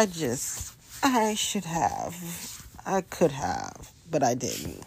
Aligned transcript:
I 0.00 0.06
just, 0.06 0.72
I 1.02 1.34
should 1.34 1.66
have, 1.66 2.64
I 2.86 3.02
could 3.02 3.32
have, 3.32 3.92
but 4.10 4.22
I 4.22 4.32
didn't. 4.32 4.82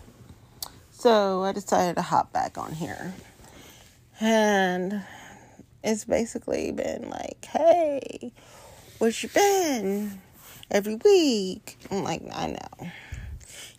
So 0.90 1.44
I 1.44 1.52
decided 1.52 1.98
to 1.98 2.02
hop 2.02 2.34
back 2.34 2.58
on 2.58 2.72
here. 2.72 3.14
And 4.20 5.04
it's 5.84 6.04
basically 6.06 6.72
been 6.72 7.12
like, 7.12 7.46
hey, 7.46 8.32
where 8.98 9.12
you 9.12 9.30
been? 9.30 10.20
Every 10.72 10.96
week. 10.96 11.78
I'm 11.92 12.04
like, 12.04 12.24
I 12.34 12.48
know. 12.48 12.90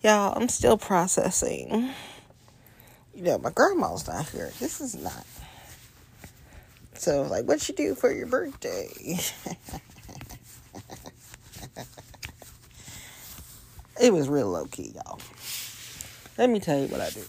Y'all, 0.04 0.40
I'm 0.40 0.48
still 0.48 0.78
processing. 0.78 1.90
You 3.12 3.22
know, 3.24 3.38
my 3.38 3.50
grandma's 3.50 4.06
not 4.06 4.28
here. 4.28 4.52
This 4.60 4.80
is 4.80 4.94
not. 4.94 5.26
So, 6.94 7.22
like, 7.22 7.44
what 7.46 7.68
you 7.68 7.74
do 7.74 7.96
for 7.96 8.12
your 8.12 8.28
birthday? 8.28 9.18
it 14.00 14.12
was 14.12 14.28
real 14.28 14.48
low 14.48 14.66
key, 14.66 14.94
y'all. 14.94 15.20
Let 16.36 16.50
me 16.50 16.60
tell 16.60 16.78
you 16.78 16.88
what 16.88 17.00
I 17.00 17.10
did. 17.10 17.26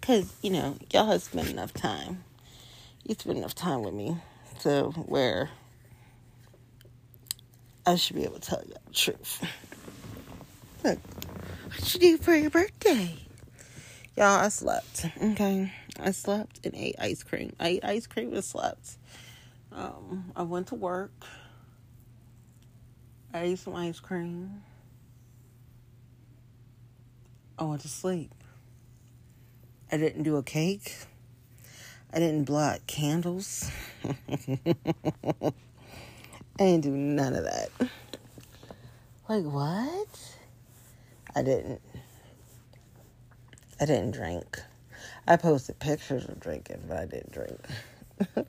Because, 0.00 0.32
you 0.42 0.50
know, 0.50 0.76
y'all 0.92 1.06
have 1.06 1.22
spent 1.22 1.48
enough 1.50 1.72
time. 1.72 2.24
You 3.04 3.14
spent 3.14 3.38
enough 3.38 3.54
time 3.54 3.82
with 3.82 3.94
me 3.94 4.16
to 4.60 4.84
where 5.06 5.50
I 7.86 7.96
should 7.96 8.16
be 8.16 8.24
able 8.24 8.38
to 8.38 8.40
tell 8.40 8.62
you 8.66 8.74
the 8.86 8.92
truth. 8.92 9.44
Look, 10.84 10.98
what 11.66 11.94
you 11.94 12.00
do 12.00 12.16
for 12.18 12.34
your 12.34 12.50
birthday? 12.50 13.16
Y'all, 14.16 14.40
I 14.40 14.48
slept. 14.48 15.06
Okay. 15.20 15.72
I 15.98 16.10
slept 16.12 16.60
and 16.64 16.74
ate 16.74 16.96
ice 16.98 17.22
cream. 17.22 17.54
I 17.58 17.68
ate 17.68 17.84
ice 17.84 18.06
cream 18.06 18.32
and 18.32 18.44
slept. 18.44 18.96
Um, 19.72 20.32
I 20.36 20.42
went 20.42 20.68
to 20.68 20.76
work. 20.76 21.12
I 23.32 23.40
ate 23.40 23.58
some 23.58 23.74
ice 23.74 24.00
cream. 24.00 24.62
I 27.58 27.64
went 27.64 27.82
to 27.82 27.88
sleep. 27.88 28.32
I 29.90 29.96
didn't 29.96 30.22
do 30.24 30.36
a 30.36 30.42
cake. 30.42 30.96
I 32.12 32.18
didn't 32.18 32.44
blow 32.44 32.60
out 32.60 32.86
candles. 32.86 33.70
I 34.04 35.52
didn't 36.58 36.82
do 36.82 36.90
none 36.90 37.34
of 37.34 37.44
that. 37.44 37.70
Like 39.28 39.44
what? 39.44 40.34
I 41.34 41.42
didn't. 41.42 41.80
I 43.80 43.86
didn't 43.86 44.12
drink. 44.12 44.60
I 45.26 45.36
posted 45.36 45.78
pictures 45.78 46.28
of 46.28 46.38
drinking, 46.40 46.84
but 46.88 46.96
I 46.96 47.06
didn't 47.06 47.32
drink. 47.32 47.60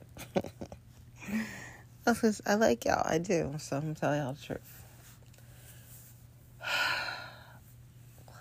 Because 2.06 2.40
I 2.46 2.54
like 2.54 2.84
y'all. 2.84 3.02
I 3.04 3.18
do. 3.18 3.54
So 3.58 3.76
I'm 3.76 3.82
going 3.82 3.94
to 3.96 4.00
tell 4.00 4.14
y'all 4.14 4.34
the 4.34 4.40
truth. 4.40 4.85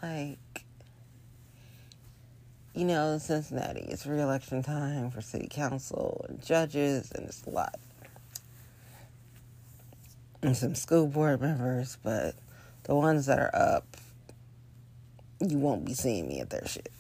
Like, 0.06 0.66
you 2.76 2.86
know, 2.86 3.18
Cincinnati, 3.18 3.82
it's 3.82 4.06
re-election 4.06 4.62
time 4.62 5.10
for 5.10 5.22
city 5.22 5.48
council 5.50 6.26
and 6.30 6.44
judges, 6.44 7.12
and 7.12 7.26
it's 7.26 7.44
a 7.46 7.50
lot. 7.50 7.80
And 10.44 10.56
some 10.56 10.76
school 10.76 11.08
board 11.08 11.42
members, 11.42 11.98
but 12.04 12.36
the 12.84 12.94
ones 12.94 13.26
that 13.26 13.40
are 13.40 13.56
up, 13.56 13.98
you 15.40 15.58
won't 15.58 15.86
be 15.86 15.94
seeing 15.94 16.28
me 16.28 16.40
at 16.40 16.50
their 16.52 16.68
shit. 16.68 16.92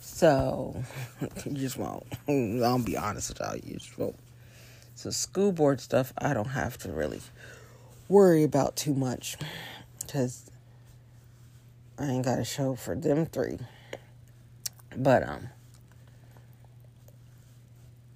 So, 0.00 0.82
you 1.44 1.52
just 1.52 1.76
won't. 1.76 2.06
I'll 2.28 2.78
be 2.78 2.96
honest 2.96 3.28
with 3.28 3.40
y'all, 3.40 3.56
you 3.56 3.74
just 3.74 3.96
won't. 3.96 4.16
So, 4.96 5.10
school 5.10 5.52
board 5.52 5.80
stuff, 5.80 6.12
I 6.18 6.34
don't 6.34 6.48
have 6.48 6.76
to 6.78 6.90
really 6.90 7.20
worry 8.08 8.42
about 8.42 8.74
too 8.74 8.94
much 8.94 9.36
because 10.00 10.49
I 12.00 12.06
ain't 12.06 12.24
got 12.24 12.38
a 12.38 12.44
show 12.44 12.74
for 12.76 12.94
them 12.94 13.26
three. 13.26 13.58
But 14.96 15.22
um 15.22 15.50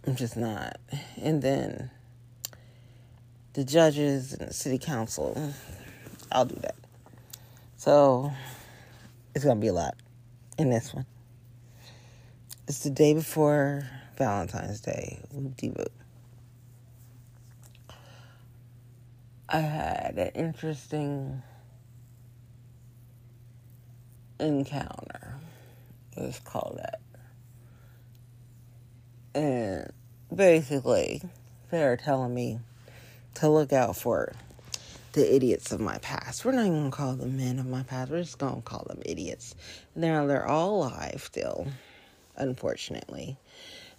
I'm 0.06 0.16
just 0.16 0.36
not. 0.38 0.78
And 1.20 1.42
then 1.42 1.90
the 3.52 3.64
judges 3.64 4.32
and 4.32 4.48
the 4.48 4.54
city 4.54 4.78
council, 4.78 5.52
I'll 6.32 6.46
do 6.46 6.56
that. 6.62 6.76
So 7.76 8.32
it's 9.34 9.44
gonna 9.44 9.60
be 9.60 9.68
a 9.68 9.74
lot 9.74 9.96
in 10.58 10.70
this 10.70 10.94
one. 10.94 11.04
It's 12.66 12.80
the 12.80 12.90
day 12.90 13.12
before 13.12 13.86
Valentine's 14.16 14.80
Day. 14.80 15.20
Whoop 15.30 15.60
I 19.50 19.58
had 19.58 20.14
an 20.16 20.28
interesting 20.28 21.42
encounter. 24.40 25.34
Let's 26.16 26.38
call 26.40 26.76
that. 26.76 27.00
And 29.34 29.92
basically, 30.34 31.22
they're 31.70 31.96
telling 31.96 32.34
me 32.34 32.60
to 33.34 33.48
look 33.48 33.72
out 33.72 33.96
for 33.96 34.32
the 35.12 35.34
idiots 35.34 35.72
of 35.72 35.80
my 35.80 35.98
past. 35.98 36.44
We're 36.44 36.52
not 36.52 36.66
even 36.66 36.78
gonna 36.78 36.90
call 36.90 37.14
them 37.14 37.36
men 37.36 37.58
of 37.58 37.66
my 37.66 37.82
past. 37.82 38.10
We're 38.10 38.22
just 38.22 38.38
gonna 38.38 38.62
call 38.62 38.84
them 38.88 39.02
idiots. 39.04 39.54
Now 39.94 40.26
they're 40.26 40.46
all 40.46 40.84
alive 40.84 41.22
still, 41.24 41.66
unfortunately. 42.36 43.36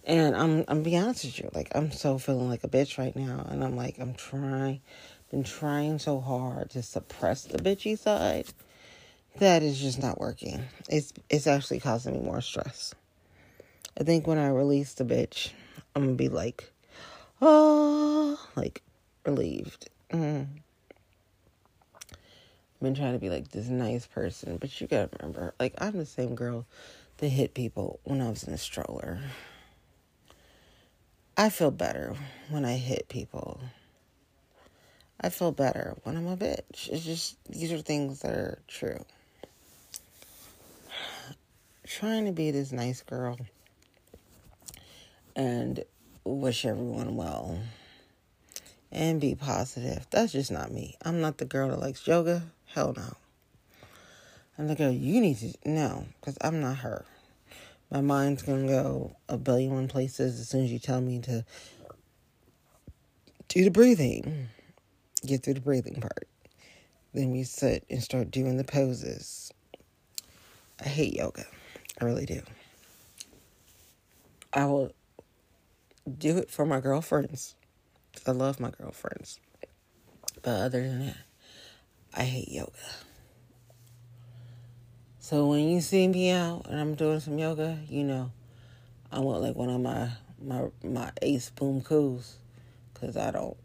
And 0.04 0.36
I'm 0.36 0.64
I'm 0.68 0.82
be 0.82 0.96
honest 0.96 1.24
with 1.24 1.38
you, 1.40 1.50
like 1.54 1.68
I'm 1.74 1.90
so 1.90 2.18
feeling 2.18 2.48
like 2.48 2.64
a 2.64 2.68
bitch 2.68 2.96
right 2.96 3.16
now, 3.16 3.46
and 3.50 3.64
I'm 3.64 3.76
like 3.76 3.98
I'm 3.98 4.14
trying, 4.14 4.80
been 5.30 5.42
trying 5.42 5.98
so 5.98 6.20
hard 6.20 6.70
to 6.70 6.82
suppress 6.82 7.44
the 7.44 7.58
bitchy 7.58 7.98
side 7.98 8.46
that 9.38 9.62
is 9.62 9.78
just 9.78 10.00
not 10.00 10.18
working. 10.18 10.62
It's 10.88 11.12
it's 11.28 11.46
actually 11.46 11.80
causing 11.80 12.14
me 12.14 12.20
more 12.20 12.40
stress. 12.40 12.94
I 13.98 14.04
think 14.04 14.26
when 14.26 14.38
I 14.38 14.48
release 14.48 14.94
the 14.94 15.04
bitch, 15.04 15.50
I'm 15.94 16.04
gonna 16.04 16.16
be 16.16 16.28
like, 16.28 16.72
oh, 17.40 18.38
like 18.54 18.82
relieved. 19.24 19.88
Mm. 20.10 20.46
I've 22.04 22.82
been 22.82 22.94
trying 22.94 23.14
to 23.14 23.18
be 23.18 23.30
like 23.30 23.48
this 23.48 23.68
nice 23.68 24.06
person, 24.06 24.58
but 24.58 24.80
you 24.80 24.86
gotta 24.86 25.10
remember, 25.18 25.54
like 25.58 25.74
I'm 25.78 25.96
the 25.96 26.06
same 26.06 26.34
girl 26.34 26.66
that 27.18 27.28
hit 27.28 27.54
people 27.54 28.00
when 28.04 28.20
I 28.20 28.28
was 28.28 28.44
in 28.44 28.52
a 28.52 28.58
stroller. 28.58 29.18
I 31.36 31.50
feel 31.50 31.70
better 31.70 32.14
when 32.50 32.64
I 32.64 32.76
hit 32.76 33.08
people. 33.08 33.60
I 35.20 35.30
feel 35.30 35.52
better 35.52 35.96
when 36.02 36.16
I'm 36.16 36.26
a 36.26 36.36
bitch. 36.36 36.88
It's 36.88 37.04
just 37.04 37.36
these 37.50 37.72
are 37.72 37.78
things 37.78 38.20
that 38.20 38.32
are 38.32 38.58
true 38.68 39.04
trying 41.86 42.24
to 42.24 42.32
be 42.32 42.50
this 42.50 42.72
nice 42.72 43.02
girl 43.02 43.38
and 45.36 45.84
wish 46.24 46.64
everyone 46.64 47.14
well 47.14 47.60
and 48.90 49.20
be 49.20 49.34
positive. 49.34 50.06
That's 50.10 50.32
just 50.32 50.50
not 50.50 50.72
me. 50.72 50.96
I'm 51.02 51.20
not 51.20 51.38
the 51.38 51.44
girl 51.44 51.68
that 51.70 51.78
likes 51.78 52.06
yoga. 52.06 52.42
Hell 52.66 52.94
no. 52.96 53.16
I'm 54.58 54.66
the 54.66 54.74
girl 54.74 54.90
you 54.90 55.20
need 55.20 55.38
to 55.38 55.54
know 55.64 56.06
because 56.20 56.36
I'm 56.40 56.60
not 56.60 56.78
her. 56.78 57.04
My 57.90 58.00
mind's 58.00 58.42
gonna 58.42 58.66
go 58.66 59.14
a 59.28 59.36
billion 59.36 59.86
places 59.86 60.40
as 60.40 60.48
soon 60.48 60.64
as 60.64 60.72
you 60.72 60.80
tell 60.80 61.00
me 61.00 61.20
to 61.20 61.44
do 63.48 63.62
the 63.62 63.70
breathing. 63.70 64.48
Get 65.24 65.44
through 65.44 65.54
the 65.54 65.60
breathing 65.60 66.00
part. 66.00 66.26
Then 67.14 67.30
we 67.30 67.44
sit 67.44 67.84
and 67.88 68.02
start 68.02 68.30
doing 68.30 68.56
the 68.56 68.64
poses. 68.64 69.52
I 70.80 70.88
hate 70.88 71.14
yoga. 71.14 71.46
I 72.00 72.04
really 72.04 72.26
do. 72.26 72.42
I 74.52 74.66
will 74.66 74.92
do 76.18 76.38
it 76.38 76.50
for 76.50 76.66
my 76.66 76.80
girlfriends. 76.80 77.54
I 78.26 78.32
love 78.32 78.60
my 78.60 78.70
girlfriends. 78.70 79.40
But 80.42 80.62
other 80.62 80.82
than 80.82 81.06
that, 81.06 81.16
I 82.14 82.24
hate 82.24 82.48
yoga. 82.48 82.72
So 85.18 85.46
when 85.46 85.68
you 85.68 85.80
see 85.80 86.06
me 86.06 86.30
out 86.30 86.66
and 86.68 86.78
I'm 86.78 86.94
doing 86.94 87.20
some 87.20 87.38
yoga, 87.38 87.78
you 87.88 88.04
know, 88.04 88.30
I 89.10 89.20
want 89.20 89.42
like 89.42 89.56
one 89.56 89.70
of 89.70 89.80
my 89.80 90.10
my 90.40 90.68
my 90.84 91.10
ace 91.22 91.50
boom 91.50 91.80
coos, 91.82 92.36
cause 92.94 93.16
I 93.16 93.30
don't, 93.30 93.56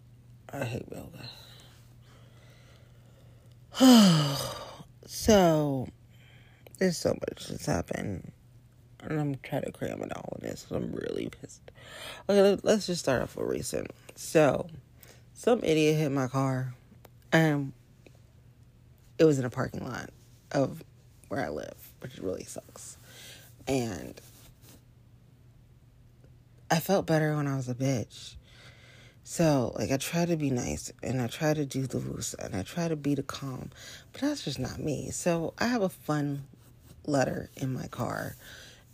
I 0.51 0.63
hate 0.63 0.88
yoga. 0.92 1.30
so 5.06 5.88
there's 6.81 6.98
so 6.98 7.13
much 7.13 7.48
that's 7.48 7.68
happened. 7.68 8.31
And 9.04 9.19
I'm 9.19 9.36
trying 9.44 9.62
to 9.63 9.72
cram 9.72 10.01
it 10.01 10.12
all 10.16 10.38
in 10.42 10.48
this. 10.50 10.66
I'm 10.72 10.92
really 10.92 11.30
pissed. 11.30 11.62
Okay, 12.28 12.60
let's 12.63 12.88
just 12.88 13.01
start 13.01 13.22
off 13.22 13.36
with 13.36 13.48
recent. 13.48 13.92
So, 14.16 14.68
some 15.36 15.60
idiot 15.63 15.98
hit 15.98 16.12
my 16.12 16.25
car. 16.25 16.74
And 17.31 17.74
it 19.19 19.25
was 19.25 19.38
in 19.38 19.45
a 19.45 19.50
parking 19.51 19.88
lot 19.88 20.10
of 20.51 20.83
where 21.28 21.45
I 21.45 21.50
live, 21.50 21.75
which 22.00 22.18
really 22.18 22.45
sucks. 22.45 22.98
And 23.68 24.19
I 26.72 26.80
felt 26.80 27.06
better 27.06 27.36
when 27.36 27.45
I 27.45 27.57
was 27.57 27.69
a 27.69 27.75
bitch. 27.75 28.38
So, 29.24 29.72
like, 29.77 29.92
I 29.92 29.98
try 29.98 30.25
to 30.25 30.36
be 30.36 30.50
nice 30.50 30.92
and 31.04 31.22
I 31.22 31.27
try 31.27 31.54
to 31.54 31.63
do 31.63 31.86
the 31.86 32.00
loose 32.00 32.34
and 32.34 32.56
I 32.56 32.63
try 32.63 32.88
to 32.88 32.95
be 32.95 33.13
the 33.13 33.22
calm, 33.22 33.69
but 34.12 34.22
that's 34.22 34.45
just 34.45 34.57
not 34.57 34.80
me. 34.80 35.12
So, 35.12 35.54
I 35.60 35.68
have 35.68 35.84
a 35.84 35.89
fun 35.89 36.48
letter 37.06 37.50
in 37.56 37.74
my 37.74 37.88
car 37.88 38.36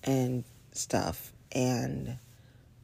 and 0.04 0.44
stuff. 0.72 1.34
And 1.52 2.18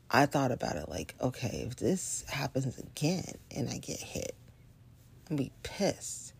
I 0.09 0.25
thought 0.25 0.51
about 0.51 0.75
it 0.75 0.89
like, 0.89 1.15
okay, 1.21 1.65
if 1.67 1.75
this 1.77 2.23
happens 2.27 2.77
again 2.77 3.35
and 3.55 3.69
I 3.69 3.77
get 3.77 3.99
hit, 3.99 4.35
I'm 5.29 5.37
gonna 5.37 5.49
be 5.49 5.51
pissed. 5.63 6.33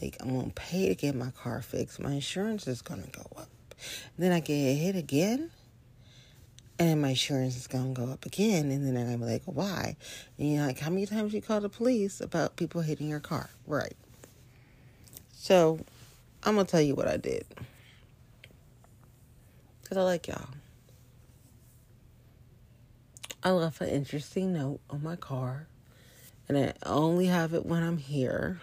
Like 0.00 0.16
I'm 0.20 0.34
gonna 0.34 0.52
pay 0.54 0.88
to 0.88 0.94
get 0.94 1.14
my 1.14 1.30
car 1.30 1.60
fixed. 1.60 2.00
My 2.00 2.12
insurance 2.12 2.66
is 2.66 2.82
gonna 2.82 3.08
go 3.12 3.26
up. 3.36 3.48
And 4.16 4.24
then 4.24 4.32
I 4.32 4.40
get 4.40 4.74
hit 4.74 4.96
again, 4.96 5.50
and 6.78 7.02
my 7.02 7.10
insurance 7.10 7.56
is 7.56 7.66
gonna 7.66 7.92
go 7.92 8.06
up 8.06 8.24
again. 8.24 8.70
And 8.70 8.86
then 8.86 8.96
I'm 8.96 9.06
gonna 9.06 9.18
be 9.18 9.32
like, 9.32 9.42
why? 9.44 9.96
And 10.38 10.52
you're 10.52 10.66
like, 10.66 10.78
how 10.78 10.90
many 10.90 11.06
times 11.06 11.34
you 11.34 11.42
call 11.42 11.60
the 11.60 11.68
police 11.68 12.20
about 12.20 12.56
people 12.56 12.80
hitting 12.80 13.08
your 13.08 13.20
car? 13.20 13.50
Right. 13.66 13.96
So 15.32 15.80
I'm 16.44 16.54
gonna 16.54 16.66
tell 16.66 16.80
you 16.80 16.94
what 16.94 17.08
I 17.08 17.16
did. 17.16 17.44
Cause 19.88 19.96
I 19.96 20.02
like 20.02 20.28
y'all. 20.28 20.48
I 23.42 23.52
left 23.52 23.80
an 23.80 23.88
interesting 23.88 24.52
note 24.52 24.80
on 24.90 25.02
my 25.02 25.16
car, 25.16 25.66
and 26.46 26.58
I 26.58 26.74
only 26.84 27.24
have 27.26 27.54
it 27.54 27.64
when 27.64 27.82
I'm 27.82 27.96
here 27.96 28.60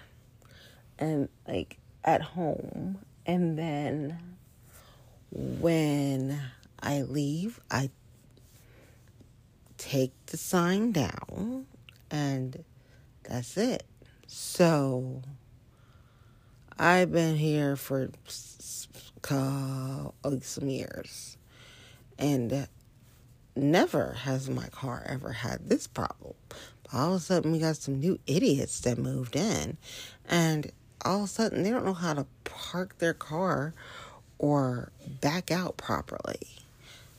and 0.99 1.29
like 1.47 1.79
at 2.03 2.21
home. 2.21 2.99
And 3.25 3.57
then 3.57 4.19
when 5.31 6.39
I 6.79 7.01
leave, 7.01 7.59
I 7.71 7.89
take 9.79 10.13
the 10.27 10.37
sign 10.37 10.91
down, 10.91 11.65
and 12.11 12.63
that's 13.23 13.57
it. 13.57 13.83
So 14.27 15.23
I've 16.77 17.11
been 17.11 17.35
here 17.35 17.75
for 17.75 18.11
some 19.27 20.67
years, 20.67 21.37
and 22.17 22.67
never 23.55 24.13
has 24.13 24.49
my 24.49 24.67
car 24.67 25.03
ever 25.07 25.31
had 25.31 25.69
this 25.69 25.87
problem. 25.87 26.33
But 26.83 26.93
all 26.93 27.13
of 27.13 27.21
a 27.21 27.23
sudden, 27.23 27.51
we 27.51 27.59
got 27.59 27.77
some 27.77 27.99
new 27.99 28.19
idiots 28.27 28.79
that 28.81 28.97
moved 28.97 29.35
in, 29.35 29.77
and 30.29 30.71
all 31.03 31.19
of 31.19 31.25
a 31.25 31.27
sudden, 31.27 31.63
they 31.63 31.71
don't 31.71 31.85
know 31.85 31.93
how 31.93 32.13
to 32.13 32.25
park 32.43 32.97
their 32.97 33.13
car 33.13 33.73
or 34.37 34.91
back 35.21 35.51
out 35.51 35.77
properly. 35.77 36.49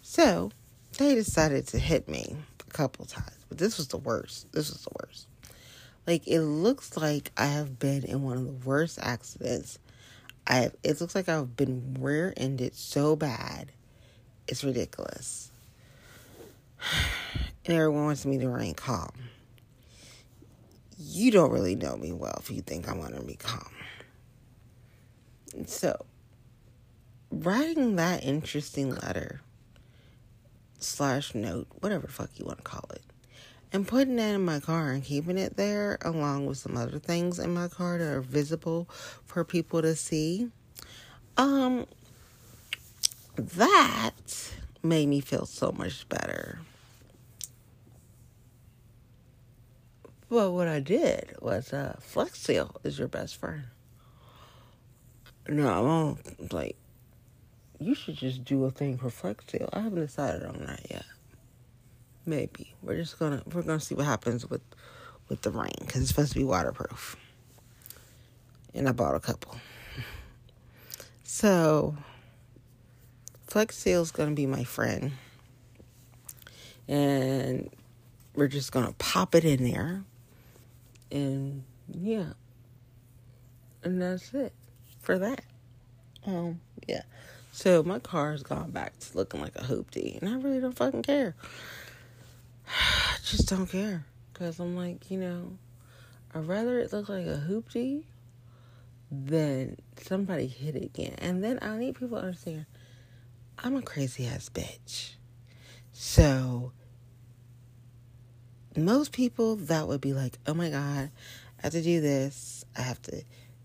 So 0.03 0.50
they 0.99 1.14
decided 1.14 1.67
to 1.69 1.79
hit 1.79 2.08
me 2.08 2.37
a 2.61 2.73
couple 2.73 3.05
times, 3.05 3.37
but 3.49 3.58
this 3.58 3.79
was 3.79 3.88
the 3.88 3.99
worst. 3.99 4.50
This 4.53 4.70
was 4.70 4.82
the 4.85 4.91
worst. 5.03 5.26
Like 6.06 6.26
it 6.26 6.41
looks 6.41 6.97
like 6.97 7.32
I 7.37 7.47
have 7.47 7.79
been 7.79 8.05
in 8.05 8.23
one 8.23 8.37
of 8.37 8.44
the 8.44 8.67
worst 8.69 8.99
accidents. 9.03 9.79
I 10.46 10.70
it 10.82 11.00
looks 11.00 11.14
like 11.14 11.28
I've 11.28 11.56
been 11.56 11.96
rear-ended 11.98 12.75
so 12.75 13.16
bad. 13.16 13.72
It's 14.46 14.62
ridiculous. 14.62 15.50
And 17.64 17.75
everyone 17.75 18.04
wants 18.04 18.25
me 18.25 18.38
to 18.38 18.48
remain 18.48 18.75
calm. 18.75 19.12
You 20.98 21.31
don't 21.31 21.50
really 21.50 21.75
know 21.75 21.96
me 21.96 22.12
well 22.12 22.37
if 22.40 22.50
you 22.50 22.62
think 22.62 22.88
I'm 22.88 23.00
to 23.12 23.22
be 23.22 23.34
calm. 23.34 23.70
So, 25.66 26.04
writing 27.31 27.96
that 27.96 28.25
interesting 28.25 28.94
letter 28.94 29.40
slash 30.78 31.34
note, 31.34 31.66
whatever 31.81 32.06
fuck 32.06 32.31
you 32.37 32.44
want 32.44 32.58
to 32.58 32.64
call 32.64 32.88
it, 32.93 33.02
and 33.76 33.87
putting 33.87 34.17
that 34.17 34.34
in 34.34 34.43
my 34.43 34.58
car 34.58 34.93
and 34.93 35.05
keeping 35.05 35.37
it 35.37 35.58
there 35.58 35.99
along 36.00 36.46
with 36.46 36.56
some 36.56 36.78
other 36.78 36.99
things 36.99 37.38
in 37.38 37.52
my 37.52 37.69
car 37.69 37.99
that 37.99 38.11
are 38.11 38.23
visible 38.23 38.88
for 39.23 39.44
people 39.44 39.82
to 39.82 39.94
see. 39.94 40.49
Um, 41.37 41.84
that 43.37 44.50
made 44.82 45.08
me 45.08 45.20
feel 45.20 45.44
so 45.44 45.73
much 45.73 46.08
better. 46.08 46.61
Well, 50.31 50.55
what 50.55 50.69
I 50.69 50.81
did 50.81 51.37
was 51.43 51.75
uh, 51.75 51.96
Flex 52.00 52.40
Seal 52.40 52.76
is 52.82 52.99
your 52.99 53.08
best 53.08 53.37
friend. 53.37 53.64
No, 55.49 55.69
I 55.69 55.81
won't. 55.81 56.50
Like, 56.50 56.76
you 57.79 57.94
should 57.94 58.17
just 58.17 58.43
do 58.43 58.64
a 58.64 58.70
thing 58.70 58.96
for 58.96 59.11
Flex 59.11 59.44
Seal. 59.49 59.69
I 59.75 59.81
haven't 59.81 60.00
decided 60.00 60.44
on 60.44 60.64
that 60.64 60.81
yet. 60.90 61.05
Maybe 62.26 62.75
we're 62.82 62.96
just 62.96 63.19
gonna 63.19 63.43
we're 63.52 63.62
gonna 63.62 63.81
see 63.81 63.94
what 63.94 64.05
happens 64.05 64.49
with 64.49 64.62
with 65.28 65.43
the 65.43 65.50
rain 65.50 65.73
because 65.81 66.02
it's 66.02 66.11
supposed 66.11 66.32
to 66.32 66.38
be 66.38 66.44
waterproof. 66.44 67.17
And 68.75 68.88
I 68.88 68.93
bought 68.93 69.14
a 69.14 69.20
couple. 69.20 69.56
So, 71.23 71.96
Flex 73.46 73.76
Seal 73.76 74.02
is 74.02 74.11
gonna 74.11 74.32
be 74.32 74.46
my 74.46 74.64
friend, 74.64 75.12
and 76.88 77.70
we're 78.34 78.49
just 78.49 78.72
gonna 78.72 78.94
pop 78.99 79.34
it 79.34 79.44
in 79.44 79.64
there 79.64 80.05
and 81.11 81.64
yeah, 81.88 82.32
and 83.82 84.00
that's 84.00 84.32
it 84.34 84.52
for 85.00 85.19
that. 85.19 85.43
Um, 86.26 86.61
yeah. 86.87 87.02
So 87.52 87.82
my 87.82 87.99
car's 87.99 88.43
gone 88.43 88.70
back 88.70 88.99
to 88.99 89.17
looking 89.17 89.40
like 89.40 89.56
a 89.56 89.62
hoopty, 89.62 90.20
and 90.20 90.29
I 90.29 90.34
really 90.37 90.61
don't 90.61 90.76
fucking 90.76 91.02
care. 91.02 91.34
I 92.67 93.17
just 93.25 93.49
don't 93.49 93.67
care 93.67 94.05
because 94.33 94.59
I'm 94.59 94.77
like, 94.77 95.11
you 95.11 95.19
know, 95.19 95.59
I'd 96.35 96.47
rather 96.47 96.79
it 96.79 96.93
look 96.93 97.09
like 97.09 97.27
a 97.27 97.43
hoopty 97.49 98.05
than 99.11 99.77
somebody 99.97 100.47
hit 100.47 100.77
it 100.77 100.85
again. 100.85 101.15
And 101.19 101.43
then 101.43 101.59
I 101.63 101.77
need 101.79 101.99
people 101.99 102.19
to 102.19 102.25
understand 102.25 102.67
I'm 103.59 103.77
a 103.77 103.83
crazy 103.83 104.27
ass 104.27 104.51
bitch. 104.53 105.15
So 105.93 106.73
most 108.77 109.13
people 109.13 109.56
that 109.56 109.89
would 109.89 110.01
be 110.01 110.13
like, 110.13 110.39
oh 110.46 110.55
my 110.55 110.69
God, 110.69 111.11
I 111.58 111.63
have 111.63 111.73
to 111.73 111.82
do 111.82 112.01
this. 112.01 112.65
I 112.77 112.82
have 112.82 113.01
to, 113.03 113.23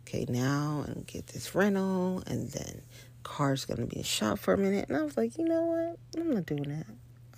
okay, 0.07 0.25
now 0.29 0.85
and 0.87 1.05
get 1.05 1.27
this 1.27 1.53
rental. 1.53 2.23
And 2.25 2.49
then 2.49 2.81
car's 3.23 3.65
going 3.65 3.81
to 3.81 3.85
be 3.85 3.97
in 3.97 4.03
shop 4.03 4.39
for 4.39 4.53
a 4.53 4.57
minute. 4.57 4.87
And 4.87 4.97
I 4.97 5.01
was 5.01 5.17
like, 5.17 5.37
you 5.37 5.45
know 5.45 5.61
what? 5.63 6.21
I'm 6.21 6.33
not 6.33 6.45
doing 6.45 6.69
that. 6.69 6.87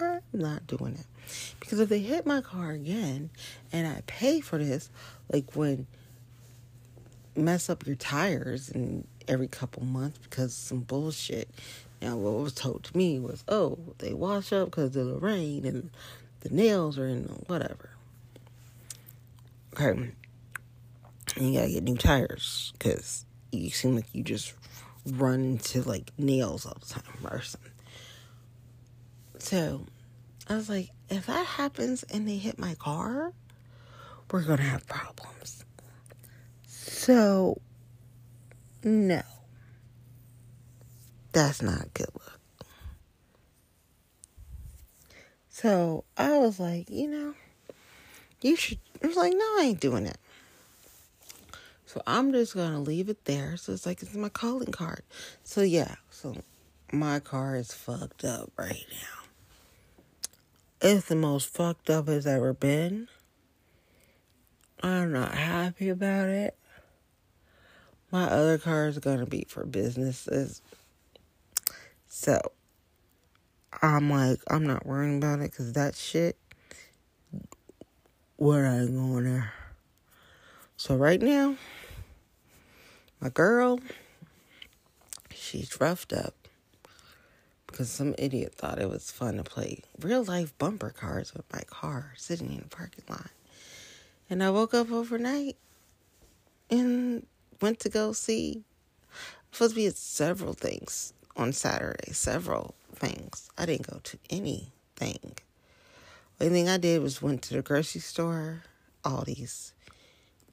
I'm 0.03 0.39
not 0.39 0.67
doing 0.67 0.95
it. 0.95 1.05
Because 1.59 1.79
if 1.79 1.89
they 1.89 1.99
hit 1.99 2.25
my 2.25 2.41
car 2.41 2.71
again 2.71 3.29
and 3.71 3.87
I 3.87 4.01
pay 4.07 4.41
for 4.41 4.57
this, 4.57 4.89
like 5.31 5.55
when 5.55 5.87
mess 7.35 7.69
up 7.69 7.85
your 7.85 7.95
tires 7.95 8.69
and 8.69 9.07
every 9.27 9.47
couple 9.47 9.83
months 9.83 10.19
because 10.19 10.53
some 10.53 10.81
bullshit. 10.81 11.49
Now, 12.01 12.17
what 12.17 12.33
was 12.33 12.53
told 12.53 12.83
to 12.85 12.97
me 12.97 13.19
was, 13.19 13.43
oh, 13.47 13.79
they 13.99 14.13
wash 14.13 14.51
up 14.51 14.65
because 14.65 14.95
of 14.95 15.07
the 15.07 15.17
rain 15.19 15.65
and 15.65 15.89
the 16.41 16.49
nails 16.49 16.99
are 16.99 17.07
in 17.07 17.23
whatever. 17.47 17.91
Okay. 19.73 20.11
And 21.35 21.53
you 21.53 21.59
gotta 21.59 21.71
get 21.71 21.83
new 21.83 21.95
tires 21.95 22.73
because 22.77 23.25
you 23.51 23.69
seem 23.69 23.95
like 23.95 24.13
you 24.13 24.23
just 24.23 24.53
run 25.05 25.43
into 25.43 25.81
like 25.81 26.11
nails 26.17 26.65
all 26.65 26.77
the 26.79 26.85
time 26.85 27.25
or 27.25 27.41
something. 27.41 27.71
So 29.39 29.85
I 30.49 30.55
was 30.55 30.69
like, 30.69 30.89
if 31.09 31.27
that 31.27 31.45
happens 31.45 32.03
and 32.03 32.27
they 32.27 32.37
hit 32.37 32.59
my 32.59 32.75
car, 32.75 33.33
we're 34.31 34.43
gonna 34.43 34.63
have 34.63 34.87
problems. 34.87 35.63
So, 36.67 37.61
no, 38.83 39.21
that's 41.31 41.61
not 41.61 41.93
good 41.93 42.09
look. 42.13 42.39
So 45.49 46.03
I 46.17 46.37
was 46.39 46.59
like, 46.59 46.89
you 46.89 47.07
know, 47.07 47.33
you 48.41 48.55
should. 48.55 48.79
I 49.03 49.07
was 49.07 49.15
like, 49.15 49.33
no, 49.33 49.39
I 49.39 49.61
ain't 49.67 49.79
doing 49.79 50.05
it. 50.05 50.17
So 51.85 52.01
I'm 52.07 52.31
just 52.31 52.55
gonna 52.55 52.81
leave 52.81 53.07
it 53.07 53.25
there. 53.25 53.55
So 53.55 53.71
it's 53.71 53.85
like 53.85 54.01
it's 54.01 54.15
my 54.15 54.29
calling 54.29 54.71
card. 54.71 55.03
So 55.43 55.61
yeah, 55.61 55.95
so 56.09 56.35
my 56.91 57.19
car 57.19 57.55
is 57.55 57.71
fucked 57.71 58.25
up 58.25 58.51
right 58.57 58.85
now. 58.91 59.22
It's 60.85 61.05
the 61.05 61.15
most 61.15 61.47
fucked 61.47 61.89
up 61.89 62.09
it's 62.09 62.25
ever 62.25 62.51
been. 62.51 63.07
I'm 64.81 65.13
not 65.13 65.33
happy 65.33 65.87
about 65.87 66.27
it. 66.27 66.57
My 68.11 68.25
other 68.25 68.57
car 68.57 68.89
is 68.89 68.99
gonna 68.99 69.25
be 69.25 69.45
for 69.47 69.65
businesses. 69.65 70.61
So 72.09 72.37
I'm 73.81 74.09
like, 74.09 74.39
I'm 74.49 74.65
not 74.65 74.85
worrying 74.85 75.19
about 75.19 75.39
it 75.39 75.51
because 75.51 75.71
that 75.71 75.95
shit, 75.95 76.37
where 78.35 78.67
I 78.67 78.85
going 78.85 79.23
there? 79.23 79.53
So 80.75 80.97
right 80.97 81.21
now, 81.21 81.55
my 83.21 83.29
girl, 83.29 83.79
she's 85.33 85.79
roughed 85.79 86.11
up 86.11 86.42
because 87.73 87.89
some 87.89 88.13
idiot 88.19 88.53
thought 88.53 88.79
it 88.79 88.87
was 88.87 89.09
fun 89.09 89.37
to 89.37 89.43
play 89.43 89.81
real 89.99 90.23
life 90.23 90.55
bumper 90.59 90.91
cars 90.91 91.33
with 91.33 91.51
my 91.51 91.61
car 91.61 92.13
sitting 92.15 92.51
in 92.51 92.59
the 92.59 92.67
parking 92.69 93.03
lot. 93.09 93.31
And 94.29 94.43
I 94.43 94.51
woke 94.51 94.75
up 94.75 94.91
overnight 94.91 95.57
and 96.69 97.25
went 97.59 97.79
to 97.79 97.89
go 97.89 98.13
see. 98.13 98.63
Supposed 99.51 99.71
to 99.71 99.75
be 99.75 99.87
at 99.87 99.97
several 99.97 100.53
things 100.53 101.13
on 101.35 101.51
Saturday, 101.51 102.11
several 102.11 102.75
things. 102.93 103.49
I 103.57 103.65
didn't 103.65 103.89
go 103.89 103.99
to 104.03 104.17
anything. 104.29 105.33
The 106.37 106.45
only 106.45 106.59
thing 106.59 106.69
I 106.69 106.77
did 106.77 107.01
was 107.01 107.23
went 107.23 107.41
to 107.43 107.55
the 107.55 107.63
grocery 107.63 108.01
store, 108.01 108.63
Aldi's, 109.03 109.73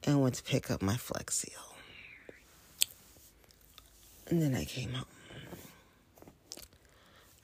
and 0.05 0.23
went 0.23 0.37
to 0.37 0.43
pick 0.43 0.71
up 0.71 0.81
my 0.81 0.97
Flex 0.97 1.37
Seal. 1.37 1.75
And 4.27 4.41
then 4.41 4.55
I 4.55 4.65
came 4.65 4.95
home. 4.95 5.05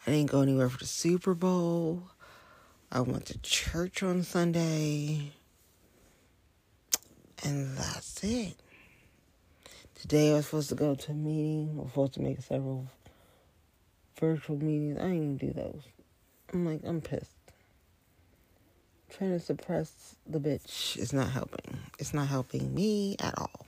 I 0.07 0.13
didn't 0.13 0.31
go 0.31 0.41
anywhere 0.41 0.69
for 0.69 0.79
the 0.79 0.87
Super 0.87 1.35
Bowl. 1.35 2.05
I 2.93 3.01
went 3.01 3.27
to 3.27 3.39
church 3.39 4.05
on 4.05 4.23
Sunday. 4.23 5.33
And 7.45 7.77
that's 7.77 8.23
it. 8.23 8.55
Today 9.97 10.31
I 10.31 10.35
was 10.35 10.47
supposed 10.47 10.69
to 10.69 10.77
go 10.77 10.95
to 10.95 11.11
a 11.11 11.15
meeting. 11.15 11.71
I 11.73 11.83
was 11.83 11.91
supposed 11.91 12.15
to 12.15 12.21
make 12.21 12.41
several 12.41 12.87
virtual 14.21 14.57
meetings. 14.57 14.99
I 15.01 15.09
didn't 15.09 15.39
do 15.39 15.53
those. 15.53 15.83
I'm 16.53 16.65
like, 16.65 16.83
I'm 16.85 17.01
pissed. 17.01 17.33
Trying 19.11 19.33
to 19.33 19.41
suppress 19.41 20.15
the 20.25 20.39
bitch 20.39 20.97
is 20.97 21.13
not 21.13 21.31
helping. 21.31 21.79
It's 21.99 22.15
not 22.15 22.29
helping 22.29 22.73
me 22.73 23.17
at 23.19 23.37
all. 23.37 23.67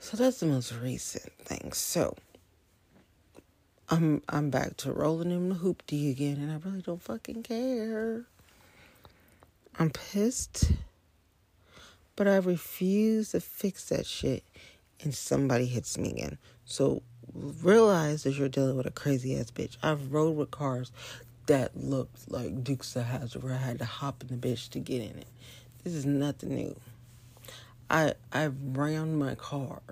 So 0.00 0.16
that's 0.16 0.40
the 0.40 0.46
most 0.46 0.74
recent 0.74 1.32
thing. 1.44 1.72
So 1.72 2.16
I'm 3.92 4.22
I'm 4.28 4.50
back 4.50 4.76
to 4.78 4.92
rolling 4.92 5.32
in 5.32 5.48
the 5.48 5.56
hoopty 5.56 6.12
again, 6.12 6.36
and 6.36 6.52
I 6.52 6.58
really 6.64 6.80
don't 6.80 7.02
fucking 7.02 7.42
care. 7.42 8.24
I'm 9.80 9.90
pissed, 9.90 10.70
but 12.14 12.28
I 12.28 12.36
refuse 12.36 13.30
to 13.30 13.40
fix 13.40 13.88
that 13.88 14.06
shit, 14.06 14.44
and 15.02 15.12
somebody 15.12 15.66
hits 15.66 15.98
me 15.98 16.12
again. 16.12 16.38
So 16.64 17.02
realize 17.34 18.22
that 18.22 18.34
you're 18.34 18.48
dealing 18.48 18.76
with 18.76 18.86
a 18.86 18.92
crazy 18.92 19.36
ass 19.36 19.50
bitch. 19.50 19.76
I've 19.82 20.12
rode 20.12 20.36
with 20.36 20.52
cars 20.52 20.92
that 21.46 21.76
looked 21.76 22.30
like 22.30 22.62
Dukes 22.62 22.94
of 22.94 23.06
Hazzard, 23.06 23.42
where 23.42 23.54
I 23.54 23.56
had 23.56 23.80
to 23.80 23.84
hop 23.84 24.22
in 24.22 24.28
the 24.28 24.48
bitch 24.48 24.70
to 24.70 24.78
get 24.78 25.02
in 25.02 25.18
it. 25.18 25.26
This 25.82 25.94
is 25.94 26.06
nothing 26.06 26.54
new. 26.54 26.76
I 27.90 28.14
I 28.32 28.50
ran 28.72 29.18
my 29.18 29.34
car 29.34 29.82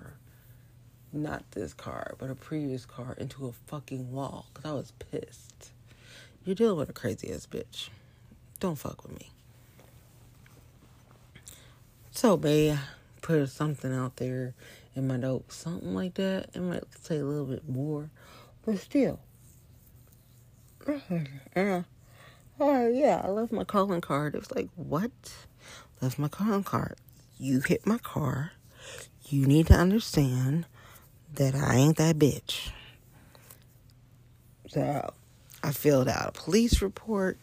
not 1.13 1.51
this 1.53 1.75
car, 1.75 2.15
but 2.19 2.31
a 2.31 2.35
previous 2.35 2.85
car 2.85 3.15
into 3.19 3.47
a 3.47 3.53
fucking 3.53 4.13
wall 4.13 4.47
because 4.53 4.71
I 4.71 4.75
was 4.75 4.93
pissed. 5.11 5.71
You're 6.45 6.55
dealing 6.55 6.79
with 6.79 6.91
a 6.91 6.95
crazy 6.95 7.33
ass 7.33 7.47
bitch. 7.47 7.89
Don't 8.61 8.77
fuck 8.77 9.03
with 9.05 9.19
me. 9.19 9.31
So, 12.11 12.37
babe, 12.37 12.77
put 13.23 13.49
something 13.49 13.95
out 13.95 14.17
there 14.17 14.55
in 14.97 15.07
my 15.07 15.17
notes, 15.17 15.55
something 15.57 15.95
like 15.95 16.15
that. 16.15 16.51
It 16.55 16.61
might 16.61 16.85
say 17.01 17.19
a 17.19 17.25
little 17.25 17.47
bit 17.47 17.69
more, 17.69 18.11
but 18.65 18.79
still. 18.79 19.21
Uh, 21.55 21.83
oh, 22.59 22.89
yeah, 22.89 23.21
I 23.23 23.29
left 23.29 23.53
my 23.53 23.65
calling 23.65 24.01
card. 24.01 24.35
It 24.35 24.39
was 24.39 24.51
like, 24.53 24.69
what? 24.75 25.11
Left 26.01 26.19
my 26.19 26.29
calling 26.29 26.65
card. 26.65 26.97
You 27.39 27.61
hit 27.61 27.87
my 27.87 27.99
car. 27.99 28.53
You 29.29 29.47
need 29.47 29.67
to 29.67 29.75
understand 29.75 30.67
that 31.39 31.55
I 31.55 31.77
ain't 31.77 31.97
that 31.99 32.19
bitch. 32.19 32.71
So 34.67 35.15
I 35.63 35.71
filled 35.71 36.09
out 36.09 36.29
a 36.29 36.33
police 36.33 36.83
report, 36.83 37.39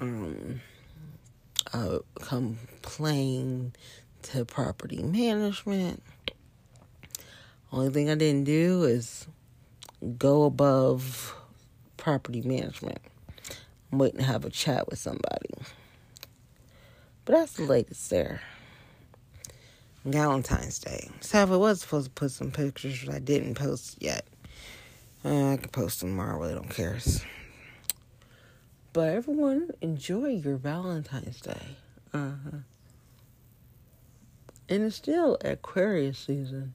um, 0.00 0.60
a 1.74 1.98
complaint 2.20 3.76
to 4.22 4.46
property 4.46 5.02
management. 5.02 6.02
Only 7.70 7.90
thing 7.90 8.08
I 8.08 8.14
didn't 8.14 8.44
do 8.44 8.84
is 8.84 9.26
go 10.16 10.44
above 10.44 11.34
property 11.98 12.40
management. 12.40 12.98
I'm 13.92 13.98
waiting 13.98 14.20
to 14.20 14.26
have 14.26 14.46
a 14.46 14.50
chat 14.50 14.88
with 14.88 14.98
somebody. 14.98 15.50
But 17.26 17.34
that's 17.34 17.52
the 17.52 17.64
latest 17.64 18.08
there. 18.08 18.40
Valentine's 20.04 20.78
Day. 20.78 21.08
So 21.20 21.42
if 21.42 21.50
I 21.50 21.56
was 21.56 21.80
supposed 21.80 22.06
to 22.06 22.10
put 22.12 22.30
some 22.30 22.50
pictures, 22.50 23.08
I 23.08 23.18
didn't 23.18 23.54
post 23.54 23.96
yet. 24.00 24.26
Uh, 25.24 25.52
I 25.52 25.56
could 25.56 25.72
post 25.72 26.00
them 26.00 26.10
tomorrow. 26.10 26.36
I 26.36 26.40
really 26.40 26.54
don't 26.54 26.68
care. 26.68 26.98
But 28.92 29.08
everyone, 29.08 29.70
enjoy 29.80 30.28
your 30.28 30.56
Valentine's 30.56 31.40
Day. 31.40 31.76
Uh 32.12 32.32
huh. 32.44 32.58
And 34.68 34.82
it's 34.84 34.96
still 34.96 35.38
Aquarius 35.42 36.18
season. 36.18 36.74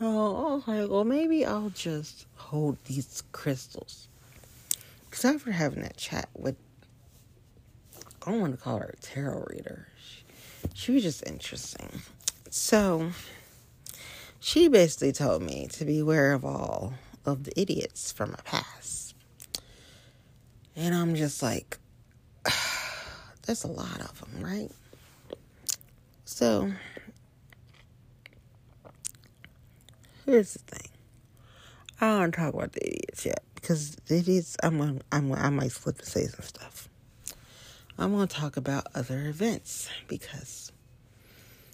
Oh, 0.00 0.50
I 0.50 0.54
was 0.54 0.68
like, 0.68 0.90
well, 0.90 1.04
maybe 1.04 1.46
I'll 1.46 1.70
just 1.70 2.26
hold 2.34 2.76
these 2.84 3.22
crystals. 3.30 4.08
Because 5.08 5.24
after 5.24 5.52
having 5.52 5.82
that 5.82 5.96
chat 5.96 6.28
with, 6.34 6.56
I 8.26 8.32
don't 8.32 8.40
want 8.40 8.52
to 8.58 8.60
call 8.60 8.78
her 8.78 8.94
a 8.98 9.00
tarot 9.00 9.46
reader 9.50 9.86
she 10.72 10.92
was 10.92 11.02
just 11.02 11.26
interesting. 11.26 12.02
So 12.50 13.10
she 14.40 14.68
basically 14.68 15.12
told 15.12 15.42
me 15.42 15.68
to 15.72 15.84
beware 15.84 16.32
of 16.32 16.44
all 16.44 16.94
of 17.26 17.44
the 17.44 17.60
idiots 17.60 18.12
from 18.12 18.30
my 18.30 18.40
past. 18.44 19.14
And 20.76 20.94
I'm 20.94 21.14
just 21.14 21.42
like, 21.42 21.78
there's 23.46 23.64
a 23.64 23.68
lot 23.68 24.00
of 24.00 24.20
them, 24.20 24.44
right? 24.44 24.70
So 26.24 26.72
here's 30.26 30.54
the 30.54 30.58
thing. 30.60 30.88
I 32.00 32.18
don't 32.18 32.32
talk 32.32 32.54
about 32.54 32.72
the 32.72 32.86
idiots 32.86 33.24
yet 33.24 33.42
because 33.54 33.96
the 34.06 34.18
idiots, 34.18 34.56
I'm, 34.62 35.00
I'm, 35.12 35.32
I 35.32 35.50
might 35.50 35.72
slip 35.72 35.98
and 35.98 36.06
say 36.06 36.26
some 36.26 36.42
stuff. 36.44 36.88
I'm 37.96 38.12
going 38.12 38.26
to 38.26 38.34
talk 38.34 38.56
about 38.56 38.88
other 38.92 39.28
events 39.28 39.88
because 40.08 40.72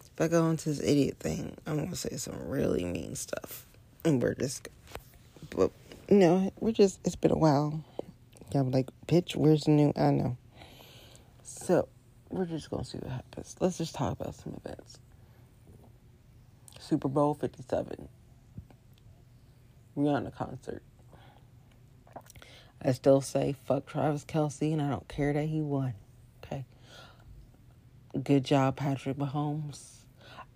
if 0.03 0.21
I 0.21 0.29
go 0.29 0.51
into 0.51 0.69
this 0.69 0.81
idiot 0.81 1.17
thing, 1.19 1.57
I'm 1.67 1.77
going 1.77 1.89
to 1.89 1.97
say 1.97 2.17
some 2.17 2.47
really 2.47 2.85
mean 2.85 3.15
stuff. 3.17 3.65
And 4.05 4.23
we're 4.23 4.35
just, 4.35 4.69
but, 5.49 5.71
you 6.11 6.19
know, 6.19 6.53
we're 6.61 6.73
just, 6.73 7.01
it's 7.07 7.17
been 7.17 7.31
a 7.31 7.39
while. 7.39 7.83
I'm 8.55 8.71
like, 8.71 8.91
bitch, 9.07 9.35
where's 9.35 9.65
the 9.65 9.71
new? 9.71 9.95
I 9.97 10.11
know. 10.11 10.37
So, 11.43 11.89
we're 12.29 12.45
just 12.45 12.69
going 12.69 12.85
to 12.85 12.91
see 12.91 12.99
what 12.99 13.13
happens. 13.13 13.57
Let's 13.59 13.79
just 13.79 13.95
talk 13.95 14.21
about 14.21 14.35
some 14.35 14.61
events. 14.63 14.99
Super 16.79 17.09
Bowl 17.09 17.33
57. 17.33 18.09
Rihanna 19.97 20.35
concert. 20.35 20.83
I 22.83 22.93
still 22.93 23.23
say 23.23 23.55
fuck 23.65 23.87
Travis 23.87 24.25
Kelce, 24.27 24.73
and 24.73 24.83
I 24.83 24.91
don't 24.91 25.09
care 25.09 25.33
that 25.33 25.47
he 25.47 25.61
won. 25.63 25.95
Good 28.13 28.45
job, 28.45 28.77
Patrick 28.77 29.17
Mahomes. 29.17 30.01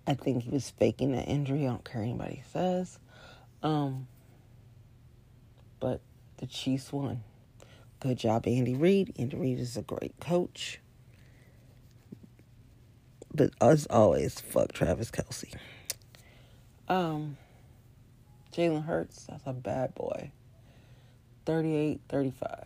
I 0.05 0.13
think 0.13 0.43
he 0.43 0.49
was 0.49 0.69
faking 0.71 1.13
the 1.13 1.23
injury. 1.23 1.65
I 1.65 1.69
don't 1.69 1.85
care 1.85 2.01
anybody 2.01 2.43
says. 2.51 2.99
Um, 3.63 4.07
but 5.79 6.01
the 6.37 6.47
Chiefs 6.47 6.91
won. 6.91 7.23
Good 8.01 8.17
job, 8.17 8.45
Andy 8.45 8.75
Reid. 8.75 9.13
Andy 9.17 9.37
Reid 9.37 9.59
is 9.59 9.77
a 9.77 9.81
great 9.81 10.19
coach. 10.19 10.81
But 13.33 13.51
as 13.61 13.87
always, 13.87 14.39
fuck 14.41 14.73
Travis 14.73 15.09
Kelce. 15.09 15.53
Um, 16.89 17.37
Jalen 18.51 18.85
Hurts, 18.85 19.25
that's 19.29 19.43
a 19.45 19.53
bad 19.53 19.95
boy. 19.95 20.31
38 21.45 22.01
35. 22.09 22.65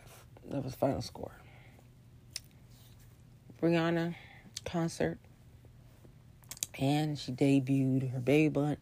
That 0.50 0.64
was 0.64 0.74
final 0.74 1.00
score. 1.00 1.32
Rihanna 3.62 4.14
concert 4.64 5.18
and 6.78 7.18
she 7.18 7.32
debuted 7.32 8.12
her 8.12 8.20
baby 8.20 8.48
blunt 8.48 8.78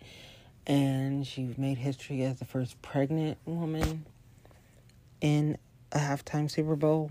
and 0.66 1.26
she 1.26 1.54
made 1.56 1.78
history 1.78 2.22
as 2.22 2.38
the 2.38 2.44
first 2.44 2.80
pregnant 2.82 3.38
woman 3.46 4.04
in 5.20 5.56
a 5.92 5.98
halftime 5.98 6.50
Super 6.50 6.76
Bowl. 6.76 7.10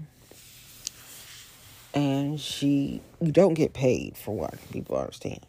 And 1.93 2.39
she, 2.39 3.01
you 3.19 3.31
don't 3.31 3.55
get 3.55 3.73
paid 3.73 4.15
for 4.15 4.35
what 4.35 4.55
people 4.71 4.97
understand. 4.97 5.39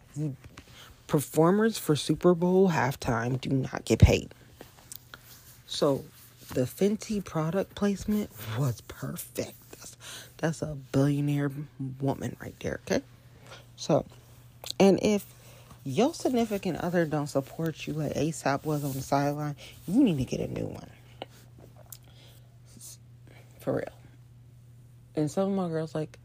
performers 1.07 1.77
for 1.77 1.95
Super 1.95 2.35
Bowl 2.35 2.71
halftime 2.71 3.39
do 3.41 3.51
not 3.51 3.85
get 3.85 3.99
paid. 3.99 4.33
So 5.67 6.05
the 6.55 6.63
Fenty 6.63 7.23
product 7.23 7.75
placement 7.75 8.31
was 8.59 8.81
perfect. 8.83 9.68
That's, 10.39 10.63
a 10.63 10.77
billionaire 10.93 11.51
woman 12.01 12.37
right 12.41 12.55
there, 12.61 12.81
okay? 12.87 13.03
So, 13.77 14.07
and 14.79 14.99
if 15.03 15.27
your 15.85 16.15
significant 16.15 16.79
other 16.79 17.05
don't 17.05 17.27
support 17.27 17.87
you 17.87 17.95
like 17.95 18.15
ASAP 18.15 18.65
was 18.65 18.85
on 18.85 18.93
the 18.93 19.03
sideline, 19.03 19.57
you 19.87 20.03
need 20.03 20.19
to 20.19 20.25
get 20.25 20.41
a 20.41 20.53
new 20.53 20.67
one. 20.67 20.91
For 23.61 23.75
real. 23.75 23.85
And 25.17 25.31
some 25.31 25.51
of 25.51 25.57
my 25.57 25.69
girls 25.69 25.95
like, 25.95 26.19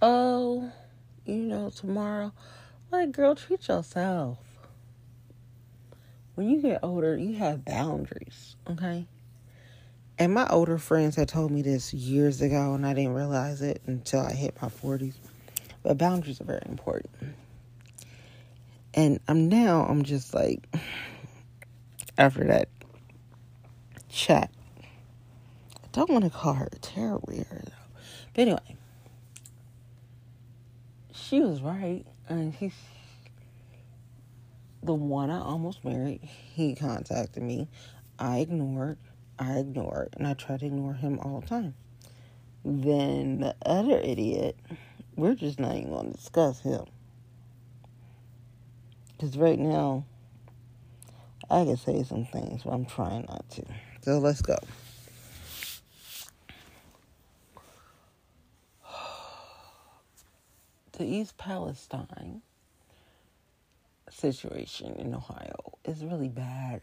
oh, 0.00 0.70
you 1.26 1.34
know, 1.34 1.70
tomorrow. 1.70 2.32
Like, 2.90 3.12
girl, 3.12 3.34
treat 3.34 3.66
yourself. 3.68 4.38
When 6.34 6.48
you 6.48 6.62
get 6.62 6.80
older, 6.82 7.16
you 7.16 7.34
have 7.34 7.64
boundaries, 7.64 8.56
okay? 8.70 9.06
And 10.20 10.34
my 10.34 10.48
older 10.48 10.78
friends 10.78 11.14
had 11.14 11.28
told 11.28 11.52
me 11.52 11.62
this 11.62 11.94
years 11.94 12.42
ago, 12.42 12.74
and 12.74 12.84
I 12.84 12.92
didn't 12.92 13.14
realize 13.14 13.62
it 13.62 13.80
until 13.86 14.20
I 14.20 14.32
hit 14.32 14.60
my 14.60 14.68
40s. 14.68 15.14
But 15.84 15.96
boundaries 15.96 16.40
are 16.40 16.44
very 16.44 16.62
important. 16.66 17.12
And 18.94 19.20
I'm 19.28 19.48
now, 19.48 19.86
I'm 19.88 20.02
just 20.02 20.34
like, 20.34 20.66
after 22.16 22.44
that 22.44 22.68
chat, 24.08 24.50
I 24.80 25.86
don't 25.92 26.10
want 26.10 26.24
to 26.24 26.30
call 26.30 26.54
her 26.54 26.68
a 26.72 26.78
terror 26.78 27.20
though. 27.24 27.72
But 28.34 28.42
anyway, 28.42 28.76
she 31.12 31.40
was 31.40 31.60
right. 31.60 32.04
And 32.28 32.52
he's 32.52 32.74
the 34.82 34.94
one 34.94 35.30
I 35.30 35.40
almost 35.40 35.84
married. 35.84 36.22
He 36.22 36.74
contacted 36.74 37.42
me. 37.42 37.68
I 38.18 38.38
ignored. 38.38 38.98
I 39.38 39.58
ignored. 39.58 40.14
And 40.16 40.26
I 40.26 40.34
tried 40.34 40.60
to 40.60 40.66
ignore 40.66 40.94
him 40.94 41.18
all 41.20 41.40
the 41.40 41.46
time. 41.46 41.74
Then 42.64 43.40
the 43.40 43.56
other 43.64 43.98
idiot, 43.98 44.56
we're 45.16 45.34
just 45.34 45.60
not 45.60 45.76
even 45.76 45.90
going 45.90 46.10
to 46.10 46.16
discuss 46.16 46.60
him. 46.60 46.84
Because 49.16 49.36
right 49.36 49.58
now, 49.58 50.04
I 51.50 51.64
can 51.64 51.76
say 51.76 52.02
some 52.02 52.24
things, 52.24 52.62
but 52.62 52.72
I'm 52.72 52.84
trying 52.84 53.26
not 53.28 53.48
to. 53.50 53.64
So 54.02 54.18
let's 54.18 54.42
go. 54.42 54.56
The 60.92 61.04
East 61.04 61.38
Palestine 61.38 62.42
situation 64.10 64.96
in 64.96 65.14
Ohio 65.14 65.78
is 65.84 66.04
really 66.04 66.28
bad. 66.28 66.82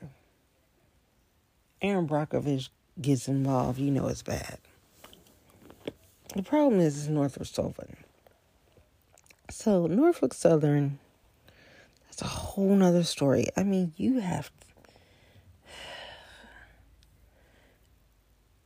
Erin 1.86 2.08
Brockovich 2.08 2.70
gets 3.00 3.27
involved, 3.27 3.80
you 3.80 3.92
know 3.92 4.08
it's 4.08 4.24
bad. 4.24 4.58
The 6.36 6.44
problem 6.44 6.82
is, 6.82 6.98
it's 6.98 7.08
Norfolk 7.08 7.46
Southern. 7.46 7.98
So, 9.50 9.88
Norfolk 9.88 10.34
Southern 10.34 11.00
that's 12.15 12.32
a 12.32 12.34
whole 12.34 12.74
nother 12.74 13.04
story. 13.04 13.48
I 13.58 13.63
mean, 13.63 13.92
you 13.98 14.20
have. 14.20 14.50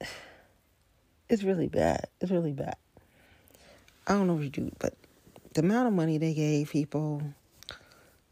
It's 1.27 1.43
really 1.43 1.67
bad. 1.67 2.07
It's 2.19 2.31
really 2.31 2.53
bad. 2.53 2.75
I 4.07 4.13
don't 4.13 4.25
know 4.25 4.33
what 4.33 4.43
you 4.43 4.49
do, 4.49 4.71
but 4.79 4.95
the 5.53 5.61
amount 5.61 5.87
of 5.87 5.93
money 5.93 6.17
they 6.17 6.33
gave 6.33 6.71
people, 6.71 7.21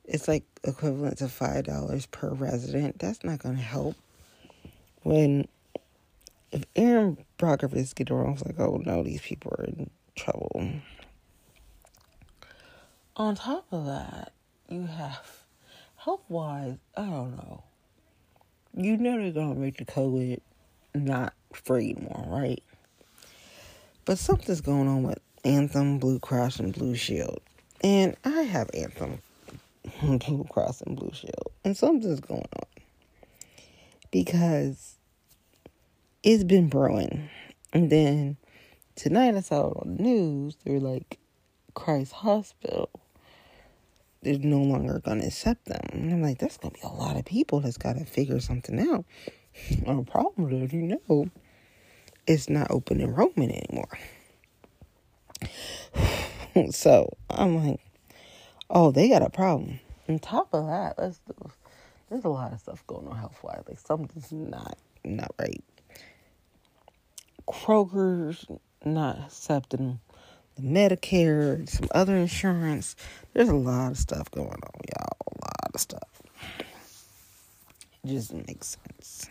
it's 0.03 0.27
like 0.27 0.45
equivalent 0.63 1.19
to 1.19 1.27
five 1.27 1.65
dollars 1.65 2.07
per 2.07 2.29
resident. 2.29 2.97
That's 2.97 3.23
not 3.23 3.37
going 3.37 3.55
to 3.55 3.61
help. 3.61 3.95
When 5.07 5.47
if 6.51 6.65
Aaron 6.75 7.15
Erin 7.15 7.17
Brockovich 7.39 7.95
get 7.95 8.11
around, 8.11 8.33
it's 8.33 8.45
like, 8.45 8.59
oh 8.59 8.81
no, 8.85 9.03
these 9.03 9.21
people 9.21 9.55
are 9.57 9.63
in 9.63 9.89
trouble. 10.17 10.69
On 13.15 13.33
top 13.33 13.67
of 13.71 13.85
that, 13.85 14.33
you 14.67 14.85
have 14.85 15.45
health 15.95 16.25
wise, 16.27 16.75
I 16.97 17.03
don't 17.03 17.37
know. 17.37 17.63
You 18.75 18.97
know 18.97 19.17
they're 19.17 19.31
gonna 19.31 19.55
make 19.55 19.77
the 19.77 19.85
COVID 19.85 20.41
not 20.93 21.33
free 21.53 21.91
anymore, 21.91 22.25
right? 22.27 22.61
But 24.03 24.19
something's 24.19 24.59
going 24.59 24.89
on 24.89 25.03
with 25.03 25.19
Anthem, 25.45 25.99
Blue 25.99 26.19
Cross, 26.19 26.59
and 26.59 26.73
Blue 26.73 26.95
Shield. 26.95 27.39
And 27.79 28.17
I 28.25 28.41
have 28.41 28.69
Anthem, 28.73 29.19
Blue 30.01 30.45
Cross, 30.49 30.81
and 30.81 30.97
Blue 30.97 31.13
Shield. 31.13 31.53
And 31.63 31.77
something's 31.77 32.19
going 32.19 32.41
on. 32.41 32.63
Because 34.11 34.96
it's 36.27 36.43
been 36.43 36.67
brewing. 36.67 37.29
And 37.71 37.89
then 37.89 38.37
tonight 38.95 39.35
I 39.35 39.41
saw 39.41 39.71
it 39.71 39.77
on 39.77 39.97
the 39.97 40.03
news. 40.03 40.57
They 40.63 40.73
were 40.73 40.79
like, 40.79 41.19
Christ 41.73 42.11
Hospital 42.11 42.89
they're 44.21 44.39
no 44.39 44.61
longer 44.61 44.99
going 44.99 45.21
to 45.21 45.27
accept 45.27 45.65
them. 45.65 45.81
And 45.93 46.11
I'm 46.11 46.21
like, 46.21 46.39
that's 46.39 46.57
going 46.57 46.73
to 46.73 46.81
be 46.81 46.85
a 46.85 46.91
lot 46.91 47.15
of 47.15 47.23
people 47.23 47.61
that's 47.61 47.77
got 47.77 47.97
to 47.97 48.03
figure 48.03 48.39
something 48.39 48.79
out. 48.79 49.05
Our 49.87 50.03
problem 50.03 50.51
is, 50.63 50.73
you 50.73 50.99
know, 51.07 51.29
it's 52.25 52.49
not 52.49 52.69
open 52.69 52.99
enrollment 52.99 53.53
anymore. 53.53 53.97
so 56.71 57.09
I'm 57.29 57.65
like, 57.65 57.79
oh, 58.69 58.91
they 58.91 59.07
got 59.07 59.21
a 59.21 59.29
problem. 59.29 59.79
On 60.09 60.19
top 60.19 60.49
of 60.53 60.65
that, 60.65 60.97
there's 60.97 62.23
a 62.25 62.29
lot 62.29 62.51
of 62.51 62.59
stuff 62.59 62.85
going 62.87 63.07
on 63.07 63.17
health 63.17 63.39
wise. 63.43 63.63
Like 63.67 63.79
something's 63.79 64.31
not 64.31 64.77
not 65.05 65.33
right. 65.39 65.63
Kroger's 67.47 68.45
not 68.83 69.19
accepting 69.25 69.99
the 70.55 70.61
Medicare, 70.61 71.67
some 71.69 71.87
other 71.91 72.15
insurance. 72.15 72.95
There's 73.33 73.49
a 73.49 73.55
lot 73.55 73.91
of 73.91 73.97
stuff 73.97 74.29
going 74.31 74.49
on, 74.49 74.81
y'all. 74.95 75.17
A 75.21 75.39
lot 75.41 75.71
of 75.73 75.79
stuff. 75.79 76.21
It 78.03 78.07
just 78.07 78.33
makes 78.33 78.77
sense. 78.77 79.29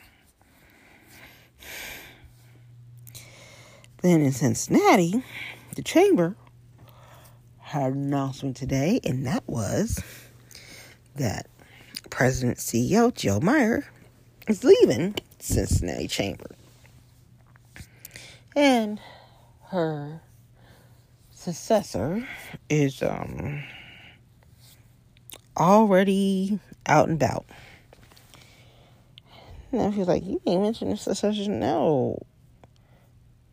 Then 4.03 4.21
in 4.21 4.33
Cincinnati, 4.33 5.23
the 5.75 5.83
chamber 5.83 6.37
had 7.59 7.93
an 7.93 8.05
announcement 8.05 8.57
today, 8.57 9.01
and 9.05 9.27
that 9.27 9.43
was 9.47 10.03
that 11.17 11.49
President 12.11 12.59
CEO 12.59 13.13
Jill 13.13 13.41
Meyer 13.41 13.85
is 14.47 14.63
leaving 14.63 15.17
Cincinnati 15.39 16.07
Chamber. 16.07 16.56
And 18.57 18.99
her 19.67 20.23
successor 21.31 22.27
is 22.71 23.03
um 23.03 23.63
already 25.59 26.59
out 26.87 27.09
and 27.09 27.23
about. 27.23 27.45
Now 29.73 29.93
she's 29.93 30.09
like, 30.09 30.25
You 30.25 30.41
ain't 30.47 30.63
mentioned 30.63 30.93
the 30.93 30.97
successor. 30.97 31.51
No. 31.51 32.19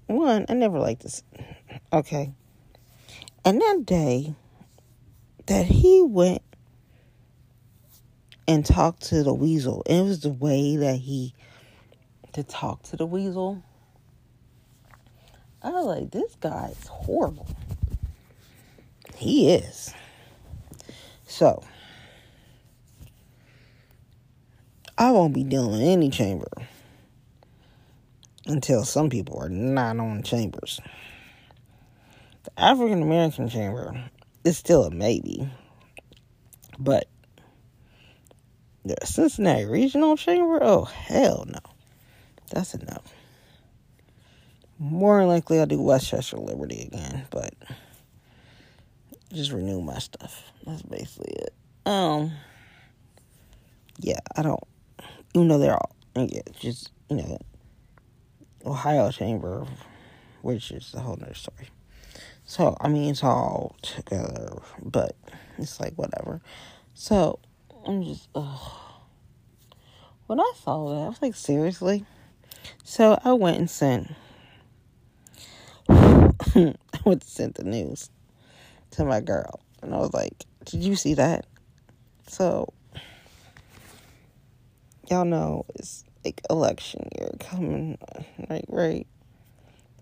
One, 0.07 0.45
I 0.47 0.53
never 0.53 0.79
liked 0.79 1.03
this. 1.03 1.21
Okay. 1.91 2.31
And 3.43 3.59
that 3.59 3.83
day 3.85 4.35
that 5.47 5.65
he 5.65 6.01
went 6.01 6.41
and 8.47 8.65
talked 8.65 9.03
to 9.07 9.23
the 9.23 9.33
weasel, 9.33 9.83
it 9.85 10.01
was 10.01 10.21
the 10.21 10.29
way 10.29 10.77
that 10.77 10.95
he 10.95 11.33
to 12.31 12.43
talk 12.43 12.83
to 12.83 12.95
the 12.95 13.05
weasel. 13.05 13.61
I 15.63 15.69
was 15.69 15.85
like, 15.85 16.11
this 16.11 16.35
guy 16.41 16.73
is 16.77 16.87
horrible. 16.87 17.47
He 19.15 19.53
is. 19.53 19.93
So, 21.25 21.63
I 24.97 25.11
won't 25.11 25.33
be 25.33 25.43
dealing 25.43 25.71
with 25.71 25.81
any 25.81 26.09
chamber 26.09 26.49
until 28.45 28.83
some 28.83 29.09
people 29.09 29.39
are 29.39 29.49
not 29.49 29.97
on 29.99 30.21
chambers. 30.23 30.81
The 32.43 32.59
African 32.59 33.01
American 33.01 33.47
chamber 33.47 34.09
is 34.43 34.57
still 34.57 34.83
a 34.83 34.91
maybe, 34.91 35.49
but 36.77 37.07
the 38.83 38.97
Cincinnati 39.05 39.63
Regional 39.65 40.17
Chamber, 40.17 40.59
oh 40.61 40.83
hell 40.83 41.45
no, 41.47 41.59
that's 42.51 42.73
enough. 42.73 43.12
More 44.79 45.25
likely, 45.25 45.59
I'll 45.59 45.65
do 45.65 45.81
West 45.81 46.09
Chester 46.09 46.37
Liberty 46.37 46.81
again, 46.81 47.25
but 47.29 47.53
just 49.31 49.51
renew 49.51 49.81
my 49.81 49.99
stuff. 49.99 50.51
That's 50.65 50.81
basically 50.81 51.33
it. 51.33 51.53
Um, 51.85 52.31
yeah, 53.99 54.19
I 54.35 54.41
don't, 54.41 54.63
even 55.33 55.47
though 55.47 55.57
they're 55.57 55.75
all, 55.75 55.95
yeah, 56.15 56.41
just, 56.59 56.91
you 57.09 57.17
know, 57.17 57.37
Ohio 58.65 59.11
Chamber, 59.11 59.65
which 60.41 60.71
is 60.71 60.93
a 60.93 60.99
whole 60.99 61.17
nother 61.17 61.33
story. 61.33 61.69
So, 62.45 62.75
I 62.81 62.89
mean, 62.89 63.09
it's 63.09 63.23
all 63.23 63.75
together, 63.81 64.61
but 64.81 65.15
it's 65.57 65.79
like 65.79 65.93
whatever. 65.95 66.41
So, 66.93 67.39
I'm 67.87 68.03
just, 68.03 68.27
ugh. 68.35 68.71
When 70.27 70.39
I 70.39 70.51
saw 70.61 70.89
that, 70.89 71.01
I 71.01 71.07
was 71.07 71.21
like, 71.21 71.35
seriously? 71.35 72.05
So, 72.83 73.19
I 73.23 73.33
went 73.33 73.57
and 73.57 73.69
sent, 73.69 74.11
I 76.55 76.75
went 77.05 77.21
to 77.21 77.27
send 77.27 77.55
the 77.55 77.63
news 77.63 78.09
to 78.91 79.05
my 79.05 79.21
girl. 79.21 79.59
And 79.81 79.93
I 79.93 79.97
was 79.97 80.13
like, 80.13 80.45
Did 80.65 80.83
you 80.83 80.95
see 80.95 81.13
that? 81.15 81.45
So, 82.27 82.73
y'all 85.09 85.25
know 85.25 85.65
it's 85.75 86.03
like 86.23 86.41
election 86.49 87.09
year 87.17 87.31
coming, 87.39 87.97
right? 88.49 88.65
Right. 88.67 89.07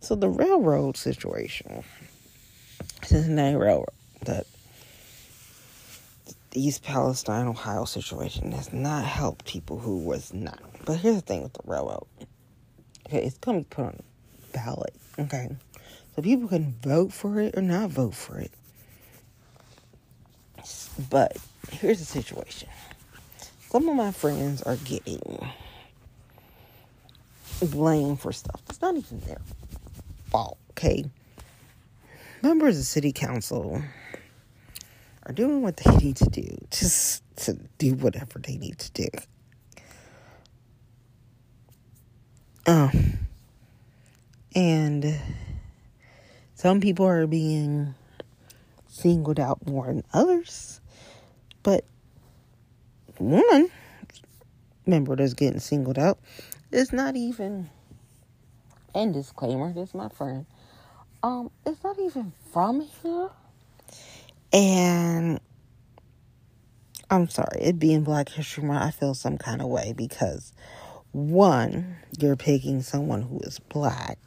So 0.02 0.16
the 0.16 0.30
railroad 0.30 0.98
situation, 0.98 1.84
Cincinnati 3.04 3.56
Railroad, 3.56 3.90
that 4.26 4.46
East 6.54 6.84
Palestine, 6.84 7.48
Ohio 7.48 7.86
situation 7.86 8.52
has 8.52 8.74
not 8.74 9.06
helped 9.06 9.46
people 9.46 9.80
who 9.80 9.98
was 9.98 10.34
not. 10.34 10.60
But 10.86 10.98
here's 10.98 11.16
the 11.16 11.22
thing 11.22 11.44
with 11.44 11.54
the 11.54 11.62
railroad. 11.66 12.08
Okay, 13.08 13.24
it's 13.24 13.38
gonna 13.38 13.60
be 13.60 13.66
put 13.66 13.86
on 13.86 14.00
ballot. 14.54 14.96
Okay. 15.20 15.50
People 16.22 16.48
can 16.48 16.76
vote 16.82 17.12
for 17.12 17.40
it 17.40 17.58
or 17.58 17.62
not 17.62 17.90
vote 17.90 18.16
for 18.16 18.38
it. 18.38 18.52
But 21.10 21.38
here's 21.72 22.00
the 22.00 22.06
situation. 22.06 22.70
Some 23.70 23.88
of 23.90 23.96
my 23.96 24.12
friends 24.12 24.62
are 24.64 24.76
getting 24.78 25.22
blamed 27.62 28.20
for 28.20 28.32
stuff 28.32 28.62
that's 28.66 28.82
not 28.82 28.96
even 28.96 29.20
their 29.22 29.42
fault, 30.30 30.58
okay? 30.72 31.06
Members 32.42 32.80
of 32.80 32.86
city 32.86 33.12
council 33.12 33.82
are 35.26 35.34
doing 35.34 35.62
what 35.62 35.78
they 35.78 35.96
need 35.98 36.16
to 36.18 36.30
do 36.30 36.58
just 36.72 37.24
to 37.38 37.54
do 37.78 37.94
whatever 37.94 38.40
they 38.40 38.58
need 38.58 38.80
to 38.80 38.92
do. 38.92 39.08
Um, 42.66 43.20
and 44.56 45.20
some 46.62 46.80
people 46.80 47.08
are 47.08 47.26
being 47.26 47.96
singled 48.86 49.40
out 49.40 49.66
more 49.66 49.88
than 49.88 50.04
others. 50.14 50.80
But 51.64 51.86
one 53.18 53.68
member 54.86 55.16
that's 55.16 55.34
getting 55.34 55.60
singled 55.60 55.98
out 55.98 56.20
is 56.72 56.94
not 56.94 57.16
even, 57.16 57.68
and 58.94 59.12
disclaimer, 59.12 59.74
this 59.74 59.90
is 59.90 59.96
my 59.96 60.10
friend, 60.10 60.46
um, 61.24 61.50
it's 61.66 61.84
not 61.84 61.98
even 61.98 62.32
from 62.54 62.82
here. 62.82 63.32
And 64.54 65.40
I'm 67.10 67.28
sorry, 67.28 67.60
it 67.60 67.80
being 67.80 68.04
Black 68.04 68.30
History 68.30 68.64
Month, 68.66 68.84
I 68.84 68.92
feel 68.92 69.16
some 69.16 69.40
kind 69.40 69.64
of 69.64 69.68
way 69.68 69.94
because 69.98 70.54
one, 71.12 71.96
you're 72.20 72.36
picking 72.36 72.84
someone 72.84 73.24
who 73.24 73.40
is 73.40 73.58
black, 73.58 74.20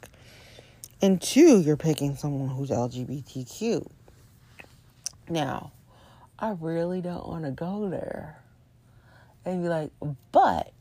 and 1.04 1.20
two, 1.20 1.60
you're 1.60 1.76
picking 1.76 2.16
someone 2.16 2.48
who's 2.48 2.70
LGBTQ. 2.70 3.86
Now, 5.28 5.70
I 6.38 6.56
really 6.58 7.02
don't 7.02 7.28
want 7.28 7.44
to 7.44 7.50
go 7.50 7.90
there 7.90 8.40
and 9.44 9.62
be 9.62 9.68
like, 9.68 9.90
but 10.32 10.72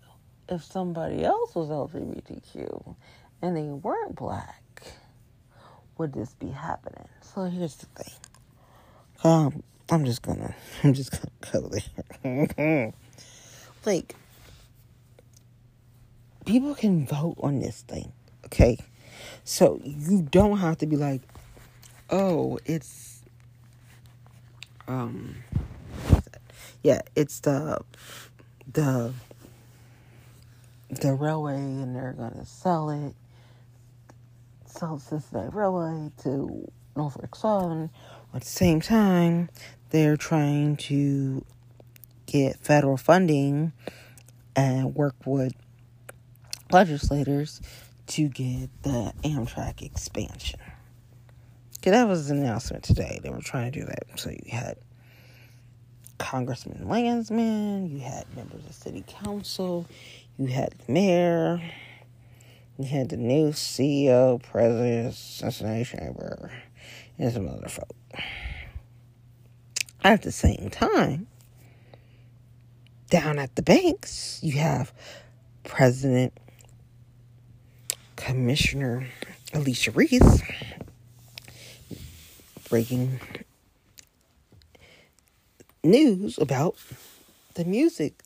if 0.48 0.64
somebody 0.64 1.26
else 1.26 1.54
was 1.56 1.68
LGBTQ 1.68 2.96
and 3.42 3.58
they 3.58 3.64
weren't 3.64 4.16
black, 4.16 4.64
would 5.98 6.14
this 6.14 6.34
be 6.36 6.48
happening? 6.48 7.10
So 7.20 7.44
here's 7.44 7.76
the 7.76 7.88
thing. 7.88 8.14
Um, 9.26 9.62
I'm 9.90 10.06
just 10.06 10.22
gonna, 10.22 10.56
I'm 10.86 10.94
just 10.94 11.12
gonna 11.12 11.52
go 11.52 11.70
there. 12.24 12.94
like, 13.86 14.16
people 16.46 16.76
can 16.76 17.06
vote 17.06 17.36
on 17.42 17.60
this 17.60 17.82
thing, 17.82 18.14
okay? 18.46 18.78
So 19.46 19.80
you 19.84 20.22
don't 20.22 20.58
have 20.58 20.78
to 20.80 20.86
be 20.86 20.96
like, 20.96 21.22
oh, 22.10 22.60
it's, 22.66 23.22
um, 24.88 25.36
yeah, 26.82 27.02
it's 27.16 27.42
the, 27.42 27.82
the, 28.72 29.14
the 30.90 31.14
railway, 31.14 31.56
and 31.56 31.96
they're 31.96 32.16
gonna 32.18 32.46
sell 32.46 32.90
it, 32.90 33.14
sell 34.66 34.98
Cincinnati 35.00 35.50
Railway 35.50 36.12
to 36.24 36.72
Norfolk 36.96 37.36
Southern. 37.36 37.90
At 38.34 38.42
the 38.42 38.48
same 38.48 38.80
time, 38.80 39.50
they're 39.90 40.18
trying 40.18 40.78
to 40.78 41.44
get 42.26 42.58
federal 42.60 42.98
funding 42.98 43.74
and 44.56 44.96
work 44.96 45.16
with 45.26 45.54
legislators 46.72 47.62
to 48.08 48.28
get 48.28 48.70
the 48.84 49.14
Amtrak 49.24 49.82
expansion. 49.82 50.60
Okay, 51.80 51.92
that 51.92 52.08
was 52.08 52.30
an 52.30 52.40
announcement 52.40 52.84
today. 52.84 53.20
They 53.22 53.30
were 53.30 53.42
trying 53.42 53.72
to 53.72 53.80
do 53.80 53.86
that. 53.86 54.20
So 54.20 54.30
you 54.30 54.52
had 54.52 54.78
Congressman 56.18 56.88
Landsman, 56.88 57.90
you 57.90 58.00
had 58.00 58.26
members 58.36 58.66
of 58.66 58.74
city 58.74 59.04
council, 59.08 59.86
you 60.38 60.48
had 60.48 60.74
the 60.86 60.92
mayor, 60.92 61.62
you 62.78 62.86
had 62.86 63.10
the 63.10 63.18
new 63.18 63.50
CEO, 63.50 64.42
president, 64.42 65.14
Cincinnati 65.14 65.84
Chamber, 65.84 66.52
and 67.20 67.34
some 67.34 67.48
other 67.48 67.68
folk. 67.68 67.96
At 70.04 70.22
the 70.22 70.32
same 70.32 70.70
time, 70.70 71.28
down 73.10 73.40
at 73.40 73.56
the 73.56 73.62
banks, 73.62 74.40
you 74.42 74.54
have 74.54 74.94
President 75.64 76.34
Commissioner 78.24 79.06
Alicia 79.54 79.92
Reece 79.92 80.42
breaking 82.70 83.20
news 85.84 86.38
about 86.38 86.78
the 87.56 87.66
Music 87.66 88.24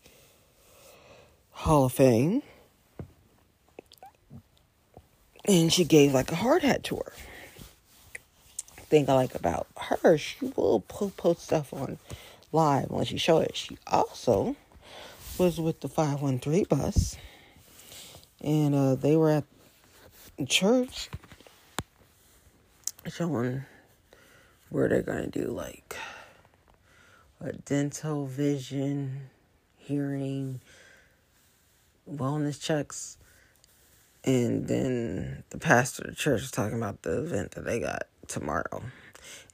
Hall 1.49 1.85
of 1.85 1.93
Fame. 1.93 2.43
And 5.45 5.73
she 5.73 5.83
gave 5.83 6.13
like 6.13 6.31
a 6.31 6.35
hard 6.35 6.61
hat 6.61 6.83
tour. 6.83 7.11
Thing 8.89 9.09
I 9.09 9.13
like 9.13 9.33
about 9.33 9.65
her, 9.77 10.15
she 10.19 10.53
will 10.55 10.81
post 10.81 11.41
stuff 11.41 11.73
on 11.73 11.97
live 12.51 12.91
when 12.91 13.05
she 13.05 13.17
show 13.17 13.39
it. 13.39 13.55
She 13.55 13.79
also 13.87 14.55
was 15.39 15.59
with 15.59 15.81
the 15.81 15.89
513 15.89 16.65
bus. 16.65 17.17
And 18.41 18.75
uh, 18.75 18.93
they 18.93 19.15
were 19.15 19.31
at 19.31 19.43
church 20.45 21.09
showing 23.07 23.63
where 24.69 24.87
they're 24.89 25.01
going 25.01 25.29
to 25.29 25.39
do 25.39 25.47
like 25.47 25.95
a 27.39 27.53
dental, 27.53 28.25
vision, 28.25 29.29
hearing, 29.75 30.59
wellness 32.09 32.61
checks. 32.61 33.17
And 34.23 34.67
then 34.67 35.43
the 35.49 35.57
pastor 35.57 36.03
of 36.03 36.09
the 36.09 36.15
church 36.15 36.41
is 36.41 36.51
talking 36.51 36.77
about 36.77 37.03
the 37.03 37.19
event 37.19 37.51
that 37.51 37.65
they 37.65 37.79
got 37.79 38.03
tomorrow. 38.27 38.83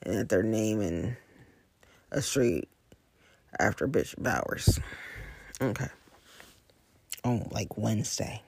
And 0.01 0.17
that 0.17 0.29
they're 0.29 0.43
naming 0.43 1.15
a 2.11 2.21
street 2.21 2.67
after 3.59 3.87
Bishop 3.87 4.23
Bowers. 4.23 4.79
Okay. 5.61 5.87
On 7.23 7.47
like 7.51 7.77
Wednesday. 7.77 8.41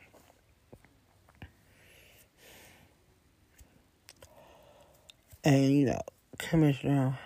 And 5.45 5.77
you 5.77 5.85
know, 5.85 6.01
Commissioner 6.39 7.19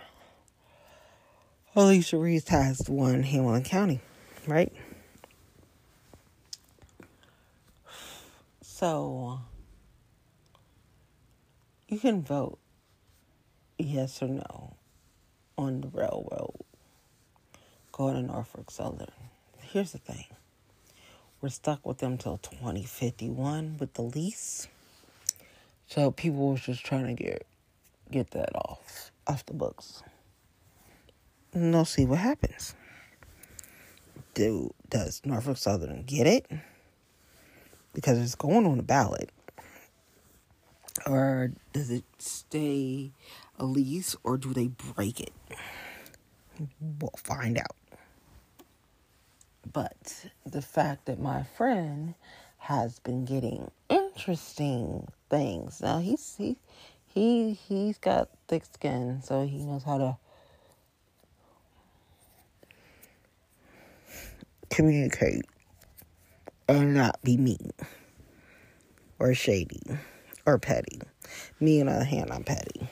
Alicia 1.74 2.18
Reece 2.18 2.50
has 2.50 2.82
won 2.90 3.24
Hamilton 3.24 3.64
County, 3.64 4.02
right? 4.46 4.74
So 8.62 9.40
you 11.88 11.98
can 11.98 12.22
vote 12.22 12.60
yes 13.78 14.22
or 14.22 14.28
no 14.28 14.76
on 15.58 15.80
the 15.80 15.88
railroad 15.88 16.56
going 17.94 18.16
to 18.16 18.22
Norfolk 18.22 18.70
Southern. 18.70 19.12
Here's 19.62 19.94
the 19.94 19.98
thing. 19.98 20.26
We're 21.42 21.50
stuck 21.50 21.86
with 21.86 22.00
them 22.00 22.18
till 22.18 22.38
2051 22.38 23.78
with 23.80 23.94
the 23.94 24.02
lease. 24.02 24.68
So 25.88 26.12
people 26.12 26.50
were 26.50 26.58
just 26.58 26.86
trying 26.86 27.08
to 27.08 27.24
get 27.24 27.46
get 28.12 28.32
that 28.32 28.56
off 28.56 29.12
off 29.28 29.46
the 29.46 29.54
books. 29.54 30.04
And 31.54 31.74
they'll 31.74 31.86
see 31.86 32.06
what 32.06 32.20
happens. 32.20 32.76
Do 34.34 34.74
does 34.90 35.22
Norfolk 35.26 35.58
Southern 35.58 36.04
get 36.04 36.28
it? 36.28 36.48
Because 37.94 38.20
it's 38.20 38.36
going 38.36 38.66
on 38.66 38.78
the 38.78 38.84
ballot. 38.84 39.32
Or 41.06 41.52
does 41.74 41.90
it 41.90 42.04
stay 42.18 43.12
a 43.58 43.66
lease 43.66 44.16
or 44.24 44.38
do 44.38 44.54
they 44.54 44.68
break 44.68 45.20
it? 45.20 45.34
We'll 46.80 47.14
find 47.18 47.58
out. 47.58 47.76
But 49.72 50.26
the 50.46 50.62
fact 50.62 51.06
that 51.06 51.20
my 51.20 51.44
friend 51.44 52.16
has 52.60 53.00
been 53.00 53.26
getting 53.26 53.72
interesting 53.90 55.08
things. 55.30 55.82
Now 55.82 56.00
he's 56.00 56.36
he 56.38 56.58
he 57.20 57.54
he's 57.68 57.98
got 57.98 58.30
thick 58.48 58.64
skin, 58.64 59.22
so 59.22 59.46
he 59.46 59.58
knows 59.58 59.84
how 59.84 59.98
to 59.98 60.18
communicate 64.70 65.44
and 66.70 66.94
not 66.94 67.22
be 67.22 67.36
mean 67.36 67.72
or 69.20 69.34
shady 69.34 69.82
or 70.46 70.58
petty. 70.58 71.02
Me, 71.60 71.82
on 71.82 71.88
the 71.88 71.94
other 71.94 72.06
hand, 72.06 72.32
I'm 72.32 72.44
petty. 72.44 72.88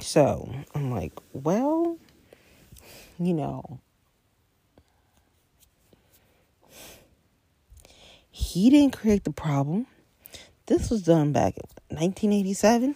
So 0.00 0.48
I'm 0.76 0.92
like, 0.92 1.12
well, 1.32 1.98
you 3.18 3.34
know, 3.34 3.80
he 8.38 8.70
didn't 8.70 8.96
create 8.96 9.24
the 9.24 9.32
problem. 9.32 9.86
This 10.66 10.90
was 10.90 11.02
done 11.02 11.32
back 11.32 11.56
in 11.56 11.96
1987 11.96 12.94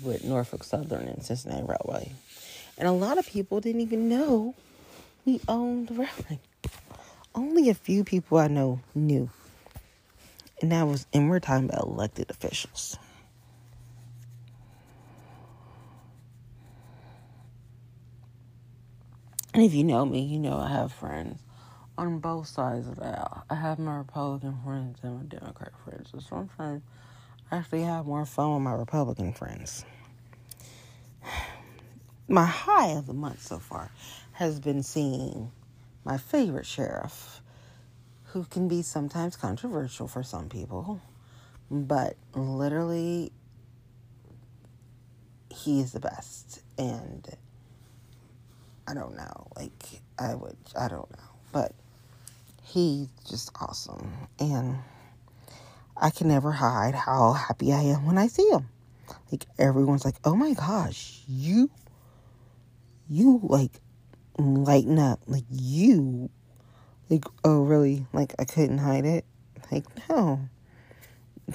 with 0.00 0.22
Norfolk 0.22 0.62
Southern 0.62 1.08
and 1.08 1.24
Cincinnati 1.24 1.64
Railway. 1.64 2.12
And 2.78 2.86
a 2.86 2.92
lot 2.92 3.18
of 3.18 3.26
people 3.26 3.60
didn't 3.60 3.80
even 3.80 4.08
know 4.08 4.54
we 5.24 5.40
owned 5.48 5.88
the 5.88 5.94
railway. 5.94 6.38
Only 7.34 7.68
a 7.68 7.74
few 7.74 8.04
people 8.04 8.38
I 8.38 8.46
know 8.46 8.80
knew. 8.94 9.28
And 10.60 10.70
that 10.70 10.86
was, 10.86 11.06
and 11.12 11.28
we're 11.28 11.40
talking 11.40 11.68
about 11.68 11.86
elected 11.86 12.30
officials. 12.30 12.96
And 19.52 19.64
if 19.64 19.74
you 19.74 19.82
know 19.82 20.06
me, 20.06 20.20
you 20.20 20.38
know 20.38 20.58
I 20.58 20.68
have 20.68 20.92
friends 20.92 21.40
on 21.98 22.18
both 22.18 22.46
sides 22.46 22.88
of 22.88 22.96
the 22.96 23.06
aisle. 23.06 23.44
I 23.50 23.54
have 23.54 23.78
my 23.78 23.96
Republican 23.96 24.58
friends 24.64 24.98
and 25.02 25.16
my 25.16 25.22
Democrat 25.24 25.72
friends. 25.84 26.10
So 26.10 26.20
sometimes 26.20 26.82
I 27.50 27.56
actually 27.56 27.82
have 27.82 28.06
more 28.06 28.24
fun 28.24 28.54
with 28.54 28.62
my 28.62 28.72
Republican 28.72 29.32
friends. 29.32 29.84
My 32.28 32.46
high 32.46 32.90
of 32.92 33.06
the 33.06 33.12
month 33.12 33.42
so 33.42 33.58
far 33.58 33.90
has 34.32 34.58
been 34.58 34.82
seeing 34.82 35.50
my 36.04 36.16
favorite 36.16 36.66
sheriff, 36.66 37.40
who 38.26 38.44
can 38.44 38.68
be 38.68 38.80
sometimes 38.80 39.36
controversial 39.36 40.08
for 40.08 40.22
some 40.22 40.48
people, 40.48 41.00
but 41.70 42.16
literally, 42.34 43.32
he 45.50 45.80
is 45.80 45.92
the 45.92 46.00
best. 46.00 46.62
And 46.78 47.28
I 48.88 48.94
don't 48.94 49.16
know, 49.16 49.48
like, 49.56 50.00
I 50.18 50.34
would, 50.34 50.56
I 50.78 50.88
don't 50.88 51.10
know, 51.10 51.28
but 51.52 51.72
he's 52.72 53.08
just 53.28 53.50
awesome. 53.60 54.12
And 54.38 54.78
I 55.96 56.10
can 56.10 56.28
never 56.28 56.52
hide 56.52 56.94
how 56.94 57.32
happy 57.32 57.72
I 57.72 57.82
am 57.82 58.06
when 58.06 58.18
I 58.18 58.28
see 58.28 58.48
him. 58.48 58.68
Like, 59.30 59.46
everyone's 59.58 60.04
like, 60.04 60.16
oh 60.24 60.34
my 60.34 60.54
gosh, 60.54 61.22
you, 61.28 61.70
you 63.08 63.40
like 63.42 63.72
lighten 64.38 64.98
up. 64.98 65.20
Like, 65.26 65.44
you, 65.50 66.30
like, 67.10 67.24
oh, 67.44 67.62
really? 67.62 68.06
Like, 68.12 68.34
I 68.38 68.44
couldn't 68.44 68.78
hide 68.78 69.04
it? 69.04 69.24
Like, 69.70 69.84
no. 70.08 70.48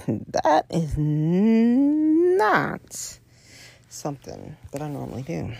That 0.07 0.65
is 0.69 0.95
not 0.97 3.19
something 3.89 4.57
that 4.71 4.81
I 4.81 4.89
normally 4.89 5.23
do. 5.23 5.53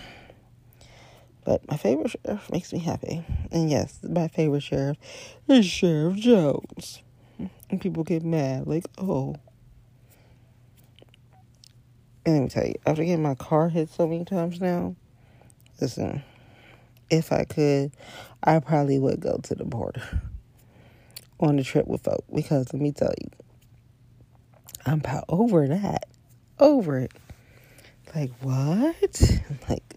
But 1.48 1.66
my 1.66 1.78
favorite 1.78 2.10
sheriff 2.10 2.52
makes 2.52 2.74
me 2.74 2.78
happy. 2.78 3.24
And 3.50 3.70
yes, 3.70 4.00
my 4.02 4.28
favorite 4.28 4.62
sheriff 4.62 4.98
is 5.48 5.64
Sheriff 5.64 6.16
Jones. 6.16 7.00
And 7.70 7.80
people 7.80 8.04
get 8.04 8.22
mad, 8.22 8.66
like, 8.66 8.84
oh. 8.98 9.34
And 12.26 12.34
let 12.34 12.42
me 12.42 12.48
tell 12.50 12.66
you, 12.66 12.74
after 12.84 13.02
getting 13.02 13.22
my 13.22 13.34
car 13.34 13.70
hit 13.70 13.88
so 13.88 14.06
many 14.06 14.26
times 14.26 14.60
now, 14.60 14.94
listen, 15.80 16.22
if 17.08 17.32
I 17.32 17.44
could, 17.44 17.92
I 18.44 18.58
probably 18.58 18.98
would 18.98 19.20
go 19.20 19.38
to 19.44 19.54
the 19.54 19.64
border 19.64 20.02
on 21.40 21.58
a 21.58 21.64
trip 21.64 21.86
with 21.86 22.02
folk. 22.02 22.26
Because 22.34 22.74
let 22.74 22.82
me 22.82 22.92
tell 22.92 23.14
you, 23.22 23.30
I'm 24.84 24.98
about 24.98 25.24
over 25.30 25.66
that. 25.66 26.08
Over 26.60 26.98
it. 26.98 27.12
Like, 28.14 28.32
what? 28.42 29.40
Like, 29.70 29.94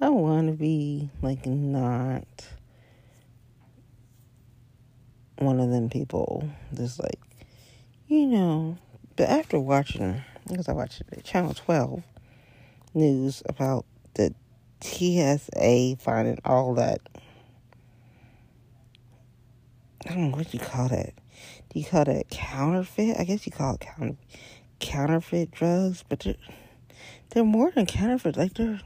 I 0.00 0.10
want 0.10 0.48
to 0.48 0.52
be 0.52 1.10
like 1.22 1.44
not 1.46 2.22
one 5.38 5.60
of 5.60 5.70
them 5.70 5.90
people 5.90 6.48
just 6.74 7.00
like 7.00 7.20
you 8.06 8.26
know 8.26 8.78
but 9.16 9.28
after 9.28 9.58
watching 9.58 10.22
because 10.48 10.68
I 10.68 10.72
watched 10.72 11.02
channel 11.24 11.54
12 11.54 12.02
news 12.94 13.42
about 13.48 13.84
the 14.14 14.34
TSA 14.80 15.96
finding 15.98 16.38
all 16.44 16.74
that 16.74 17.00
I 20.06 20.14
don't 20.14 20.30
know 20.30 20.36
what 20.36 20.54
you 20.54 20.60
call 20.60 20.88
that. 20.88 21.12
Do 21.68 21.78
you 21.78 21.84
call 21.84 22.04
that 22.04 22.30
counterfeit? 22.30 23.16
I 23.18 23.24
guess 23.24 23.44
you 23.44 23.52
call 23.52 23.74
it 23.74 23.80
counter, 23.80 24.16
counterfeit 24.78 25.50
drugs, 25.50 26.02
but 26.08 26.20
they're, 26.20 26.36
they're 27.30 27.44
more 27.44 27.70
than 27.70 27.84
counterfeit. 27.84 28.36
Like 28.36 28.54
they're 28.54 28.80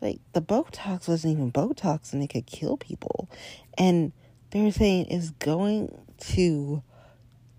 like 0.00 0.20
the 0.32 0.42
Botox 0.42 1.08
wasn't 1.08 1.34
even 1.34 1.52
Botox 1.52 2.12
and 2.12 2.22
it 2.22 2.28
could 2.28 2.46
kill 2.46 2.76
people. 2.76 3.28
And 3.76 4.12
they 4.50 4.62
were 4.62 4.72
saying 4.72 5.06
it's 5.10 5.30
going 5.30 5.96
to 6.34 6.82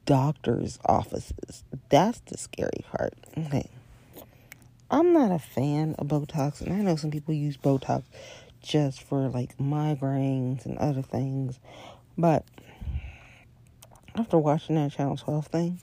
doctors' 0.06 0.80
offices. 0.86 1.64
That's 1.90 2.20
the 2.22 2.38
scary 2.38 2.84
part. 2.92 3.14
Okay. 3.38 3.70
I'm 4.90 5.14
not 5.14 5.32
a 5.32 5.40
fan 5.40 5.96
of 5.98 6.08
Botox, 6.08 6.60
and 6.60 6.74
I 6.74 6.82
know 6.82 6.98
some 6.98 7.12
people 7.12 7.34
use 7.34 7.56
Botox 7.56 8.04
just 8.62 9.02
for 9.02 9.30
like 9.30 9.58
migraines 9.58 10.66
and 10.66 10.78
other 10.78 11.02
things. 11.02 11.60
But 12.18 12.46
after 14.16 14.38
watching 14.38 14.76
that 14.76 14.92
Channel 14.92 15.16
12 15.16 15.48
thing, 15.48 15.80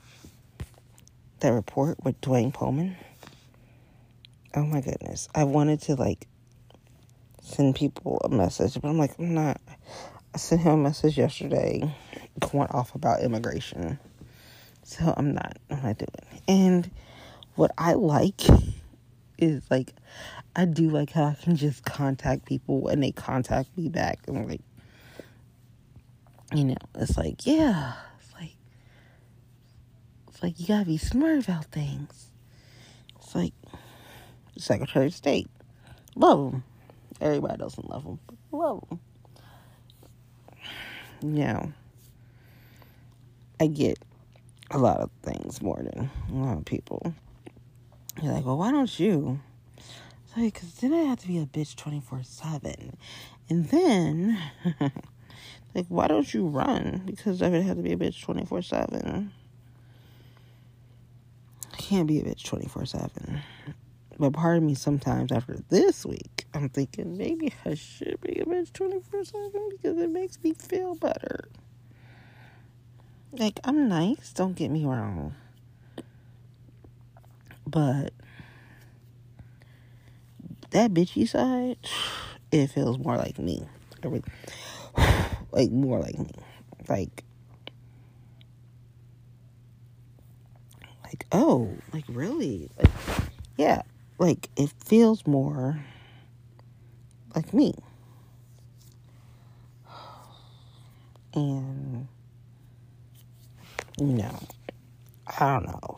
that 1.39 1.49
report 1.49 2.03
with 2.03 2.21
Duane 2.21 2.51
Pohlman, 2.51 2.95
oh 4.53 4.65
my 4.65 4.81
goodness, 4.81 5.27
I 5.33 5.43
wanted 5.43 5.81
to 5.83 5.95
like 5.95 6.27
send 7.49 7.75
people 7.75 8.21
a 8.23 8.29
message, 8.29 8.79
but 8.81 8.87
I'm 8.87 8.97
like, 8.97 9.17
I'm 9.19 9.33
not. 9.33 9.59
I 10.33 10.37
sent 10.37 10.61
him 10.61 10.73
a 10.73 10.77
message 10.77 11.17
yesterday 11.17 11.93
going 12.39 12.69
off 12.69 12.93
about 12.93 13.21
immigration. 13.21 13.99
So 14.83 15.13
I'm 15.17 15.33
not, 15.33 15.57
I'm 15.69 15.81
not 15.81 15.97
doing. 15.97 16.41
And 16.47 16.91
what 17.55 17.71
I 17.77 17.93
like 17.93 18.41
is 19.37 19.63
like, 19.69 19.93
I 20.55 20.65
do 20.65 20.89
like 20.89 21.11
how 21.11 21.25
I 21.25 21.37
can 21.41 21.55
just 21.55 21.83
contact 21.83 22.45
people 22.45 22.87
and 22.87 23.01
they 23.01 23.11
contact 23.11 23.75
me 23.77 23.89
back. 23.89 24.19
And 24.27 24.47
like, 24.47 24.61
you 26.53 26.65
know, 26.65 26.77
it's 26.95 27.17
like, 27.17 27.45
yeah, 27.45 27.93
it's 28.19 28.33
like, 28.33 28.55
it's 30.27 30.43
like 30.43 30.59
you 30.59 30.67
gotta 30.67 30.85
be 30.85 30.97
smart 30.97 31.43
about 31.43 31.65
things. 31.65 32.31
It's 33.17 33.35
like, 33.35 33.53
Secretary 34.57 35.07
of 35.07 35.13
State, 35.13 35.47
love 36.15 36.51
them. 36.51 36.63
Everybody 37.21 37.57
doesn't 37.57 37.89
love 37.89 38.03
them, 38.03 38.19
love 38.51 38.83
them. 38.89 38.99
Yeah. 41.21 41.65
I 43.59 43.67
get 43.67 43.99
a 44.71 44.77
lot 44.77 44.99
of 44.99 45.09
things 45.21 45.61
more 45.61 45.77
than 45.77 46.09
a 46.29 46.33
lot 46.33 46.57
of 46.57 46.65
people. 46.65 47.13
You're 48.21 48.33
like, 48.33 48.45
well, 48.45 48.57
why 48.57 48.71
don't 48.71 48.99
you? 48.99 49.39
It's 49.77 50.37
like, 50.37 50.53
because 50.53 50.73
then 50.75 50.93
I 50.93 51.01
have 51.01 51.19
to 51.19 51.27
be 51.27 51.39
a 51.39 51.45
bitch 51.45 51.75
24 51.75 52.23
7. 52.23 52.97
And 53.49 53.65
then, 53.69 54.37
like, 55.75 55.87
why 55.87 56.07
don't 56.07 56.33
you 56.33 56.47
run? 56.47 57.01
Because 57.05 57.41
I 57.41 57.49
would 57.49 57.63
have 57.63 57.77
to 57.77 57.83
be 57.83 57.93
a 57.93 57.97
bitch 57.97 58.21
24 58.21 58.61
7. 58.61 59.31
I 61.73 61.75
can't 61.77 62.07
be 62.07 62.19
a 62.19 62.23
bitch 62.23 62.45
24 62.45 62.85
7. 62.85 63.41
But 64.19 64.33
part 64.33 64.57
of 64.57 64.63
me 64.63 64.75
sometimes 64.75 65.31
after 65.31 65.57
this 65.69 66.05
week, 66.05 66.45
I'm 66.53 66.67
thinking 66.67 67.17
maybe 67.17 67.53
I 67.65 67.75
should 67.75 68.19
be 68.19 68.39
a 68.39 68.45
bitch 68.45 68.73
24 68.73 69.23
7 69.23 69.69
because 69.69 69.97
it 69.97 70.09
makes 70.09 70.37
me 70.43 70.53
feel 70.53 70.93
better. 70.95 71.47
Like, 73.31 73.61
I'm 73.63 73.87
nice, 73.87 74.33
don't 74.33 74.55
get 74.57 74.71
me 74.71 74.83
wrong. 74.83 75.35
But 77.65 78.11
that 80.71 80.93
bitchy 80.93 81.27
side, 81.27 81.77
it 82.51 82.67
feels 82.67 82.97
more 82.97 83.15
like 83.17 83.39
me. 83.39 83.63
Like, 85.51 85.71
more 85.71 85.99
like 85.99 86.19
me. 86.19 86.29
Like, 86.87 87.23
like, 91.03 91.25
oh, 91.31 91.73
like, 91.91 92.05
really? 92.07 92.69
Like, 92.77 92.91
yeah, 93.57 93.81
like 94.19 94.49
it 94.55 94.71
feels 94.85 95.25
more 95.25 95.79
like 97.35 97.53
me. 97.53 97.73
And 101.33 102.07
you 103.97 104.05
know, 104.05 104.39
I 105.39 105.53
don't 105.53 105.65
know. 105.67 105.97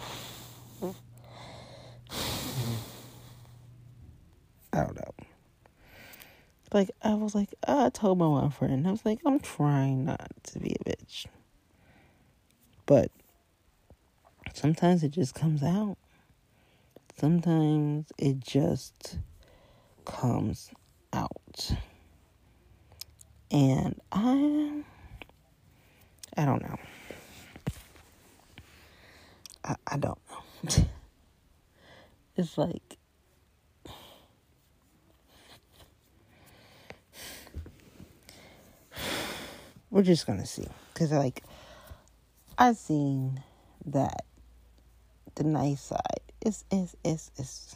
I 4.74 4.78
don't 4.84 4.96
know. 4.96 5.14
Like 6.74 6.92
I 7.04 7.16
was 7.16 7.36
like, 7.36 7.54
I 7.68 7.90
told 7.90 8.20
my 8.20 8.28
one 8.28 8.50
friend, 8.52 8.88
I 8.88 8.92
was 8.92 9.06
like, 9.06 9.20
I'm 9.26 9.40
trying 9.40 10.06
not 10.06 10.32
to 10.44 10.60
be 10.60 10.76
a 10.80 10.90
bitch. 10.90 11.26
But 12.86 13.12
sometimes 14.54 15.04
it 15.04 15.10
just 15.10 15.36
comes 15.36 15.64
out. 15.64 15.98
Sometimes 17.22 18.12
it 18.18 18.40
just 18.40 19.20
comes 20.06 20.72
out. 21.14 21.72
And 23.52 24.02
I 24.12 24.82
I 26.36 26.46
don't 26.46 26.64
know. 26.64 26.80
I, 29.64 29.76
I 29.86 29.98
don't 29.98 30.18
know. 30.32 30.86
it's 32.38 32.58
like 32.58 32.98
we're 39.92 40.02
just 40.02 40.26
gonna 40.26 40.48
see 40.48 40.68
because 40.92 41.12
like 41.12 41.44
i've 42.58 42.78
seen 42.78 43.44
that 43.86 44.26
the 45.36 45.44
nice 45.44 45.82
side 45.82 46.31
is 46.46 46.64
is 46.72 46.96
is 47.04 47.32
is 47.38 47.76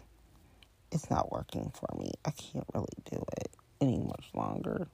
it's 0.92 1.10
not 1.10 1.32
working 1.32 1.72
for 1.74 1.88
me 1.98 2.12
i 2.26 2.32
can't 2.32 2.68
really 2.74 2.88
do 3.10 3.24
it 3.38 3.52
any 3.82 4.00
much 4.00 4.26
longer 4.34 4.88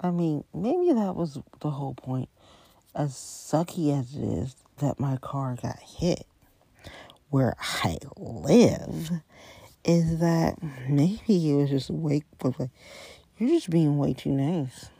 i 0.00 0.10
mean 0.10 0.44
maybe 0.54 0.92
that 0.92 1.14
was 1.14 1.38
the 1.60 1.70
whole 1.70 1.94
point 1.94 2.28
as 2.94 3.12
sucky 3.12 3.98
as 3.98 4.14
it 4.14 4.22
is 4.22 4.56
that 4.78 5.00
my 5.00 5.16
car 5.18 5.56
got 5.60 5.78
hit 5.78 6.26
where 7.30 7.54
i 7.82 7.96
live 8.16 9.10
is 9.84 10.18
that 10.18 10.56
maybe 10.88 11.50
it 11.50 11.54
was 11.54 11.70
just 11.70 11.90
way 11.90 12.22
like 12.42 12.70
you're 13.38 13.50
just 13.50 13.70
being 13.70 13.98
way 13.98 14.12
too 14.12 14.30
nice 14.30 14.90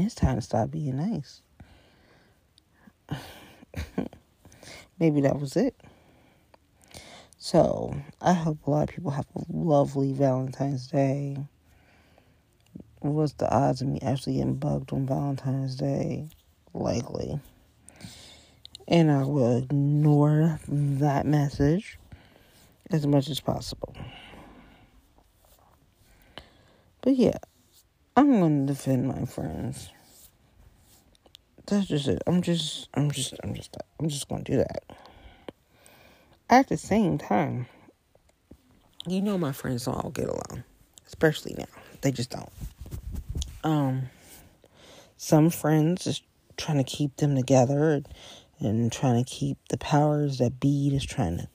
it's 0.00 0.14
time 0.14 0.36
to 0.36 0.40
stop 0.40 0.70
being 0.70 0.96
nice. 0.96 1.42
Maybe 4.98 5.20
that 5.20 5.38
was 5.38 5.56
it. 5.56 5.74
So, 7.44 7.92
I 8.20 8.34
hope 8.34 8.64
a 8.64 8.70
lot 8.70 8.88
of 8.88 8.94
people 8.94 9.10
have 9.10 9.26
a 9.34 9.42
lovely 9.50 10.12
Valentine's 10.12 10.86
Day. 10.86 11.36
What's 13.00 13.32
the 13.32 13.52
odds 13.52 13.82
of 13.82 13.88
me 13.88 13.98
actually 14.00 14.34
getting 14.34 14.54
bugged 14.54 14.92
on 14.92 15.06
Valentine's 15.06 15.74
Day? 15.74 16.28
Likely. 16.72 17.40
And 18.86 19.10
I 19.10 19.24
will 19.24 19.56
ignore 19.56 20.60
that 20.68 21.26
message 21.26 21.98
as 22.92 23.08
much 23.08 23.28
as 23.28 23.40
possible. 23.40 23.96
But 27.00 27.16
yeah, 27.16 27.38
I'm 28.16 28.38
going 28.38 28.68
to 28.68 28.72
defend 28.72 29.08
my 29.08 29.24
friends. 29.24 29.90
That's 31.66 31.88
just 31.88 32.06
it. 32.06 32.22
I'm 32.24 32.40
just, 32.40 32.88
I'm 32.94 33.10
just, 33.10 33.34
I'm 33.42 33.52
just, 33.52 33.76
I'm 33.98 34.08
just 34.08 34.28
going 34.28 34.44
to 34.44 34.52
do 34.52 34.58
that. 34.58 34.84
At 36.52 36.68
the 36.68 36.76
same 36.76 37.16
time, 37.16 37.64
you 39.06 39.22
know, 39.22 39.38
my 39.38 39.52
friends 39.52 39.86
don't 39.86 39.94
all 39.94 40.10
get 40.10 40.28
along, 40.28 40.64
especially 41.06 41.54
now. 41.56 41.64
They 42.02 42.12
just 42.12 42.28
don't. 42.28 42.52
Um, 43.64 44.10
some 45.16 45.48
friends 45.48 46.04
just 46.04 46.24
trying 46.58 46.76
to 46.76 46.84
keep 46.84 47.16
them 47.16 47.36
together 47.36 47.92
and, 47.92 48.08
and 48.60 48.92
trying 48.92 49.24
to 49.24 49.30
keep 49.30 49.56
the 49.70 49.78
powers 49.78 50.36
that 50.40 50.60
be 50.60 50.90
just 50.90 51.08
trying 51.08 51.38
to 51.38 51.48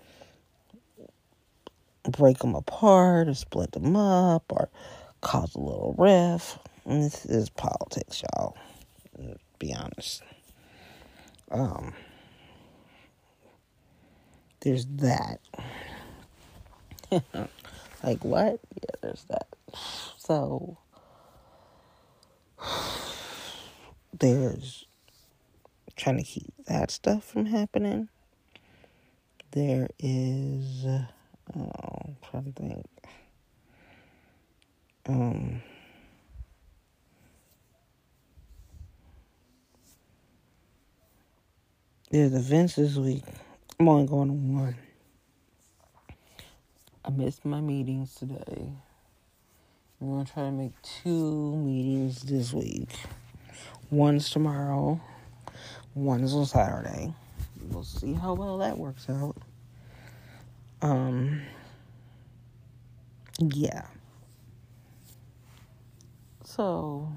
break 2.10 2.40
them 2.40 2.56
apart 2.56 3.28
or 3.28 3.36
split 3.36 3.74
them 3.74 3.96
up 3.96 4.52
or 4.52 4.68
cause 5.22 5.54
a 5.54 5.60
little. 5.60 5.94
And 6.86 7.04
this 7.04 7.24
is 7.24 7.52
politics, 7.52 8.24
y'all. 8.24 8.58
Be 9.60 9.76
honest. 9.76 10.24
Um, 11.52 11.94
there's 14.62 14.86
that. 14.98 15.40
like 18.04 18.24
what? 18.24 18.60
Yeah, 18.76 18.96
there's 19.02 19.26
that. 19.30 19.48
So 20.18 20.78
there's 24.20 24.86
trying 25.96 26.18
to 26.18 26.24
keep 26.24 26.54
that 26.68 26.92
stuff 26.92 27.24
from 27.26 27.46
happening. 27.48 28.10
There 29.52 29.88
is, 30.00 30.86
oh, 30.86 31.72
I'm 32.06 32.18
trying 32.30 32.46
to 32.46 32.52
think 32.52 32.86
um, 35.08 35.62
there's 42.12 42.34
events 42.34 42.76
this 42.76 42.96
week. 42.96 43.24
I'm 43.80 43.86
going 43.86 44.28
to 44.28 44.34
one. 44.34 44.76
I 47.06 47.12
missed 47.12 47.46
my 47.46 47.62
meetings 47.62 48.16
today. 48.16 48.74
I'm 50.02 50.10
gonna 50.10 50.26
try 50.26 50.46
to 50.46 50.52
make 50.52 50.72
two 50.82 51.56
meetings 51.56 52.24
this 52.24 52.54
week. 52.54 52.90
One's 53.92 54.32
tomorrow. 54.32 55.00
One's 55.94 56.34
on 56.34 56.48
Saturday. 56.48 57.14
We'll 57.70 57.84
see 57.84 58.14
how 58.14 58.34
well 58.34 58.58
that 58.58 58.80
works 58.80 59.08
out. 59.12 59.38
Um. 60.82 61.44
Yeah. 63.40 63.86
So, 66.44 67.12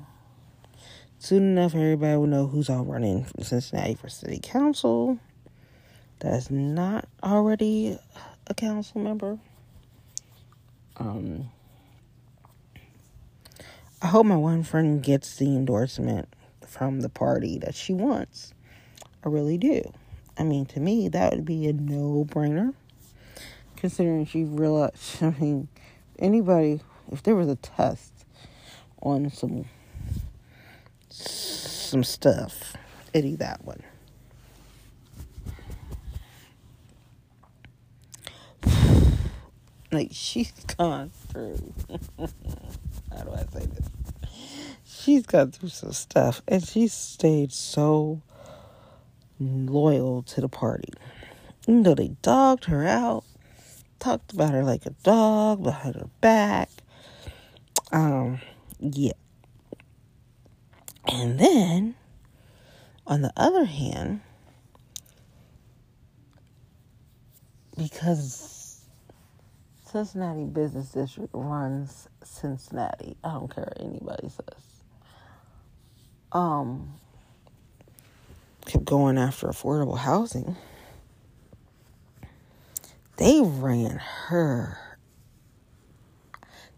soon 1.19 1.57
enough, 1.57 1.75
everybody 1.75 2.19
will 2.19 2.27
know 2.27 2.47
who's 2.49 2.69
all 2.69 2.85
running 2.85 3.25
for 3.25 3.45
Cincinnati 3.45 3.95
for 3.95 4.11
city 4.11 4.41
council. 4.43 5.19
That's 6.21 6.51
not 6.51 7.09
already 7.23 7.99
a 8.47 8.55
council 8.55 9.01
member. 9.01 9.39
Um, 10.97 11.51
I 14.03 14.09
hope 14.09 14.27
my 14.27 14.37
one 14.37 14.63
friend 14.63 15.03
gets 15.03 15.37
the 15.37 15.47
endorsement 15.47 16.29
from 16.67 17.01
the 17.01 17.09
party 17.09 17.59
that 17.59 17.75
she 17.75 17.95
wants. 17.95 18.53
I 19.25 19.29
really 19.29 19.57
do. 19.57 19.93
I 20.39 20.45
mean, 20.45 20.67
to 20.67 20.81
me, 20.81 21.09
that 21.09 21.33
would 21.33 21.45
be 21.45 21.67
a 21.69 21.73
no 21.73 22.27
brainer. 22.29 22.75
Considering 23.77 24.27
she 24.27 24.45
realized, 24.45 24.97
I 25.23 25.35
mean, 25.41 25.69
anybody, 26.19 26.81
if 27.11 27.23
there 27.23 27.35
was 27.35 27.49
a 27.49 27.57
test 27.57 28.13
on 29.01 29.31
some 29.31 29.65
some 31.09 32.05
stuff. 32.05 32.75
Eddie 33.13 33.37
that 33.37 33.65
one. 33.65 33.83
like 39.93 40.11
she's 40.13 40.53
gone 40.77 41.11
through 41.29 41.73
how 42.19 43.25
do 43.25 43.33
I 43.33 43.45
say 43.53 43.67
this? 43.67 43.89
She's 44.85 45.27
gone 45.27 45.51
through 45.51 45.71
some 45.71 45.93
stuff 45.93 46.43
and 46.47 46.63
she 46.67 46.89
stayed 46.89 47.53
so 47.53 48.23
loyal 49.39 50.23
to 50.23 50.41
the 50.41 50.49
party. 50.49 50.93
Even 51.67 51.83
though 51.83 51.95
they 51.95 52.09
dogged 52.23 52.67
her 52.67 52.87
out, 52.87 53.25
talked 53.99 54.33
about 54.33 54.53
her 54.53 54.65
like 54.65 54.87
a 54.87 54.91
dog 55.03 55.63
behind 55.63 55.97
her 55.97 56.09
back. 56.21 56.71
Um 57.93 58.41
yeah. 58.79 59.13
And 61.07 61.41
then, 61.41 61.97
on 63.07 63.23
the 63.23 63.33
other 63.37 63.65
hand, 63.65 64.21
because 67.77 68.60
Cincinnati 69.91 70.45
Business 70.45 70.91
District 70.91 71.31
runs 71.33 72.09
Cincinnati, 72.23 73.17
I 73.25 73.33
don't 73.33 73.55
care 73.55 73.65
what 73.65 73.81
anybody 73.81 74.29
says. 74.29 74.65
Um, 76.33 76.95
kept 78.67 78.85
going 78.85 79.19
after 79.19 79.49
affordable 79.49 79.99
housing. 79.99 80.57
They 83.17 83.41
ran 83.43 83.97
her 84.29 84.79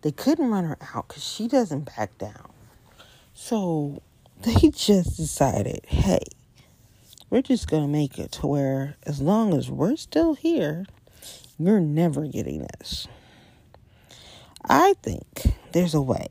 they 0.02 0.10
couldn't 0.10 0.50
run 0.50 0.64
her 0.64 0.76
out 0.94 1.08
because 1.08 1.24
she 1.24 1.48
doesn't 1.48 1.94
back 1.96 2.18
down. 2.18 2.50
So 3.34 4.02
they 4.42 4.70
just 4.70 5.16
decided, 5.16 5.84
hey, 5.86 6.22
we're 7.30 7.42
just 7.42 7.70
going 7.70 7.82
to 7.84 7.88
make 7.88 8.18
it 8.18 8.32
to 8.32 8.46
where 8.46 8.96
as 9.04 9.20
long 9.20 9.54
as 9.54 9.70
we're 9.70 9.96
still 9.96 10.34
here, 10.34 10.86
you're 11.66 11.80
never 11.80 12.26
getting 12.26 12.66
this. 12.80 13.08
I 14.64 14.94
think 15.02 15.26
there's 15.72 15.94
a 15.94 16.02
way 16.02 16.28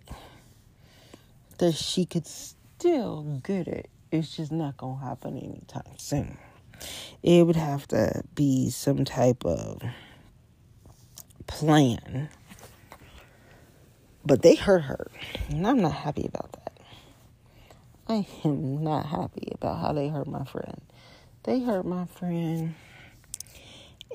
that 1.60 1.74
she 1.76 2.06
could 2.06 2.28
still 2.28 3.42
get 3.44 3.68
it. 3.68 3.90
It's 4.12 4.36
just 4.38 4.52
not 4.52 4.78
going 4.78 5.00
to 5.00 5.06
happen 5.06 5.38
anytime 5.38 5.98
soon. 5.98 6.38
It 7.24 7.46
would 7.46 7.56
have 7.56 7.88
to 7.90 8.24
be 8.36 8.70
some 8.70 9.06
type 9.06 9.46
of 9.46 9.82
plan 11.48 12.30
But 14.26 14.42
they 14.44 14.56
hurt 14.56 14.84
her. 14.84 15.08
And 15.50 15.68
I'm 15.68 15.82
not 15.82 15.94
happy 15.94 16.26
about 16.28 16.52
that. 16.54 16.80
I 18.08 18.28
am 18.46 18.84
not 18.84 19.06
happy 19.08 19.50
about 19.54 19.80
how 19.82 19.94
they 19.94 20.10
hurt 20.10 20.28
my 20.28 20.44
friend. 20.46 20.82
They 21.44 21.62
hurt 21.62 21.86
my 21.86 22.06
friend. 22.06 22.76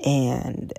And 0.05 0.73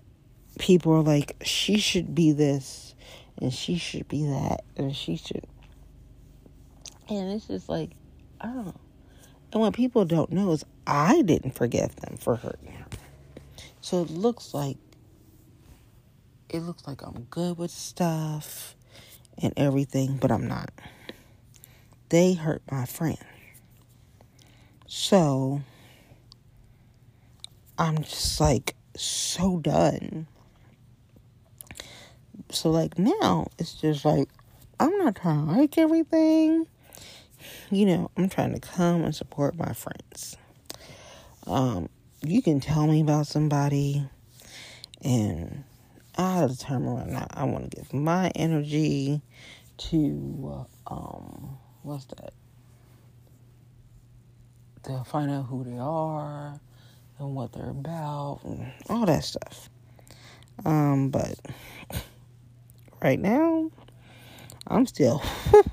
people 0.58 0.92
are 0.92 1.02
like, 1.02 1.36
she 1.42 1.78
should 1.78 2.14
be 2.14 2.32
this 2.32 2.94
and 3.40 3.52
she 3.52 3.78
should 3.78 4.08
be 4.08 4.26
that 4.26 4.64
and 4.76 4.94
she 4.94 5.16
should. 5.16 5.46
And 7.08 7.30
it's 7.30 7.46
just 7.46 7.68
like, 7.68 7.90
oh. 8.42 8.74
And 9.52 9.62
what 9.62 9.72
people 9.72 10.04
don't 10.04 10.30
know 10.30 10.52
is 10.52 10.64
I 10.86 11.22
didn't 11.22 11.54
forgive 11.54 11.96
them 11.96 12.16
for 12.18 12.36
hurting 12.36 12.72
her. 12.72 12.86
So 13.80 14.02
it 14.02 14.10
looks 14.10 14.52
like 14.52 14.76
it 16.50 16.60
looks 16.60 16.86
like 16.86 17.02
I'm 17.02 17.26
good 17.30 17.58
with 17.58 17.70
stuff 17.70 18.74
and 19.40 19.52
everything, 19.56 20.16
but 20.16 20.30
I'm 20.30 20.46
not. 20.46 20.70
They 22.08 22.34
hurt 22.34 22.62
my 22.70 22.86
friend. 22.86 23.18
So 24.86 25.60
I'm 27.78 28.02
just 28.02 28.40
like 28.40 28.74
so 28.96 29.58
done. 29.58 30.26
So 32.50 32.70
like 32.70 32.98
now 32.98 33.48
it's 33.58 33.74
just 33.74 34.04
like 34.04 34.28
I'm 34.80 34.96
not 34.98 35.16
trying 35.16 35.46
to 35.46 35.52
like 35.52 35.78
everything. 35.78 36.66
You 37.70 37.86
know, 37.86 38.10
I'm 38.16 38.28
trying 38.28 38.54
to 38.54 38.60
come 38.60 39.04
and 39.04 39.14
support 39.14 39.56
my 39.56 39.72
friends. 39.72 40.36
Um, 41.46 41.88
you 42.22 42.42
can 42.42 42.60
tell 42.60 42.86
me 42.86 43.00
about 43.00 43.26
somebody 43.26 44.04
and 45.02 45.64
I'll 46.16 46.48
determine 46.48 46.94
whether 46.94 47.10
or 47.10 47.12
not 47.12 47.30
I 47.32 47.44
want 47.44 47.70
to 47.70 47.76
give 47.76 47.92
my 47.92 48.30
energy 48.34 49.20
to 49.78 50.66
um 50.86 51.58
what's 51.82 52.06
that? 52.06 52.32
To 54.84 55.04
find 55.04 55.30
out 55.30 55.46
who 55.46 55.64
they 55.64 55.78
are 55.78 56.60
and 57.18 57.34
what 57.34 57.52
they're 57.52 57.70
about 57.70 58.40
and 58.44 58.72
all 58.88 59.06
that 59.06 59.24
stuff. 59.24 59.68
Um, 60.64 61.10
but 61.10 61.38
right 63.02 63.18
now, 63.18 63.70
I'm 64.66 64.86
still 64.86 65.22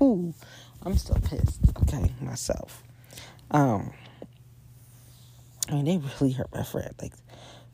I'm 0.00 0.96
still 0.96 1.18
pissed, 1.24 1.60
okay, 1.82 2.12
myself. 2.20 2.82
Um 3.50 3.92
I 5.68 5.74
mean 5.74 5.84
they 5.84 5.96
really 6.20 6.32
hurt 6.32 6.54
my 6.54 6.62
friend. 6.62 6.94
Like 7.00 7.14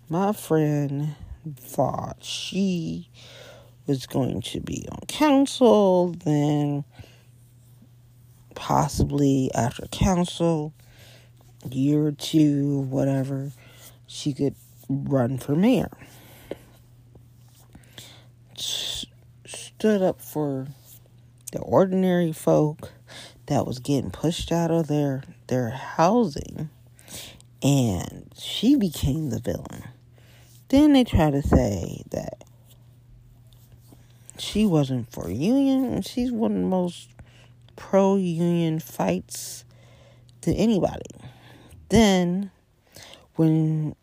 my 0.08 0.32
friend 0.32 1.14
thought 1.56 2.18
she 2.22 3.08
was 3.86 4.06
going 4.06 4.40
to 4.42 4.60
be 4.60 4.86
on 4.90 5.00
council, 5.08 6.14
then 6.24 6.84
possibly 8.54 9.50
after 9.54 9.86
council, 9.88 10.72
year 11.70 12.06
or 12.06 12.12
two, 12.12 12.80
whatever, 12.82 13.52
she 14.06 14.32
could 14.32 14.54
run 14.88 15.38
for 15.38 15.56
mayor. 15.56 15.90
Stood 19.82 20.00
up 20.00 20.22
for 20.22 20.68
the 21.50 21.58
ordinary 21.58 22.30
folk 22.30 22.92
that 23.46 23.66
was 23.66 23.80
getting 23.80 24.12
pushed 24.12 24.52
out 24.52 24.70
of 24.70 24.86
their 24.86 25.24
their 25.48 25.70
housing 25.70 26.70
and 27.64 28.32
she 28.38 28.76
became 28.76 29.30
the 29.30 29.40
villain 29.40 29.82
then 30.68 30.92
they 30.92 31.02
try 31.02 31.32
to 31.32 31.42
say 31.42 32.04
that 32.12 32.44
she 34.38 34.66
wasn't 34.66 35.10
for 35.10 35.28
union, 35.28 35.84
and 35.86 36.06
she's 36.06 36.30
one 36.30 36.52
of 36.52 36.58
the 36.58 36.68
most 36.68 37.08
pro 37.74 38.14
union 38.14 38.78
fights 38.78 39.64
to 40.42 40.54
anybody. 40.54 41.10
Then, 41.88 42.52
when 43.34 43.96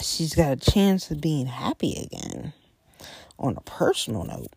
she's 0.00 0.34
got 0.34 0.52
a 0.52 0.56
chance 0.56 1.08
of 1.12 1.20
being 1.20 1.46
happy 1.46 1.94
again, 1.94 2.52
on 3.40 3.56
a 3.56 3.60
personal 3.62 4.24
note, 4.24 4.52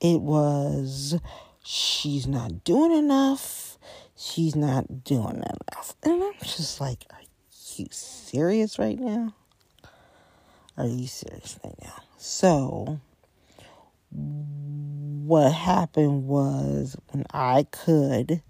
it 0.00 0.20
was 0.20 1.18
she's 1.64 2.26
not 2.26 2.64
doing 2.64 2.92
enough. 2.92 3.78
She's 4.16 4.54
not 4.54 5.04
doing 5.04 5.36
enough. 5.36 5.94
And 6.02 6.22
I'm 6.22 6.34
just 6.42 6.80
like, 6.80 7.06
are 7.10 7.20
you 7.76 7.86
serious 7.90 8.78
right 8.78 8.98
now? 8.98 9.34
Are 10.76 10.86
you 10.86 11.06
serious 11.06 11.58
right 11.64 11.74
now? 11.82 12.02
So, 12.18 13.00
what 14.10 15.52
happened 15.52 16.26
was 16.26 16.96
when 17.10 17.24
I 17.32 17.66
could, 17.70 18.42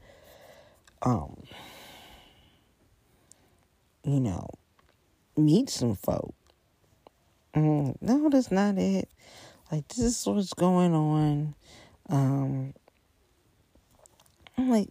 um, 1.02 1.42
you 4.04 4.20
know, 4.20 4.48
meet 5.36 5.70
some 5.70 5.94
folk. 5.94 6.34
Mm, 7.54 7.96
no, 8.00 8.30
that's 8.30 8.50
not 8.50 8.78
it. 8.78 9.08
Like, 9.70 9.86
this 9.88 9.98
is 9.98 10.26
what's 10.26 10.54
going 10.54 10.94
on. 10.94 11.54
Um, 12.08 12.74
I'm 14.56 14.70
like, 14.70 14.88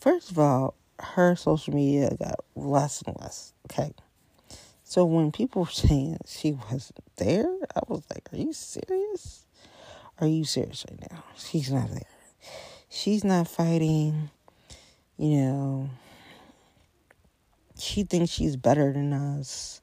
first 0.00 0.30
of 0.30 0.38
all, 0.38 0.74
her 1.00 1.34
social 1.36 1.74
media 1.74 2.16
got 2.18 2.44
less 2.54 3.02
and 3.02 3.16
less. 3.20 3.52
Okay. 3.70 3.92
So 4.84 5.04
when 5.04 5.32
people 5.32 5.62
were 5.62 5.70
saying 5.70 6.18
she 6.26 6.52
wasn't 6.52 7.02
there, 7.16 7.52
I 7.74 7.80
was 7.88 8.02
like, 8.12 8.28
Are 8.32 8.36
you 8.36 8.52
serious? 8.52 9.46
Are 10.20 10.26
you 10.28 10.44
serious 10.44 10.84
right 10.88 11.10
now? 11.10 11.24
She's 11.36 11.72
not 11.72 11.90
there. 11.90 12.02
She's 12.88 13.24
not 13.24 13.48
fighting, 13.48 14.30
you 15.16 15.36
know. 15.36 15.90
She 17.76 18.04
thinks 18.04 18.30
she's 18.30 18.54
better 18.54 18.92
than 18.92 19.12
us 19.12 19.80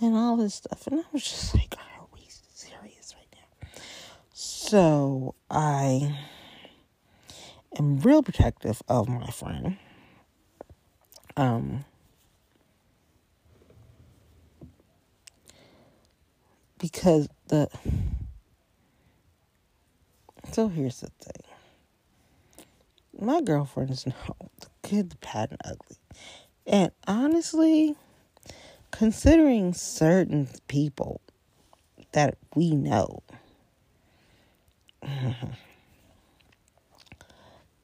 and 0.00 0.16
all 0.16 0.36
this 0.36 0.54
stuff. 0.54 0.86
And 0.86 1.00
I 1.00 1.04
was 1.12 1.22
just 1.22 1.54
like, 1.54 1.74
Are 1.78 2.06
we 2.14 2.20
serious 2.28 3.14
right 3.16 3.26
now? 3.32 3.80
So 4.32 5.34
I 5.50 6.16
am 7.78 7.98
real 8.00 8.22
protective 8.22 8.82
of 8.88 9.08
my 9.08 9.26
friend. 9.26 9.76
Um, 11.36 11.84
because 16.78 17.28
the 17.48 17.68
so 20.52 20.68
here's 20.68 21.00
the 21.00 21.10
thing 21.20 21.44
my 23.20 23.40
girlfriends 23.40 24.06
know 24.06 24.14
the 24.60 24.88
good 24.88 25.10
the 25.10 25.16
bad 25.16 25.50
and 25.50 25.60
ugly 25.64 25.96
and 26.66 26.92
honestly 27.06 27.96
considering 28.90 29.72
certain 29.72 30.48
people 30.68 31.20
that 32.12 32.36
we 32.54 32.70
know 32.70 33.22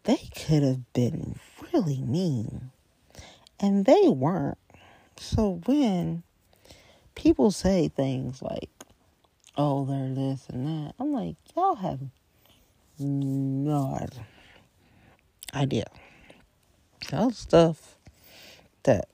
they 0.04 0.28
could 0.34 0.62
have 0.62 0.92
been 0.92 1.38
really 1.72 2.00
mean 2.00 2.70
and 3.60 3.84
they 3.84 4.08
weren't 4.08 4.58
so 5.16 5.60
when 5.66 6.22
people 7.14 7.50
say 7.50 7.88
things 7.88 8.42
like 8.42 8.70
oh, 9.56 9.84
they're 9.84 10.14
this 10.14 10.46
and 10.48 10.66
that. 10.66 10.94
I'm 10.98 11.12
like, 11.12 11.36
y'all 11.54 11.76
have 11.76 12.00
no 12.98 13.98
idea. 15.54 15.86
All 17.12 17.30
stuff 17.30 17.98
that 18.84 19.08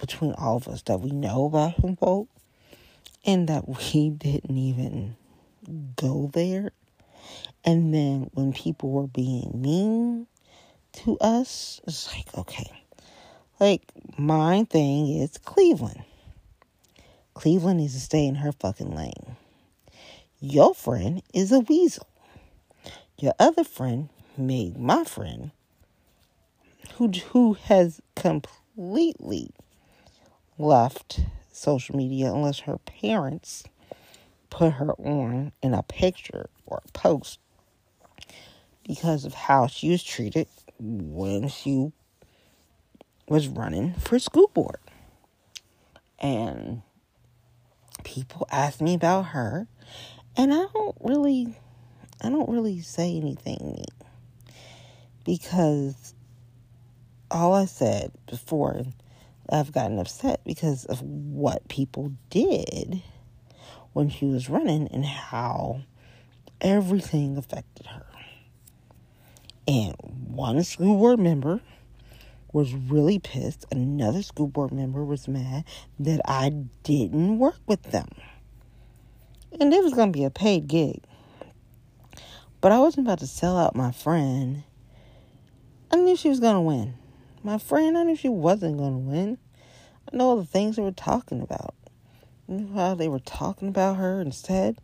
between 0.00 0.32
all 0.32 0.56
of 0.56 0.68
us 0.68 0.82
that 0.82 1.00
we 1.00 1.10
know 1.10 1.44
about 1.44 1.74
him 1.74 1.96
folk 1.96 2.28
and 3.24 3.48
that 3.48 3.68
we 3.68 4.10
didn't 4.18 4.56
even 4.56 5.16
go 5.96 6.30
there. 6.32 6.72
And 7.64 7.92
then 7.94 8.30
when 8.32 8.52
people 8.52 8.90
were 8.90 9.06
being 9.06 9.52
mean 9.54 10.26
to 10.92 11.18
us, 11.18 11.80
it's 11.86 12.12
like, 12.14 12.26
okay. 12.36 12.70
Like, 13.58 13.82
my 14.16 14.64
thing 14.64 15.18
is 15.18 15.36
Cleveland. 15.38 16.02
Cleveland 17.34 17.80
needs 17.80 17.94
to 17.94 18.00
stay 18.00 18.26
in 18.26 18.36
her 18.36 18.52
fucking 18.52 18.90
lane. 18.90 19.36
Your 20.40 20.74
friend 20.74 21.22
is 21.34 21.52
a 21.52 21.60
weasel. 21.60 22.06
Your 23.18 23.34
other 23.38 23.64
friend 23.64 24.08
made 24.38 24.78
my 24.78 25.04
friend, 25.04 25.50
who 26.94 27.08
who 27.08 27.54
has 27.64 28.00
completely 28.16 29.50
left 30.60 31.20
social 31.50 31.96
media 31.96 32.32
unless 32.32 32.60
her 32.60 32.78
parents 32.78 33.64
put 34.50 34.74
her 34.74 34.92
on 34.92 35.52
in 35.62 35.74
a 35.74 35.82
picture 35.82 36.48
or 36.66 36.82
a 36.84 36.92
post 36.92 37.38
because 38.86 39.24
of 39.24 39.32
how 39.32 39.66
she 39.66 39.90
was 39.90 40.02
treated 40.02 40.46
when 40.78 41.48
she 41.48 41.92
was 43.28 43.48
running 43.48 43.94
for 43.94 44.18
school 44.18 44.50
board. 44.52 44.80
And 46.18 46.82
people 48.04 48.46
ask 48.50 48.80
me 48.80 48.94
about 48.94 49.26
her 49.26 49.66
and 50.36 50.52
I 50.52 50.66
don't 50.74 50.96
really, 51.00 51.58
I 52.20 52.28
don't 52.28 52.50
really 52.50 52.80
say 52.80 53.16
anything 53.16 53.84
because 55.24 56.14
all 57.30 57.54
I 57.54 57.64
said 57.64 58.12
before 58.26 58.84
I've 59.52 59.72
gotten 59.72 59.98
upset 59.98 60.40
because 60.44 60.84
of 60.84 61.02
what 61.02 61.68
people 61.68 62.12
did 62.30 63.02
when 63.92 64.08
she 64.08 64.26
was 64.26 64.48
running 64.48 64.88
and 64.88 65.04
how 65.04 65.82
everything 66.60 67.36
affected 67.36 67.86
her. 67.86 68.06
And 69.66 69.94
one 70.28 70.62
school 70.62 70.96
board 70.96 71.18
member 71.18 71.60
was 72.52 72.74
really 72.74 73.18
pissed. 73.18 73.64
Another 73.70 74.22
school 74.22 74.48
board 74.48 74.72
member 74.72 75.04
was 75.04 75.28
mad 75.28 75.64
that 75.98 76.20
I 76.24 76.50
didn't 76.82 77.38
work 77.38 77.60
with 77.66 77.82
them. 77.90 78.08
And 79.60 79.72
it 79.72 79.82
was 79.82 79.94
going 79.94 80.12
to 80.12 80.18
be 80.18 80.24
a 80.24 80.30
paid 80.30 80.68
gig. 80.68 81.02
But 82.60 82.72
I 82.72 82.78
wasn't 82.78 83.06
about 83.06 83.20
to 83.20 83.26
sell 83.26 83.56
out 83.56 83.74
my 83.74 83.90
friend. 83.90 84.64
I 85.90 85.96
knew 85.96 86.14
she 86.14 86.28
was 86.28 86.40
going 86.40 86.54
to 86.54 86.60
win. 86.60 86.94
My 87.42 87.56
friend, 87.56 87.96
I 87.96 88.02
knew 88.02 88.16
she 88.16 88.28
wasn't 88.28 88.76
going 88.76 88.92
to 88.92 89.10
win. 89.10 89.38
I 90.12 90.16
know 90.16 90.30
all 90.30 90.36
the 90.36 90.44
things 90.44 90.76
they 90.76 90.82
were 90.82 90.90
talking 90.90 91.40
about. 91.40 91.74
I 92.48 92.52
knew 92.52 92.74
how 92.74 92.94
they 92.94 93.08
were 93.08 93.20
talking 93.20 93.68
about 93.68 93.96
her 93.96 94.20
instead. 94.20 94.76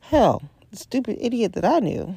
Hell, 0.00 0.42
the 0.70 0.76
stupid 0.76 1.18
idiot 1.20 1.52
that 1.52 1.64
I 1.64 1.78
knew 1.78 2.16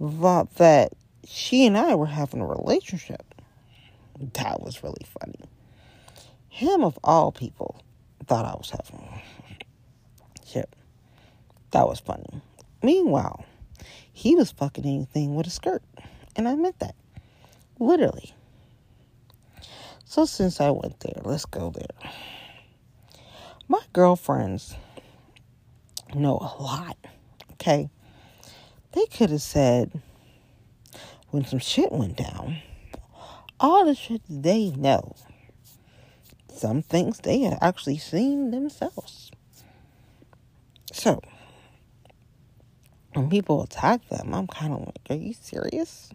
thought 0.00 0.56
that 0.56 0.92
she 1.24 1.66
and 1.66 1.78
I 1.78 1.94
were 1.94 2.06
having 2.06 2.40
a 2.40 2.46
relationship. 2.46 3.22
That 4.34 4.60
was 4.60 4.82
really 4.82 5.06
funny. 5.20 5.38
Him, 6.48 6.82
of 6.82 6.98
all 7.04 7.30
people, 7.30 7.80
thought 8.26 8.44
I 8.44 8.56
was 8.56 8.70
having 8.70 9.22
shit. 10.44 10.68
That 11.70 11.86
was 11.86 12.00
funny. 12.00 12.42
Meanwhile, 12.82 13.44
he 14.12 14.34
was 14.34 14.50
fucking 14.50 14.84
anything 14.84 15.36
with 15.36 15.46
a 15.46 15.50
skirt. 15.50 15.82
And 16.34 16.48
I 16.48 16.56
meant 16.56 16.80
that. 16.80 16.96
Literally. 17.78 18.34
So 20.08 20.24
since 20.24 20.58
I 20.58 20.70
went 20.70 21.00
there, 21.00 21.20
let's 21.22 21.44
go 21.44 21.68
there. 21.68 22.10
My 23.68 23.82
girlfriends 23.92 24.74
know 26.14 26.38
a 26.38 26.62
lot. 26.62 26.96
Okay. 27.52 27.90
They 28.92 29.04
could 29.04 29.28
have 29.28 29.42
said 29.42 30.00
when 31.28 31.44
some 31.44 31.58
shit 31.58 31.92
went 31.92 32.16
down, 32.16 32.56
all 33.60 33.84
the 33.84 33.94
shit 33.94 34.22
they 34.30 34.70
know. 34.70 35.14
Some 36.54 36.80
things 36.80 37.18
they 37.18 37.40
have 37.40 37.58
actually 37.60 37.98
seen 37.98 38.50
themselves. 38.50 39.30
So, 40.90 41.20
when 43.12 43.28
people 43.28 43.62
attack 43.62 44.08
them, 44.08 44.32
I'm 44.32 44.46
kind 44.46 44.72
of 44.72 44.80
like, 44.86 45.00
are 45.10 45.22
you 45.22 45.34
serious? 45.34 46.10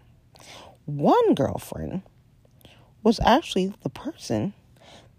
One 0.85 1.35
girlfriend 1.35 2.01
was 3.03 3.19
actually 3.25 3.73
the 3.83 3.89
person 3.89 4.53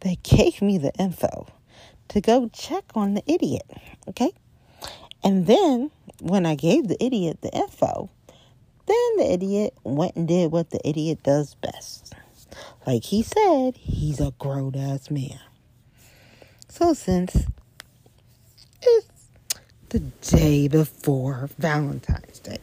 that 0.01 0.22
gave 0.22 0.61
me 0.62 0.78
the 0.78 0.93
info 0.99 1.47
to 2.09 2.20
go 2.20 2.49
check 2.49 2.85
on 2.95 3.14
the 3.14 3.22
idiot. 3.26 3.66
Okay? 4.09 4.32
And 5.22 5.47
then 5.47 5.91
when 6.20 6.47
I 6.47 6.55
gave 6.55 6.89
the 6.89 7.03
idiot 7.03 7.39
the 7.43 7.51
info, 7.51 8.11
then 8.87 9.16
the 9.16 9.32
idiot 9.32 9.74
went 9.82 10.16
and 10.16 10.28
did 10.28 10.53
what 10.53 10.70
the 10.70 10.87
idiot 10.87 11.22
does 11.22 11.55
best. 11.55 12.14
Like 12.87 13.05
he 13.05 13.22
said, 13.22 13.76
he's 13.76 14.20
a 14.20 14.32
grown 14.39 14.76
ass 14.76 15.11
man. 15.11 15.41
So 16.68 16.93
since 16.93 17.47
it's 18.82 19.28
the 19.89 20.01
day 20.01 20.68
before 20.68 21.49
Valentine's 21.59 22.41
Day, 22.41 22.59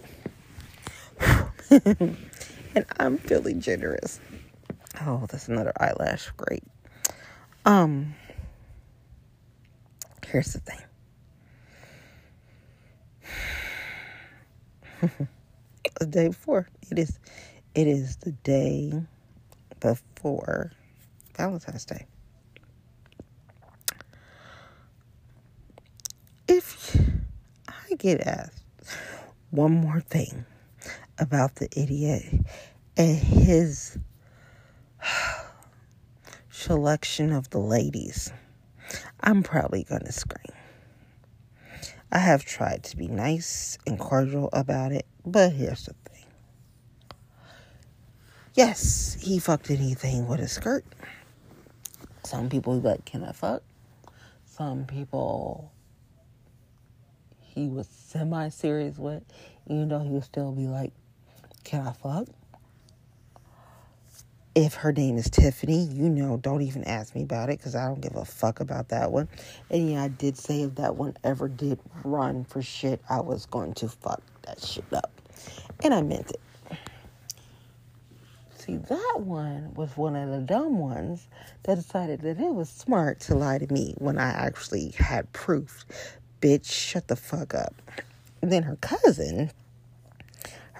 and 2.75 2.85
I'm 2.99 3.17
feeling 3.17 3.61
generous. 3.61 4.19
Oh, 4.99 5.25
that's 5.29 5.47
another 5.47 5.71
eyelash. 5.79 6.29
Great. 6.37 6.63
Um, 7.65 8.15
here's 10.25 10.53
the 10.53 10.59
thing. 10.59 10.79
the 15.99 16.05
day 16.05 16.27
before. 16.27 16.67
It 16.89 16.99
is 16.99 17.19
it 17.73 17.87
is 17.87 18.17
the 18.17 18.31
day 18.31 18.91
before 19.79 20.71
Valentine's 21.35 21.85
Day. 21.85 22.05
If 26.47 26.97
I 27.67 27.95
get 27.95 28.27
asked 28.27 28.63
one 29.51 29.71
more 29.71 30.01
thing 30.01 30.45
about 31.17 31.55
the 31.55 31.69
idiot 31.79 32.25
and 32.97 33.17
his 33.17 33.97
selection 36.51 37.31
of 37.31 37.49
the 37.49 37.59
ladies, 37.59 38.31
I'm 39.21 39.43
probably 39.43 39.83
going 39.83 40.05
to 40.05 40.11
scream. 40.11 40.55
I 42.11 42.17
have 42.17 42.43
tried 42.43 42.83
to 42.85 42.97
be 42.97 43.07
nice 43.07 43.77
and 43.87 43.97
cordial 43.97 44.49
about 44.51 44.91
it, 44.91 45.05
but 45.25 45.53
here's 45.53 45.85
the 45.85 45.93
thing. 46.09 46.25
Yes, 48.53 49.17
he 49.21 49.39
fucked 49.39 49.71
anything 49.71 50.27
with 50.27 50.41
a 50.41 50.47
skirt. 50.47 50.83
Some 52.23 52.49
people 52.49 52.79
be 52.79 52.89
like, 52.89 53.05
can 53.05 53.23
I 53.23 53.31
fuck? 53.31 53.63
Some 54.45 54.85
people 54.85 55.71
he 57.39 57.67
was 57.67 57.87
semi 57.87 58.49
serious 58.49 58.97
with, 58.97 59.23
even 59.67 59.89
though 59.89 59.99
he 59.99 60.09
would 60.09 60.23
still 60.23 60.51
be 60.51 60.67
like, 60.67 60.93
can 61.63 61.85
I 61.85 61.91
fuck? 61.91 62.27
If 64.53 64.73
her 64.73 64.91
name 64.91 65.17
is 65.17 65.29
Tiffany, 65.29 65.85
you 65.85 66.09
know, 66.09 66.37
don't 66.37 66.61
even 66.61 66.83
ask 66.83 67.15
me 67.15 67.23
about 67.23 67.49
it 67.49 67.57
because 67.57 67.75
I 67.75 67.85
don't 67.87 68.01
give 68.01 68.15
a 68.15 68.25
fuck 68.25 68.59
about 68.59 68.89
that 68.89 69.11
one. 69.11 69.29
And 69.69 69.91
yeah, 69.91 70.03
I 70.03 70.07
did 70.09 70.37
say 70.37 70.63
if 70.63 70.75
that 70.75 70.95
one 70.95 71.15
ever 71.23 71.47
did 71.47 71.79
run 72.03 72.43
for 72.43 72.61
shit, 72.61 73.01
I 73.09 73.21
was 73.21 73.45
going 73.45 73.73
to 73.75 73.87
fuck 73.87 74.21
that 74.43 74.61
shit 74.61 74.91
up. 74.91 75.11
And 75.83 75.93
I 75.93 76.01
meant 76.01 76.31
it. 76.31 76.41
See, 78.57 78.77
that 78.77 79.21
one 79.21 79.73
was 79.73 79.95
one 79.97 80.15
of 80.15 80.29
the 80.29 80.39
dumb 80.39 80.77
ones 80.77 81.27
that 81.63 81.75
decided 81.75 82.21
that 82.21 82.39
it 82.39 82.53
was 82.53 82.69
smart 82.69 83.19
to 83.21 83.35
lie 83.35 83.57
to 83.57 83.73
me 83.73 83.95
when 83.97 84.19
I 84.19 84.29
actually 84.29 84.89
had 84.89 85.31
proof. 85.33 85.85
Bitch, 86.41 86.69
shut 86.69 87.07
the 87.07 87.15
fuck 87.15 87.55
up. 87.55 87.73
And 88.41 88.51
then 88.51 88.63
her 88.63 88.75
cousin 88.75 89.51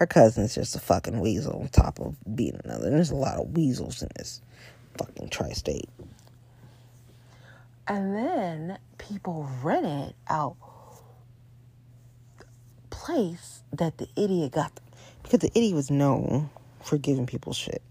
her 0.01 0.07
cousin's 0.07 0.55
just 0.55 0.75
a 0.75 0.79
fucking 0.79 1.19
weasel 1.19 1.59
on 1.61 1.67
top 1.67 1.99
of 1.99 2.15
being 2.35 2.59
another. 2.63 2.87
And 2.87 2.95
there's 2.95 3.11
a 3.11 3.15
lot 3.15 3.37
of 3.37 3.55
weasels 3.55 4.01
in 4.01 4.09
this 4.17 4.41
fucking 4.97 5.29
tri 5.29 5.51
state. 5.51 5.87
And 7.87 8.15
then 8.15 8.79
people 8.97 9.47
rented 9.61 10.15
out 10.27 10.55
place 12.89 13.61
that 13.73 13.99
the 13.99 14.07
idiot 14.15 14.53
got 14.53 14.71
because 15.21 15.41
the 15.41 15.51
idiot 15.53 15.75
was 15.75 15.91
known 15.91 16.49
for 16.81 16.97
giving 16.97 17.27
people 17.27 17.53
shit. 17.53 17.83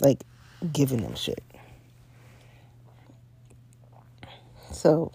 Like 0.00 0.22
giving 0.72 1.02
them 1.02 1.16
shit. 1.16 1.44
So 4.72 5.12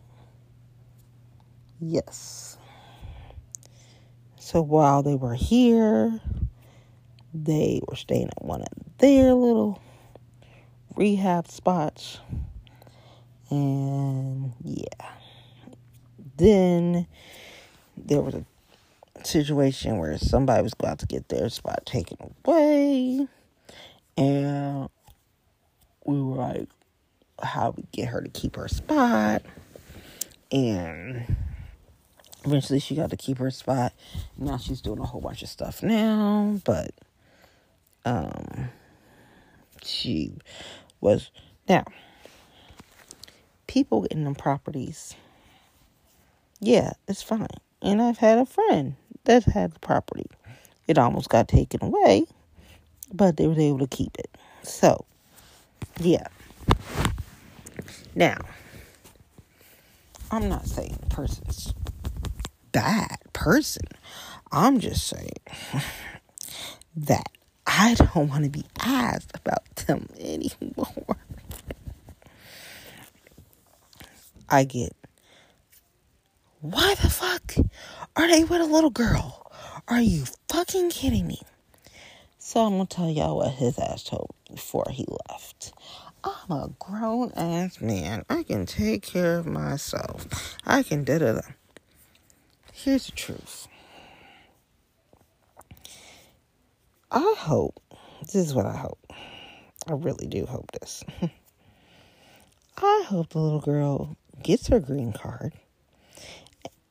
yes. 1.82 2.55
So 4.46 4.62
while 4.62 5.02
they 5.02 5.16
were 5.16 5.34
here, 5.34 6.22
they 7.34 7.82
were 7.88 7.96
staying 7.96 8.28
at 8.28 8.46
one 8.46 8.62
of 8.62 8.68
their 9.00 9.34
little 9.34 9.82
rehab 10.96 11.48
spots. 11.48 12.20
And 13.50 14.54
yeah. 14.64 15.10
Then 16.38 17.08
there 17.98 18.22
was 18.22 18.36
a 18.36 18.46
situation 19.24 19.98
where 19.98 20.16
somebody 20.20 20.62
was 20.62 20.74
about 20.74 21.00
to 21.00 21.08
get 21.08 21.28
their 21.30 21.50
spot 21.50 21.84
taken 21.88 22.18
away. 22.46 23.28
And 24.16 24.89
we 26.06 26.22
were 26.22 26.36
like, 26.36 26.70
how 27.41 27.74
we 27.76 27.84
get 27.91 28.10
her 28.10 28.22
to 28.22 28.30
keep 28.30 28.58
her 28.58 28.68
spot. 28.68 29.41
And 30.52 31.36
eventually 32.46 32.80
she 32.80 32.96
got 32.96 33.10
to 33.10 33.18
keep 33.18 33.38
her 33.39 33.52
spot. 33.52 33.93
Now 34.38 34.58
she's 34.58 34.82
doing 34.82 35.00
a 35.00 35.06
whole 35.06 35.22
bunch 35.22 35.41
of 35.41 35.50
stuff 35.50 35.84
now, 35.84 36.60
but 36.64 36.91
um 38.06 38.70
she 39.84 40.32
was 41.02 41.32
now 41.68 41.84
people 43.68 44.02
getting 44.02 44.24
them 44.24 44.36
properties. 44.36 45.16
Yeah, 46.60 46.93
it's 47.08 47.22
fine. 47.22 47.48
And 47.82 48.02
I've 48.02 48.18
had 48.18 48.38
a 48.38 48.46
friend 48.46 48.96
that 49.26 49.43
had 49.43 49.74
the 49.74 49.80
property. 49.80 50.26
It 50.88 50.98
almost 50.98 51.30
got 51.30 51.48
taken 51.48 51.84
away, 51.84 52.26
but 53.14 53.38
they 53.38 53.48
were 53.48 53.60
able 53.60 53.80
to 53.80 53.88
keep 53.88 54.18
it. 54.18 54.30
So, 54.64 55.06
yeah. 56.00 56.28
Now, 58.16 58.38
I'm 60.32 60.48
not 60.48 60.68
saying 60.68 60.98
the 61.02 61.14
person's 61.14 61.74
bad 62.76 63.19
person. 63.32 63.84
I'm 64.51 64.80
just 64.80 65.07
saying 65.07 65.39
that 66.97 67.30
I 67.65 67.93
don't 67.93 68.30
want 68.30 68.43
to 68.43 68.49
be 68.49 68.65
asked 68.82 69.32
about 69.34 69.73
them 69.88 70.09
anymore. 70.19 71.17
I 74.49 74.65
get, 74.65 74.93
why 76.59 76.95
the 77.01 77.09
fuck 77.09 77.55
are 78.17 78.28
they 78.28 78.43
with 78.43 78.61
a 78.61 78.65
little 78.65 78.89
girl? 78.89 79.49
Are 79.88 80.01
you 80.01 80.26
fucking 80.49 80.89
kidding 80.89 81.28
me? 81.28 81.41
So 82.39 82.59
I'm 82.61 82.73
gonna 82.73 82.88
tell 82.88 83.09
y'all 83.09 83.38
what 83.38 83.51
his 83.53 83.80
ass 83.80 84.03
told 84.03 84.36
before 84.51 84.88
he 84.91 85.05
left. 85.30 85.73
I'm 86.23 86.51
a 86.51 86.69
grown 86.78 87.32
ass 87.36 87.80
man. 87.80 88.26
I 88.30 88.43
can 88.43 88.65
take 88.65 89.03
care 89.03 89.38
of 89.38 89.45
myself. 89.45 90.57
I 90.65 90.84
can 90.84 91.05
da 91.05 91.19
da 91.19 91.34
da. 91.34 91.41
Here's 92.86 93.07
the 93.07 93.13
truth. 93.13 93.67
I 97.09 97.33
hope, 97.36 97.81
this 98.21 98.36
is 98.36 98.53
what 98.53 98.67
I 98.67 98.77
hope. 98.77 99.11
I 99.88 99.93
really 99.93 100.27
do 100.27 100.45
hope 100.45 100.69
this. 100.79 101.03
I 102.77 103.03
hope 103.07 103.29
the 103.29 103.39
little 103.39 103.59
girl 103.59 104.15
gets 104.43 104.67
her 104.67 104.79
green 104.79 105.13
card. 105.13 105.53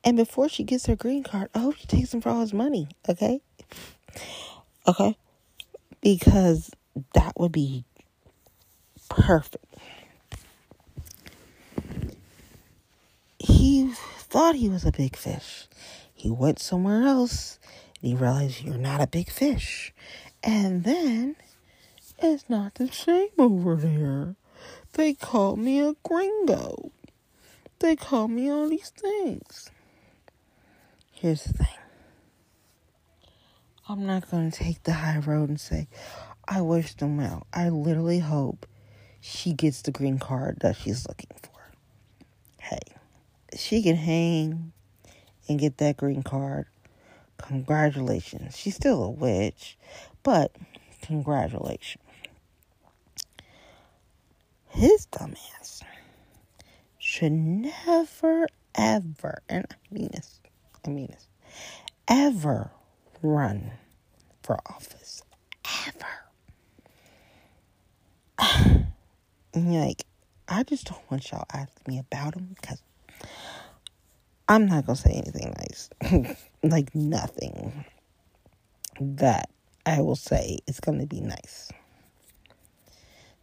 And 0.03 0.17
before 0.17 0.49
she 0.49 0.65
gets 0.65 0.85
her 0.87 0.97
green 0.97 1.23
card, 1.23 1.49
I 1.55 1.59
hope 1.59 1.77
she 1.77 1.87
takes 1.87 2.13
him 2.13 2.19
for 2.19 2.27
all 2.27 2.41
his 2.41 2.53
money, 2.53 2.89
okay? 3.07 3.39
Okay? 4.85 5.17
Because 6.01 6.71
that 7.13 7.39
would 7.39 7.53
be 7.53 7.85
perfect. 9.07 9.63
He 13.39 13.93
thought 14.35 14.55
he 14.55 14.67
was 14.67 14.83
a 14.83 14.91
big 14.91 15.15
fish. 15.15 15.65
He 16.13 16.29
went 16.29 16.59
somewhere 16.59 17.03
else 17.03 17.57
and 18.01 18.09
he 18.09 18.17
realized 18.17 18.61
you're 18.61 18.75
not 18.75 18.99
a 18.99 19.07
big 19.07 19.29
fish. 19.29 19.93
And 20.43 20.83
then 20.83 21.37
it's 22.19 22.49
not 22.49 22.75
the 22.75 22.89
same 22.89 23.29
over 23.37 23.77
there. 23.77 24.35
They 24.91 25.13
call 25.13 25.55
me 25.55 25.79
a 25.79 25.93
gringo. 26.03 26.91
They 27.79 27.95
call 27.95 28.27
me 28.27 28.49
all 28.49 28.67
these 28.67 28.89
things. 28.89 29.71
Here's 31.13 31.45
the 31.45 31.53
thing. 31.53 31.77
I'm 33.87 34.05
not 34.05 34.29
going 34.29 34.51
to 34.51 34.63
take 34.63 34.83
the 34.83 34.91
high 34.91 35.19
road 35.19 35.47
and 35.47 35.61
say, 35.61 35.87
I 36.45 36.59
wish 36.59 36.93
them 36.95 37.15
well. 37.15 37.47
I 37.53 37.69
literally 37.69 38.19
hope 38.19 38.65
she 39.21 39.53
gets 39.53 39.81
the 39.81 39.91
green 39.91 40.19
card 40.19 40.57
that 40.59 40.75
she's 40.75 41.07
looking 41.07 41.31
for. 41.41 41.71
Hey, 42.59 42.94
she 43.55 43.81
can 43.81 43.95
hang 43.95 44.71
and 45.47 45.59
get 45.59 45.77
that 45.77 45.97
green 45.97 46.23
card. 46.23 46.65
Congratulations. 47.37 48.57
She's 48.57 48.75
still 48.75 49.03
a 49.03 49.09
witch, 49.09 49.77
but 50.23 50.55
congratulations. 51.01 52.03
His 54.69 55.07
dumbass 55.07 55.83
should 56.97 57.31
never, 57.31 58.47
ever, 58.73 59.41
and 59.47 59.65
I 59.71 59.75
mean 59.93 60.09
this, 60.11 60.41
I 60.85 60.89
mean 60.89 61.07
this, 61.07 61.27
ever 62.07 62.71
run 63.21 63.71
for 64.43 64.59
office. 64.65 65.23
Ever. 65.87 66.05
like, 69.55 70.05
I 70.49 70.63
just 70.63 70.87
don't 70.87 71.09
want 71.09 71.31
y'all 71.31 71.45
asking 71.53 71.83
me 71.87 71.99
about 71.99 72.35
him 72.35 72.55
because 72.59 72.81
I'm 74.47 74.67
not 74.67 74.85
gonna 74.85 74.95
say 74.95 75.11
anything 75.11 75.53
nice. 75.57 75.89
like 76.63 76.93
nothing 76.93 77.85
that 78.99 79.49
I 79.85 80.01
will 80.01 80.15
say 80.15 80.59
is 80.67 80.79
gonna 80.79 81.05
be 81.05 81.21
nice. 81.21 81.71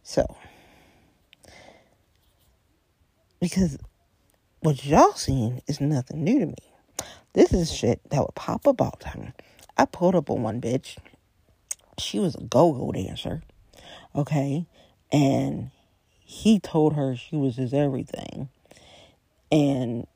So 0.03 0.25
because 3.39 3.77
what 4.61 4.85
y'all 4.85 5.13
seen 5.13 5.61
is 5.67 5.81
nothing 5.81 6.23
new 6.23 6.39
to 6.39 6.45
me. 6.45 6.55
This 7.33 7.51
is 7.51 7.73
shit 7.73 7.99
that 8.09 8.21
would 8.21 8.35
pop 8.35 8.65
up 8.65 8.81
all 8.81 8.95
the 8.97 9.03
time. 9.03 9.33
I 9.77 9.85
pulled 9.85 10.15
up 10.15 10.29
on 10.29 10.43
one 10.43 10.61
bitch. 10.61 10.97
She 11.97 12.19
was 12.19 12.35
a 12.35 12.43
go-go 12.43 12.91
dancer. 12.93 13.41
Okay? 14.15 14.65
And 15.11 15.71
he 16.19 16.59
told 16.59 16.93
her 16.93 17.15
she 17.15 17.35
was 17.35 17.57
his 17.57 17.73
everything. 17.73 18.49
And 19.53 20.07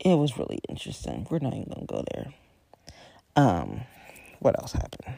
it 0.00 0.16
was 0.16 0.36
really 0.36 0.58
interesting. 0.68 1.24
We're 1.30 1.38
not 1.38 1.54
even 1.54 1.68
gonna 1.72 1.86
go 1.86 2.04
there. 2.12 2.34
Um, 3.36 3.82
what 4.40 4.58
else 4.58 4.72
happened? 4.72 5.14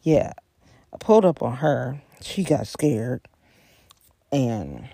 Yeah, 0.00 0.32
I 0.90 0.96
pulled 0.98 1.26
up 1.26 1.42
on 1.42 1.56
her. 1.56 2.00
She 2.22 2.42
got 2.42 2.66
scared, 2.66 3.20
and 4.32 4.88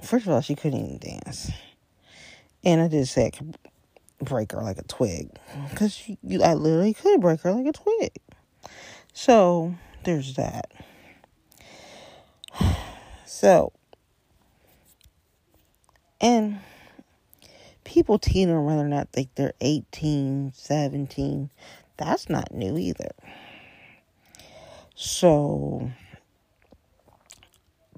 first 0.00 0.26
of 0.26 0.32
all, 0.32 0.40
she 0.40 0.54
couldn't 0.54 0.78
even 0.78 0.98
dance. 0.98 1.50
And 2.62 2.80
I 2.80 2.86
did 2.86 3.08
say 3.08 3.26
I 3.26 3.30
could 3.30 3.58
break 4.20 4.52
her 4.52 4.62
like 4.62 4.78
a 4.78 4.84
twig, 4.84 5.28
because 5.70 6.00
I 6.44 6.54
literally 6.54 6.94
could 6.94 7.20
break 7.20 7.40
her 7.40 7.50
like 7.50 7.66
a 7.66 7.72
twig. 7.72 8.12
So 9.12 9.74
there's 10.04 10.36
that. 10.36 10.70
So, 13.26 13.72
and 16.20 16.60
people 17.84 18.18
teetering 18.18 18.64
whether 18.64 18.84
or 18.84 18.88
not 18.88 19.10
think 19.12 19.34
they're 19.34 19.54
18, 19.60 20.52
17. 20.54 21.50
That's 21.96 22.28
not 22.28 22.52
new 22.52 22.78
either. 22.78 23.10
So, 24.94 25.90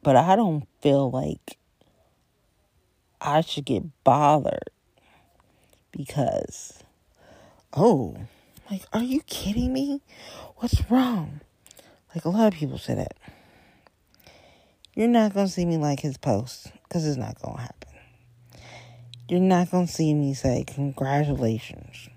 but 0.03 0.17
I 0.17 0.37
don't 0.37 0.67
feel 0.81 1.11
like 1.11 1.59
I 3.21 3.41
should 3.41 3.65
get 3.65 3.85
bothered 4.05 4.71
because, 5.91 6.83
oh, 7.73 8.17
like, 8.71 8.83
are 8.93 9.03
you 9.03 9.21
kidding 9.23 9.73
me? 9.73 10.01
What's 10.57 10.91
wrong? 10.91 11.41
Like, 12.15 12.25
a 12.25 12.31
lot 12.31 12.53
of 12.53 12.59
people 12.59 12.79
say 12.79 12.95
that. 12.95 13.17
You're 14.95 15.09
not 15.09 15.35
going 15.35 15.47
to 15.47 15.53
see 15.53 15.65
me 15.65 15.77
like 15.77 16.01
his 16.01 16.19
post 16.19 16.71
because 16.85 17.07
it's 17.07 17.17
not 17.17 17.41
going 17.41 17.57
to 17.57 17.63
happen. 17.63 17.92
You're 19.33 19.41
not 19.41 19.71
going 19.71 19.87
to 19.87 19.91
see 19.91 20.13
me 20.13 20.35
say, 20.35 20.63
Congratulations. 20.67 22.11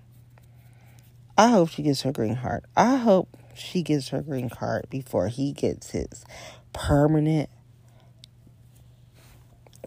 I 1.38 1.48
hope 1.48 1.70
she 1.70 1.82
gets 1.82 2.02
her 2.02 2.12
green 2.12 2.36
card. 2.36 2.66
I 2.76 2.96
hope 2.96 3.34
she 3.54 3.82
gets 3.82 4.10
her 4.10 4.20
green 4.20 4.50
card 4.50 4.84
before 4.90 5.28
he 5.28 5.52
gets 5.52 5.92
his 5.92 6.26
permanent 6.74 7.48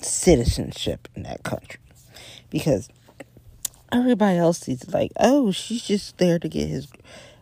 citizenship 0.01 1.07
in 1.13 1.21
that 1.21 1.43
country. 1.43 1.79
Because 2.49 2.89
everybody 3.91 4.39
else 4.39 4.61
sees 4.61 4.91
like, 4.91 5.11
oh, 5.19 5.51
she's 5.51 5.83
just 5.83 6.17
there 6.17 6.39
to 6.39 6.49
get 6.49 6.67
his 6.67 6.87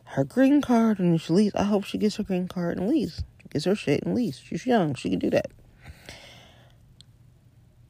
her 0.03 0.25
green 0.25 0.61
card 0.61 0.99
and 0.99 1.21
she 1.21 1.31
leaves. 1.31 1.55
I 1.55 1.63
hope 1.63 1.85
she 1.85 1.97
gets 1.97 2.17
her 2.17 2.23
green 2.23 2.49
card 2.49 2.77
and 2.77 2.89
leaves. 2.89 3.23
Gets 3.51 3.63
her 3.63 3.75
shit 3.75 4.03
and 4.03 4.13
leaves. 4.15 4.38
She's 4.38 4.65
young. 4.65 4.95
She 4.95 5.09
can 5.09 5.19
do 5.19 5.29
that. 5.29 5.49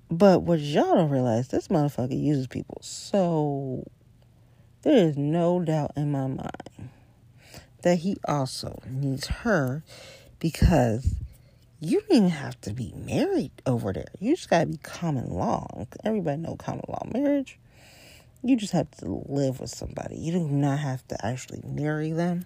But 0.09 0.43
what 0.43 0.59
y'all 0.59 0.95
don't 0.95 1.09
realize, 1.09 1.49
this 1.49 1.67
motherfucker 1.67 2.19
uses 2.19 2.47
people. 2.47 2.79
So 2.81 3.85
there 4.83 4.95
is 4.95 5.17
no 5.17 5.59
doubt 5.59 5.91
in 5.97 6.11
my 6.11 6.27
mind 6.27 6.89
that 7.81 7.99
he 7.99 8.17
also 8.25 8.81
needs 8.89 9.27
her 9.27 9.83
because 10.39 11.15
you 11.79 12.01
don't 12.01 12.11
even 12.11 12.29
have 12.29 12.59
to 12.61 12.73
be 12.73 12.93
married 12.95 13.51
over 13.65 13.91
there. 13.91 14.07
You 14.19 14.35
just 14.35 14.49
gotta 14.49 14.65
be 14.65 14.77
common 14.77 15.29
law. 15.29 15.85
Everybody 16.03 16.37
know 16.37 16.55
common 16.55 16.85
law 16.87 17.05
marriage. 17.13 17.59
You 18.43 18.55
just 18.55 18.73
have 18.73 18.89
to 18.99 19.23
live 19.27 19.59
with 19.59 19.69
somebody. 19.71 20.17
You 20.17 20.31
do 20.31 20.47
not 20.47 20.79
have 20.79 21.07
to 21.09 21.25
actually 21.25 21.61
marry 21.65 22.11
them. 22.11 22.45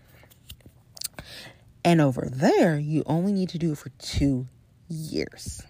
And 1.83 2.01
over 2.01 2.27
there, 2.31 2.79
you 2.79 3.03
only 3.05 3.33
need 3.33 3.49
to 3.49 3.57
do 3.57 3.71
it 3.71 3.77
for 3.77 3.89
two 3.99 4.47
years. 4.87 5.63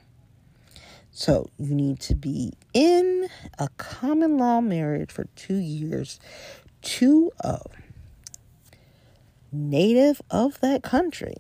So 1.12 1.50
you 1.60 1.76
need 1.76 2.00
to 2.02 2.16
be 2.16 2.54
in 2.74 3.28
a 3.60 3.68
common 3.78 4.38
law 4.38 4.62
marriage 4.62 5.12
for 5.12 5.26
two 5.36 5.58
years 5.58 6.20
to 6.82 7.32
a 7.42 7.60
native 9.52 10.22
of 10.32 10.60
that 10.62 10.84
country. 10.84 11.36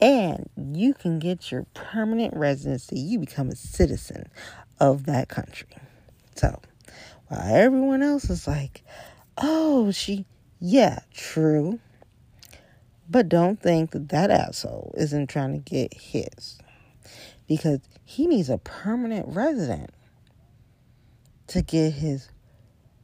And 0.00 0.48
you 0.56 0.94
can 0.94 1.18
get 1.18 1.50
your 1.50 1.66
permanent 1.74 2.34
residency. 2.34 2.98
You 2.98 3.18
become 3.18 3.50
a 3.50 3.56
citizen 3.56 4.30
of 4.78 5.04
that 5.06 5.28
country. 5.28 5.68
So 6.36 6.60
while 7.26 7.54
everyone 7.54 8.02
else 8.02 8.30
is 8.30 8.46
like, 8.46 8.82
oh, 9.36 9.90
she, 9.90 10.24
yeah, 10.58 11.00
true. 11.12 11.80
But 13.10 13.28
don't 13.28 13.60
think 13.60 13.90
that 13.90 14.08
that 14.10 14.30
asshole 14.30 14.94
isn't 14.96 15.28
trying 15.28 15.52
to 15.52 15.58
get 15.58 15.92
his. 15.92 16.58
Because 17.48 17.80
he 18.10 18.26
needs 18.26 18.50
a 18.50 18.58
permanent 18.58 19.24
resident 19.28 19.88
to 21.46 21.62
get 21.62 21.92
his 21.92 22.28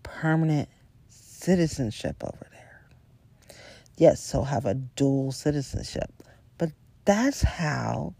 permanent 0.03 0.69
citizenship 1.09 2.17
over 2.25 2.45
there. 2.51 2.89
Yes, 3.97 4.33
he'll 4.33 4.43
have 4.43 4.67
a 4.67 4.75
dual 4.75 5.31
citizenship, 5.31 6.11
but 6.59 6.73
that's 7.05 7.41
how 7.43 8.15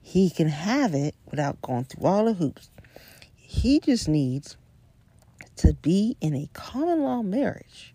he 0.00 0.30
can 0.30 0.46
have 0.46 0.94
it 0.94 1.16
without 1.28 1.60
going 1.62 1.82
through 1.82 2.06
all 2.06 2.26
the 2.26 2.34
hoops. 2.34 2.70
He 3.34 3.80
just 3.80 4.08
needs 4.08 4.56
to 5.56 5.74
be 5.74 6.16
in 6.20 6.32
a 6.32 6.48
common 6.52 7.02
law 7.02 7.22
marriage 7.22 7.92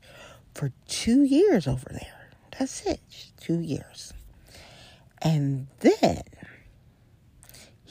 for 0.54 0.74
two 0.90 1.24
years 1.24 1.68
over 1.68 1.88
there. 1.90 2.32
That's 2.60 2.86
it, 2.86 3.00
two 3.40 3.62
years. 3.62 4.12
And 5.22 5.68
then 5.80 6.24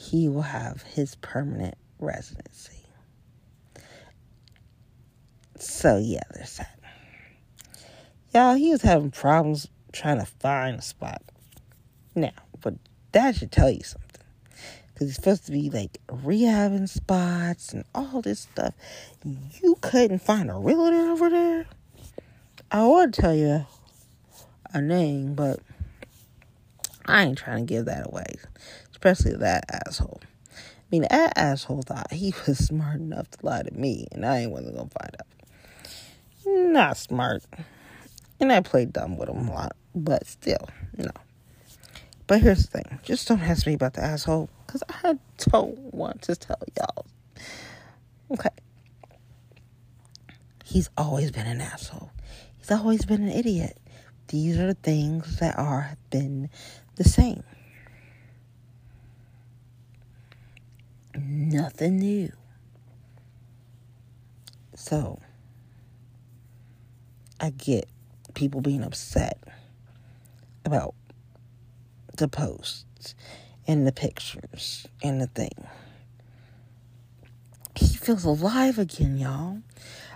he 0.09 0.29
will 0.29 0.41
have 0.41 0.83
his 0.83 1.15
permanent 1.15 1.75
residency. 1.99 2.85
So, 5.59 5.97
yeah, 5.97 6.21
there's 6.33 6.57
that. 6.57 6.79
Y'all, 8.33 8.55
he 8.55 8.71
was 8.71 8.83
having 8.83 9.11
problems 9.11 9.67
trying 9.91 10.19
to 10.19 10.25
find 10.25 10.79
a 10.79 10.81
spot. 10.81 11.21
Now, 12.15 12.31
but 12.61 12.75
that 13.11 13.35
should 13.35 13.51
tell 13.51 13.69
you 13.69 13.83
something. 13.83 14.21
Because 14.93 15.07
he's 15.09 15.15
supposed 15.15 15.45
to 15.47 15.51
be 15.51 15.69
like 15.69 15.99
rehabbing 16.07 16.87
spots 16.87 17.73
and 17.73 17.83
all 17.93 18.21
this 18.21 18.39
stuff. 18.39 18.73
You 19.61 19.77
couldn't 19.81 20.19
find 20.19 20.49
a 20.49 20.53
realtor 20.53 21.11
over 21.11 21.29
there? 21.29 21.65
I 22.71 22.85
would 22.85 23.13
tell 23.13 23.35
you 23.35 23.65
a 24.73 24.81
name, 24.81 25.35
but 25.35 25.59
I 27.05 27.23
ain't 27.23 27.37
trying 27.37 27.65
to 27.65 27.73
give 27.73 27.85
that 27.85 28.07
away. 28.07 28.35
Especially 28.97 29.35
that 29.35 29.65
asshole. 29.85 30.19
I 30.51 30.89
mean, 30.89 31.03
that 31.03 31.33
asshole 31.35 31.83
thought 31.83 32.11
he 32.11 32.33
was 32.47 32.57
smart 32.57 32.99
enough 32.99 33.29
to 33.29 33.45
lie 33.45 33.61
to 33.61 33.71
me, 33.71 34.07
and 34.11 34.25
I 34.25 34.39
ain't 34.39 34.51
wasn't 34.51 34.75
gonna 34.75 34.89
find 34.89 35.15
out 35.19 35.27
not 36.47 36.97
smart. 36.97 37.43
And 38.39 38.51
I 38.51 38.61
played 38.61 38.93
dumb 38.93 39.17
with 39.17 39.29
him 39.29 39.47
a 39.47 39.53
lot, 39.53 39.75
but 39.93 40.25
still, 40.25 40.67
no. 40.97 41.11
But 42.25 42.41
here's 42.41 42.65
the 42.65 42.79
thing 42.79 42.99
just 43.03 43.27
don't 43.27 43.41
ask 43.41 43.67
me 43.67 43.75
about 43.75 43.93
the 43.93 44.03
asshole, 44.03 44.49
because 44.65 44.81
I 44.89 45.19
don't 45.37 45.93
want 45.93 46.23
to 46.23 46.35
tell 46.35 46.61
y'all. 46.75 47.05
Okay. 48.31 48.49
He's 50.65 50.89
always 50.97 51.29
been 51.29 51.45
an 51.45 51.61
asshole, 51.61 52.09
he's 52.57 52.71
always 52.71 53.05
been 53.05 53.21
an 53.21 53.29
idiot. 53.29 53.77
These 54.29 54.57
are 54.57 54.67
the 54.67 54.73
things 54.73 55.37
that 55.37 55.57
are 55.57 55.97
been 56.09 56.49
the 56.95 57.03
same. 57.03 57.43
Nothing 61.17 61.97
new. 61.97 62.31
So, 64.75 65.19
I 67.39 67.49
get 67.49 67.89
people 68.35 68.61
being 68.61 68.83
upset 68.83 69.39
about 70.63 70.93
the 72.17 72.27
posts 72.27 73.15
and 73.67 73.87
the 73.87 73.91
pictures 73.91 74.87
and 75.01 75.19
the 75.19 75.27
thing. 75.27 75.67
He 77.75 77.87
feels 77.97 78.23
alive 78.23 78.77
again, 78.77 79.17
y'all. 79.17 79.59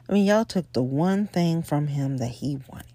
I 0.07 0.13
mean, 0.13 0.25
y'all 0.25 0.45
took 0.45 0.71
the 0.73 0.83
one 0.83 1.25
thing 1.25 1.63
from 1.63 1.87
him 1.87 2.17
that 2.17 2.29
he 2.29 2.59
wanted. 2.67 2.87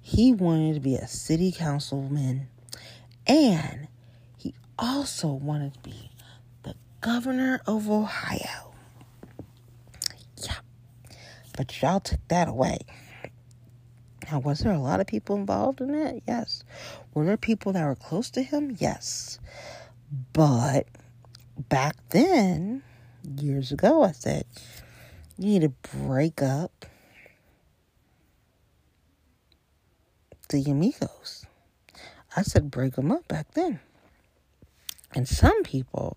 He 0.00 0.32
wanted 0.32 0.74
to 0.74 0.80
be 0.80 0.96
a 0.96 1.06
city 1.06 1.50
councilman 1.50 2.48
and 3.26 3.88
he 4.36 4.54
also 4.78 5.28
wanted 5.28 5.74
to 5.74 5.80
be 5.80 6.10
governor 7.02 7.60
of 7.66 7.90
Ohio. 7.90 8.72
Yeah. 10.42 10.56
But 11.56 11.82
y'all 11.82 12.00
took 12.00 12.26
that 12.28 12.48
away. 12.48 12.78
Now, 14.30 14.38
was 14.38 14.60
there 14.60 14.72
a 14.72 14.78
lot 14.78 15.00
of 15.00 15.06
people 15.06 15.36
involved 15.36 15.82
in 15.82 15.94
it? 15.94 16.22
Yes. 16.26 16.64
Were 17.12 17.26
there 17.26 17.36
people 17.36 17.72
that 17.72 17.84
were 17.84 17.96
close 17.96 18.30
to 18.30 18.42
him? 18.42 18.76
Yes. 18.78 19.38
But 20.32 20.86
back 21.68 21.96
then, 22.10 22.82
years 23.36 23.72
ago, 23.72 24.04
I 24.04 24.12
said, 24.12 24.46
you 25.36 25.58
need 25.58 25.62
to 25.62 25.98
break 25.98 26.40
up 26.40 26.86
the 30.48 30.64
amigos. 30.70 31.44
I 32.36 32.42
said, 32.42 32.70
break 32.70 32.94
them 32.94 33.10
up 33.10 33.26
back 33.28 33.52
then. 33.52 33.80
And 35.14 35.28
some 35.28 35.62
people 35.62 36.16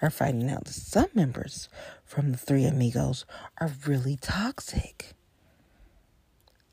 are 0.00 0.10
finding 0.10 0.50
out 0.50 0.64
that 0.66 0.72
some 0.72 1.08
members 1.14 1.68
from 2.04 2.30
the 2.30 2.38
three 2.38 2.64
amigos 2.64 3.24
are 3.60 3.72
really 3.86 4.16
toxic. 4.16 5.14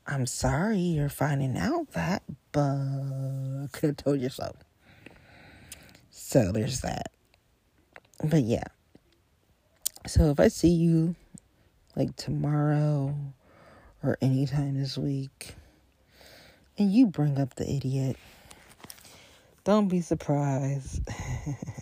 I'm 0.06 0.26
sorry 0.26 0.78
you're 0.78 1.08
finding 1.08 1.56
out 1.56 1.92
that, 1.92 2.22
but 2.52 3.68
could 3.72 3.88
have 3.88 3.96
told 3.96 4.20
you 4.20 4.28
so. 4.28 4.54
So 6.10 6.52
there's 6.52 6.80
that. 6.82 7.10
But 8.22 8.42
yeah. 8.42 8.64
So 10.06 10.30
if 10.30 10.38
I 10.38 10.48
see 10.48 10.70
you 10.70 11.16
like 11.96 12.14
tomorrow 12.16 13.16
or 14.02 14.18
anytime 14.20 14.78
this 14.78 14.98
week 14.98 15.54
and 16.78 16.92
you 16.92 17.06
bring 17.06 17.38
up 17.38 17.54
the 17.54 17.68
idiot, 17.68 18.16
don't 19.64 19.88
be 19.88 20.00
surprised. 20.00 21.08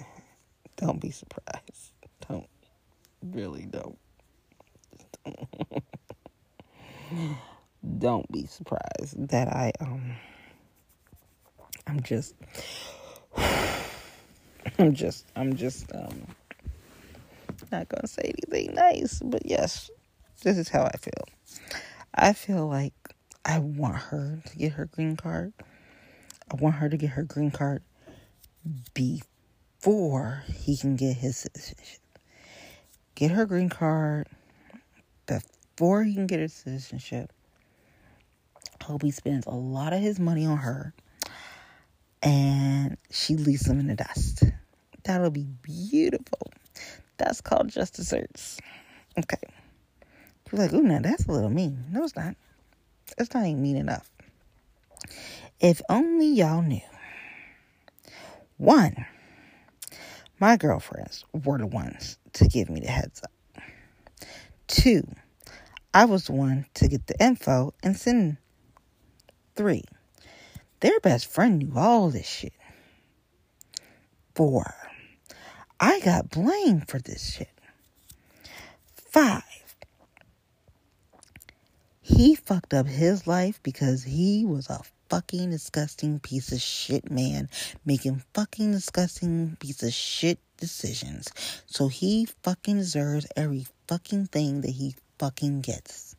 don't 0.77 1.01
be 1.01 1.11
surprised. 1.11 1.93
Don't. 2.29 2.47
Really 3.23 3.67
don't. 3.67 3.99
don't 7.99 8.31
be 8.33 8.47
surprised 8.47 9.29
that 9.29 9.49
I 9.49 9.73
um 9.81 10.17
I'm 11.87 12.01
just 12.03 12.35
I'm 14.79 14.95
just 14.95 15.27
I'm 15.37 15.55
just 15.55 15.93
um 15.95 16.27
not 17.71 17.89
gonna 17.89 18.07
say 18.07 18.23
anything 18.25 18.75
nice, 18.75 19.21
but 19.25 19.47
yes, 19.47 19.91
this 20.43 20.59
is 20.59 20.69
how 20.69 20.85
I 20.85 20.97
feel. 20.97 21.25
I 22.15 22.33
feel 22.33 22.69
like 22.69 22.95
I 23.45 23.59
want 23.59 23.97
her 23.97 24.41
to 24.45 24.57
get 24.57 24.73
her 24.73 24.87
green 24.87 25.17
card. 25.17 25.53
I 26.53 26.57
want 26.57 26.77
her 26.77 26.89
to 26.89 26.97
get 26.97 27.11
her 27.11 27.23
green 27.23 27.51
card 27.51 27.83
before 28.95 30.45
he 30.53 30.77
can 30.77 30.97
get 30.97 31.17
his 31.17 31.37
citizenship. 31.37 32.01
Get 33.15 33.31
her 33.31 33.47
green 33.47 33.69
card 33.69 34.29
before 35.27 36.05
he 36.05 36.15
can 36.15 36.27
get 36.27 36.41
his 36.41 36.53
citizenship 36.53 37.33
hope 38.83 39.03
he 39.03 39.11
spends 39.11 39.47
a 39.47 39.51
lot 39.51 39.93
of 39.93 40.01
his 40.01 40.19
money 40.19 40.45
on 40.45 40.59
her 40.59 40.93
and 42.23 42.97
she 43.11 43.37
leaves 43.37 43.67
him 43.67 43.81
in 43.81 43.87
the 43.87 43.95
dust. 43.95 44.45
That'll 45.05 45.31
be 45.31 45.47
beautiful. 45.63 46.53
That's 47.17 47.41
called 47.41 47.69
justice 47.69 48.11
hurts. 48.11 48.59
Okay. 49.19 49.39
You're 50.51 50.61
like, 50.61 50.73
ooh, 50.73 50.83
now 50.83 51.01
that's 51.01 51.27
a 51.27 51.33
little 51.33 51.51
mean. 51.51 51.85
No, 51.91 52.05
it's 52.05 52.15
not. 52.15 52.37
It's 53.19 53.33
not 53.35 53.47
even 53.47 53.63
mean 53.63 53.77
enough. 53.77 54.11
If 55.63 55.81
only 55.89 56.27
y'all 56.27 56.61
knew. 56.61 56.81
One, 58.57 59.07
my 60.41 60.57
girlfriends 60.57 61.25
were 61.33 61.59
the 61.59 61.69
ones 61.69 62.19
to 62.33 62.49
give 62.49 62.69
me 62.69 62.81
the 62.81 62.91
heads 62.91 63.23
up. 63.23 63.63
Two, 64.67 65.07
I 65.95 66.07
was 66.07 66.25
the 66.25 66.33
one 66.33 66.67
to 66.75 66.89
get 66.89 67.07
the 67.07 67.25
info 67.25 67.75
and 67.81 67.97
send 67.97 68.39
Three, 69.55 69.85
their 70.81 70.99
best 70.99 71.27
friend 71.27 71.59
knew 71.59 71.73
all 71.77 72.11
this 72.11 72.27
shit. 72.27 72.55
Four, 74.35 74.75
I 75.79 76.01
got 76.01 76.31
blamed 76.31 76.89
for 76.89 76.99
this 76.99 77.35
shit. 77.35 77.51
Five, 78.95 79.77
he 82.01 82.35
fucked 82.35 82.75
up 82.75 82.89
his 82.89 83.29
life 83.29 83.61
because 83.63 84.03
he 84.05 84.45
was 84.45 84.69
a 84.69 84.81
fucking 85.13 85.51
disgusting 85.51 86.19
piece 86.19 86.53
of 86.53 86.61
shit 86.63 87.11
man 87.11 87.47
making 87.85 88.23
fucking 88.33 88.73
disgusting 88.73 89.55
piece 89.61 89.83
of 89.83 89.93
shit 89.93 90.39
decisions. 90.57 91.29
So 91.67 91.89
he 91.89 92.27
fucking 92.43 92.79
deserves 92.79 93.27
every 93.37 93.67
fucking 93.89 94.29
thing 94.29 94.63
that 94.63 94.71
he 94.71 94.97
fucking 95.19 95.61
gets. 95.61 96.17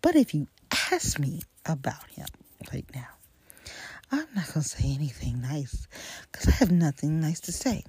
But 0.00 0.16
if 0.16 0.34
you 0.34 0.48
ask 0.90 1.20
me 1.20 1.42
about 1.64 2.10
him, 2.10 2.26
right 2.72 2.84
now. 2.92 3.06
I'm 4.10 4.26
not 4.34 4.52
going 4.52 4.62
to 4.64 4.68
say 4.68 4.92
anything 4.92 5.40
nice 5.40 5.86
because 6.30 6.48
I 6.48 6.50
have 6.52 6.72
nothing 6.72 7.20
nice 7.20 7.38
to 7.42 7.52
say. 7.52 7.84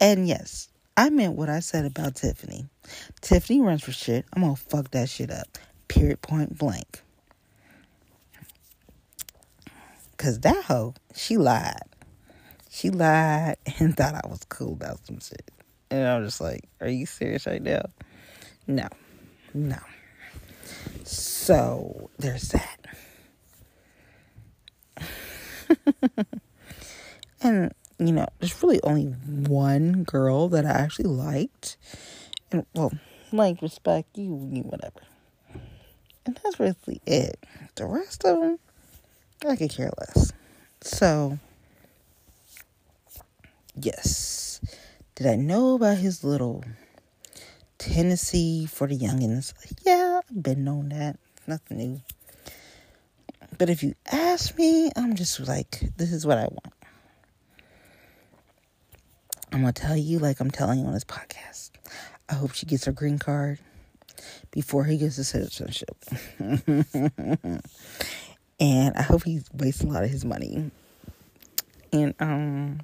And 0.00 0.26
yes, 0.26 0.68
I 0.96 1.10
meant 1.10 1.34
what 1.34 1.50
I 1.50 1.60
said 1.60 1.84
about 1.84 2.14
Tiffany. 2.14 2.64
Tiffany 3.20 3.60
runs 3.60 3.84
for 3.84 3.92
shit. 3.92 4.24
I'm 4.32 4.42
going 4.42 4.56
to 4.56 4.60
fuck 4.60 4.90
that 4.92 5.10
shit 5.10 5.30
up. 5.30 5.58
Period, 5.88 6.22
point 6.22 6.56
blank. 6.56 7.03
Because 10.24 10.40
that 10.40 10.64
hoe, 10.64 10.94
she 11.14 11.36
lied. 11.36 11.82
She 12.70 12.88
lied 12.88 13.56
and 13.78 13.94
thought 13.94 14.14
I 14.14 14.26
was 14.26 14.40
cool 14.48 14.72
about 14.72 15.04
some 15.04 15.20
shit. 15.20 15.50
And 15.90 16.08
I'm 16.08 16.24
just 16.24 16.40
like, 16.40 16.64
are 16.80 16.88
you 16.88 17.04
serious 17.04 17.46
right 17.46 17.60
now? 17.60 17.82
No, 18.66 18.88
no. 19.52 19.76
So 21.02 22.08
there's 22.18 22.54
that. 22.56 22.86
and 27.42 27.74
you 27.98 28.12
know, 28.12 28.26
there's 28.40 28.62
really 28.62 28.80
only 28.82 29.04
one 29.04 30.04
girl 30.04 30.48
that 30.48 30.64
I 30.64 30.70
actually 30.70 31.10
liked. 31.10 31.76
And 32.50 32.64
well, 32.74 32.94
like 33.30 33.60
respect 33.60 34.16
you, 34.16 34.48
you 34.50 34.62
whatever. 34.62 35.02
And 36.24 36.40
that's 36.42 36.58
really 36.58 37.02
it. 37.04 37.44
The 37.74 37.84
rest 37.84 38.24
of 38.24 38.40
them, 38.40 38.58
I 39.48 39.56
could 39.56 39.70
care 39.70 39.90
less. 39.98 40.32
So, 40.80 41.38
yes. 43.74 44.60
Did 45.14 45.26
I 45.26 45.36
know 45.36 45.74
about 45.74 45.98
his 45.98 46.24
little 46.24 46.64
Tennessee 47.78 48.66
for 48.66 48.86
the 48.86 48.96
youngins? 48.98 49.52
Yeah, 49.84 50.20
I've 50.28 50.42
been 50.42 50.64
known 50.64 50.88
that. 50.90 51.18
Nothing 51.46 51.76
new. 51.76 52.00
But 53.56 53.70
if 53.70 53.82
you 53.82 53.94
ask 54.10 54.56
me, 54.58 54.90
I'm 54.96 55.14
just 55.14 55.38
like, 55.46 55.80
this 55.96 56.12
is 56.12 56.26
what 56.26 56.38
I 56.38 56.44
want. 56.44 56.72
I'm 59.52 59.60
going 59.60 59.72
to 59.72 59.82
tell 59.82 59.96
you 59.96 60.18
like 60.18 60.40
I'm 60.40 60.50
telling 60.50 60.80
you 60.80 60.86
on 60.86 60.94
this 60.94 61.04
podcast. 61.04 61.70
I 62.28 62.34
hope 62.34 62.54
she 62.54 62.66
gets 62.66 62.86
her 62.86 62.92
green 62.92 63.18
card 63.20 63.60
before 64.50 64.84
he 64.84 64.96
gets 64.96 65.16
his 65.16 65.28
citizenship. 65.28 65.96
and 68.64 68.96
I 68.96 69.02
hope 69.02 69.24
he 69.24 69.42
wastes 69.52 69.82
a 69.82 69.86
lot 69.86 70.04
of 70.04 70.10
his 70.10 70.24
money. 70.24 70.70
And 71.92 72.14
um 72.18 72.80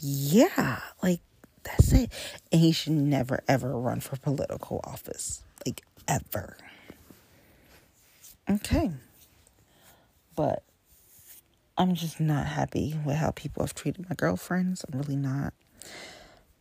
yeah, 0.00 0.80
like 1.02 1.20
that's 1.64 1.92
it. 1.92 2.10
And 2.50 2.60
he 2.62 2.72
should 2.72 2.94
never 2.94 3.42
ever 3.46 3.78
run 3.78 4.00
for 4.00 4.16
political 4.16 4.80
office. 4.84 5.42
Like 5.66 5.82
ever. 6.06 6.56
Okay. 8.48 8.90
But 10.34 10.62
I'm 11.76 11.94
just 11.94 12.18
not 12.18 12.46
happy 12.46 12.98
with 13.04 13.16
how 13.16 13.32
people 13.32 13.62
have 13.62 13.74
treated 13.74 14.08
my 14.08 14.14
girlfriends. 14.14 14.82
I'm 14.90 14.98
really 14.98 15.16
not. 15.16 15.52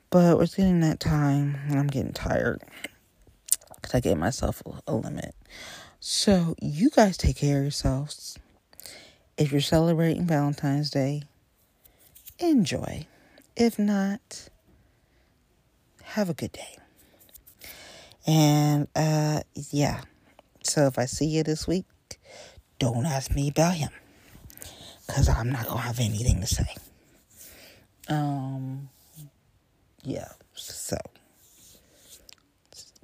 But 0.09 0.37
we're 0.37 0.47
getting 0.47 0.81
that 0.81 0.99
time 0.99 1.57
and 1.69 1.79
I'm 1.79 1.87
getting 1.87 2.11
tired. 2.11 2.63
Because 3.75 3.95
I 3.95 4.01
gave 4.01 4.17
myself 4.17 4.61
a 4.87 4.93
limit. 4.93 5.35
So 5.99 6.55
you 6.61 6.89
guys 6.89 7.17
take 7.17 7.37
care 7.37 7.57
of 7.57 7.63
yourselves. 7.63 8.37
If 9.37 9.51
you're 9.51 9.61
celebrating 9.61 10.25
Valentine's 10.25 10.89
Day, 10.89 11.23
enjoy. 12.39 13.07
If 13.55 13.77
not, 13.79 14.49
have 16.03 16.29
a 16.29 16.33
good 16.33 16.51
day. 16.51 16.77
And 18.25 18.87
uh 18.95 19.41
yeah. 19.71 20.01
So 20.63 20.85
if 20.87 20.99
I 20.99 21.05
see 21.05 21.25
you 21.25 21.43
this 21.43 21.67
week, 21.67 21.85
don't 22.79 23.05
ask 23.05 23.31
me 23.31 23.49
about 23.49 23.75
him. 23.75 23.91
Cause 25.07 25.29
I'm 25.29 25.49
not 25.51 25.65
gonna 25.65 25.81
have 25.81 25.99
anything 25.99 26.41
to 26.41 26.47
say. 26.47 26.75
Um 28.09 28.89
yeah, 30.03 30.29
so 30.53 30.97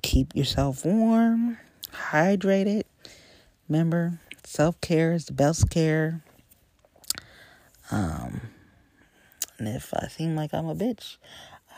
keep 0.02 0.36
yourself 0.36 0.86
warm, 0.86 1.58
hydrated. 1.94 2.84
Remember, 3.70 4.20
self 4.44 4.80
care 4.82 5.14
is 5.14 5.26
the 5.26 5.34
best 5.34 5.70
care. 5.70 6.24
Um, 7.92 8.42
and 9.58 9.68
if 9.68 9.94
I 9.94 10.08
seem 10.08 10.36
like 10.36 10.54
I'm 10.54 10.68
a 10.68 10.76
bitch, 10.76 11.18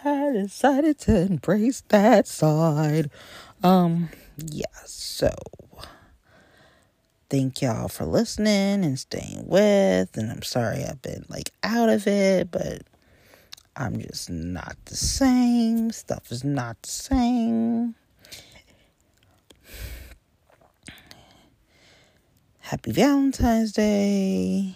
I 0.04 0.32
decided 0.32 1.00
to 1.00 1.18
embrace 1.22 1.84
that 1.90 2.28
side. 2.28 3.10
Um, 3.64 4.10
yeah, 4.38 4.66
so 4.86 5.34
thank 7.30 7.62
y'all 7.62 7.88
for 7.88 8.06
listening 8.06 8.86
and 8.86 9.00
staying 9.00 9.48
with. 9.48 10.16
And 10.16 10.32
I'm 10.32 10.44
sorry 10.44 10.84
I've 10.84 11.02
been 11.02 11.26
like 11.28 11.52
out 11.64 11.90
of 11.90 12.08
it, 12.08 12.52
but 12.52 12.84
I'm 13.76 14.00
just 14.00 14.30
not 14.30 14.78
the 14.86 14.96
same. 14.96 15.92
Stuff 15.92 16.32
is 16.32 16.44
not 16.44 16.82
the 16.82 16.90
same. 16.90 17.96
Happy 22.66 22.92
Valentine's 22.92 23.74
Day. 23.74 24.76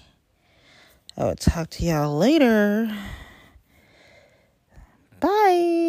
I 1.18 1.24
will 1.24 1.36
talk 1.36 1.72
to 1.72 1.84
y'all 1.84 2.16
later. 2.16 2.96
Bye. 5.20 5.89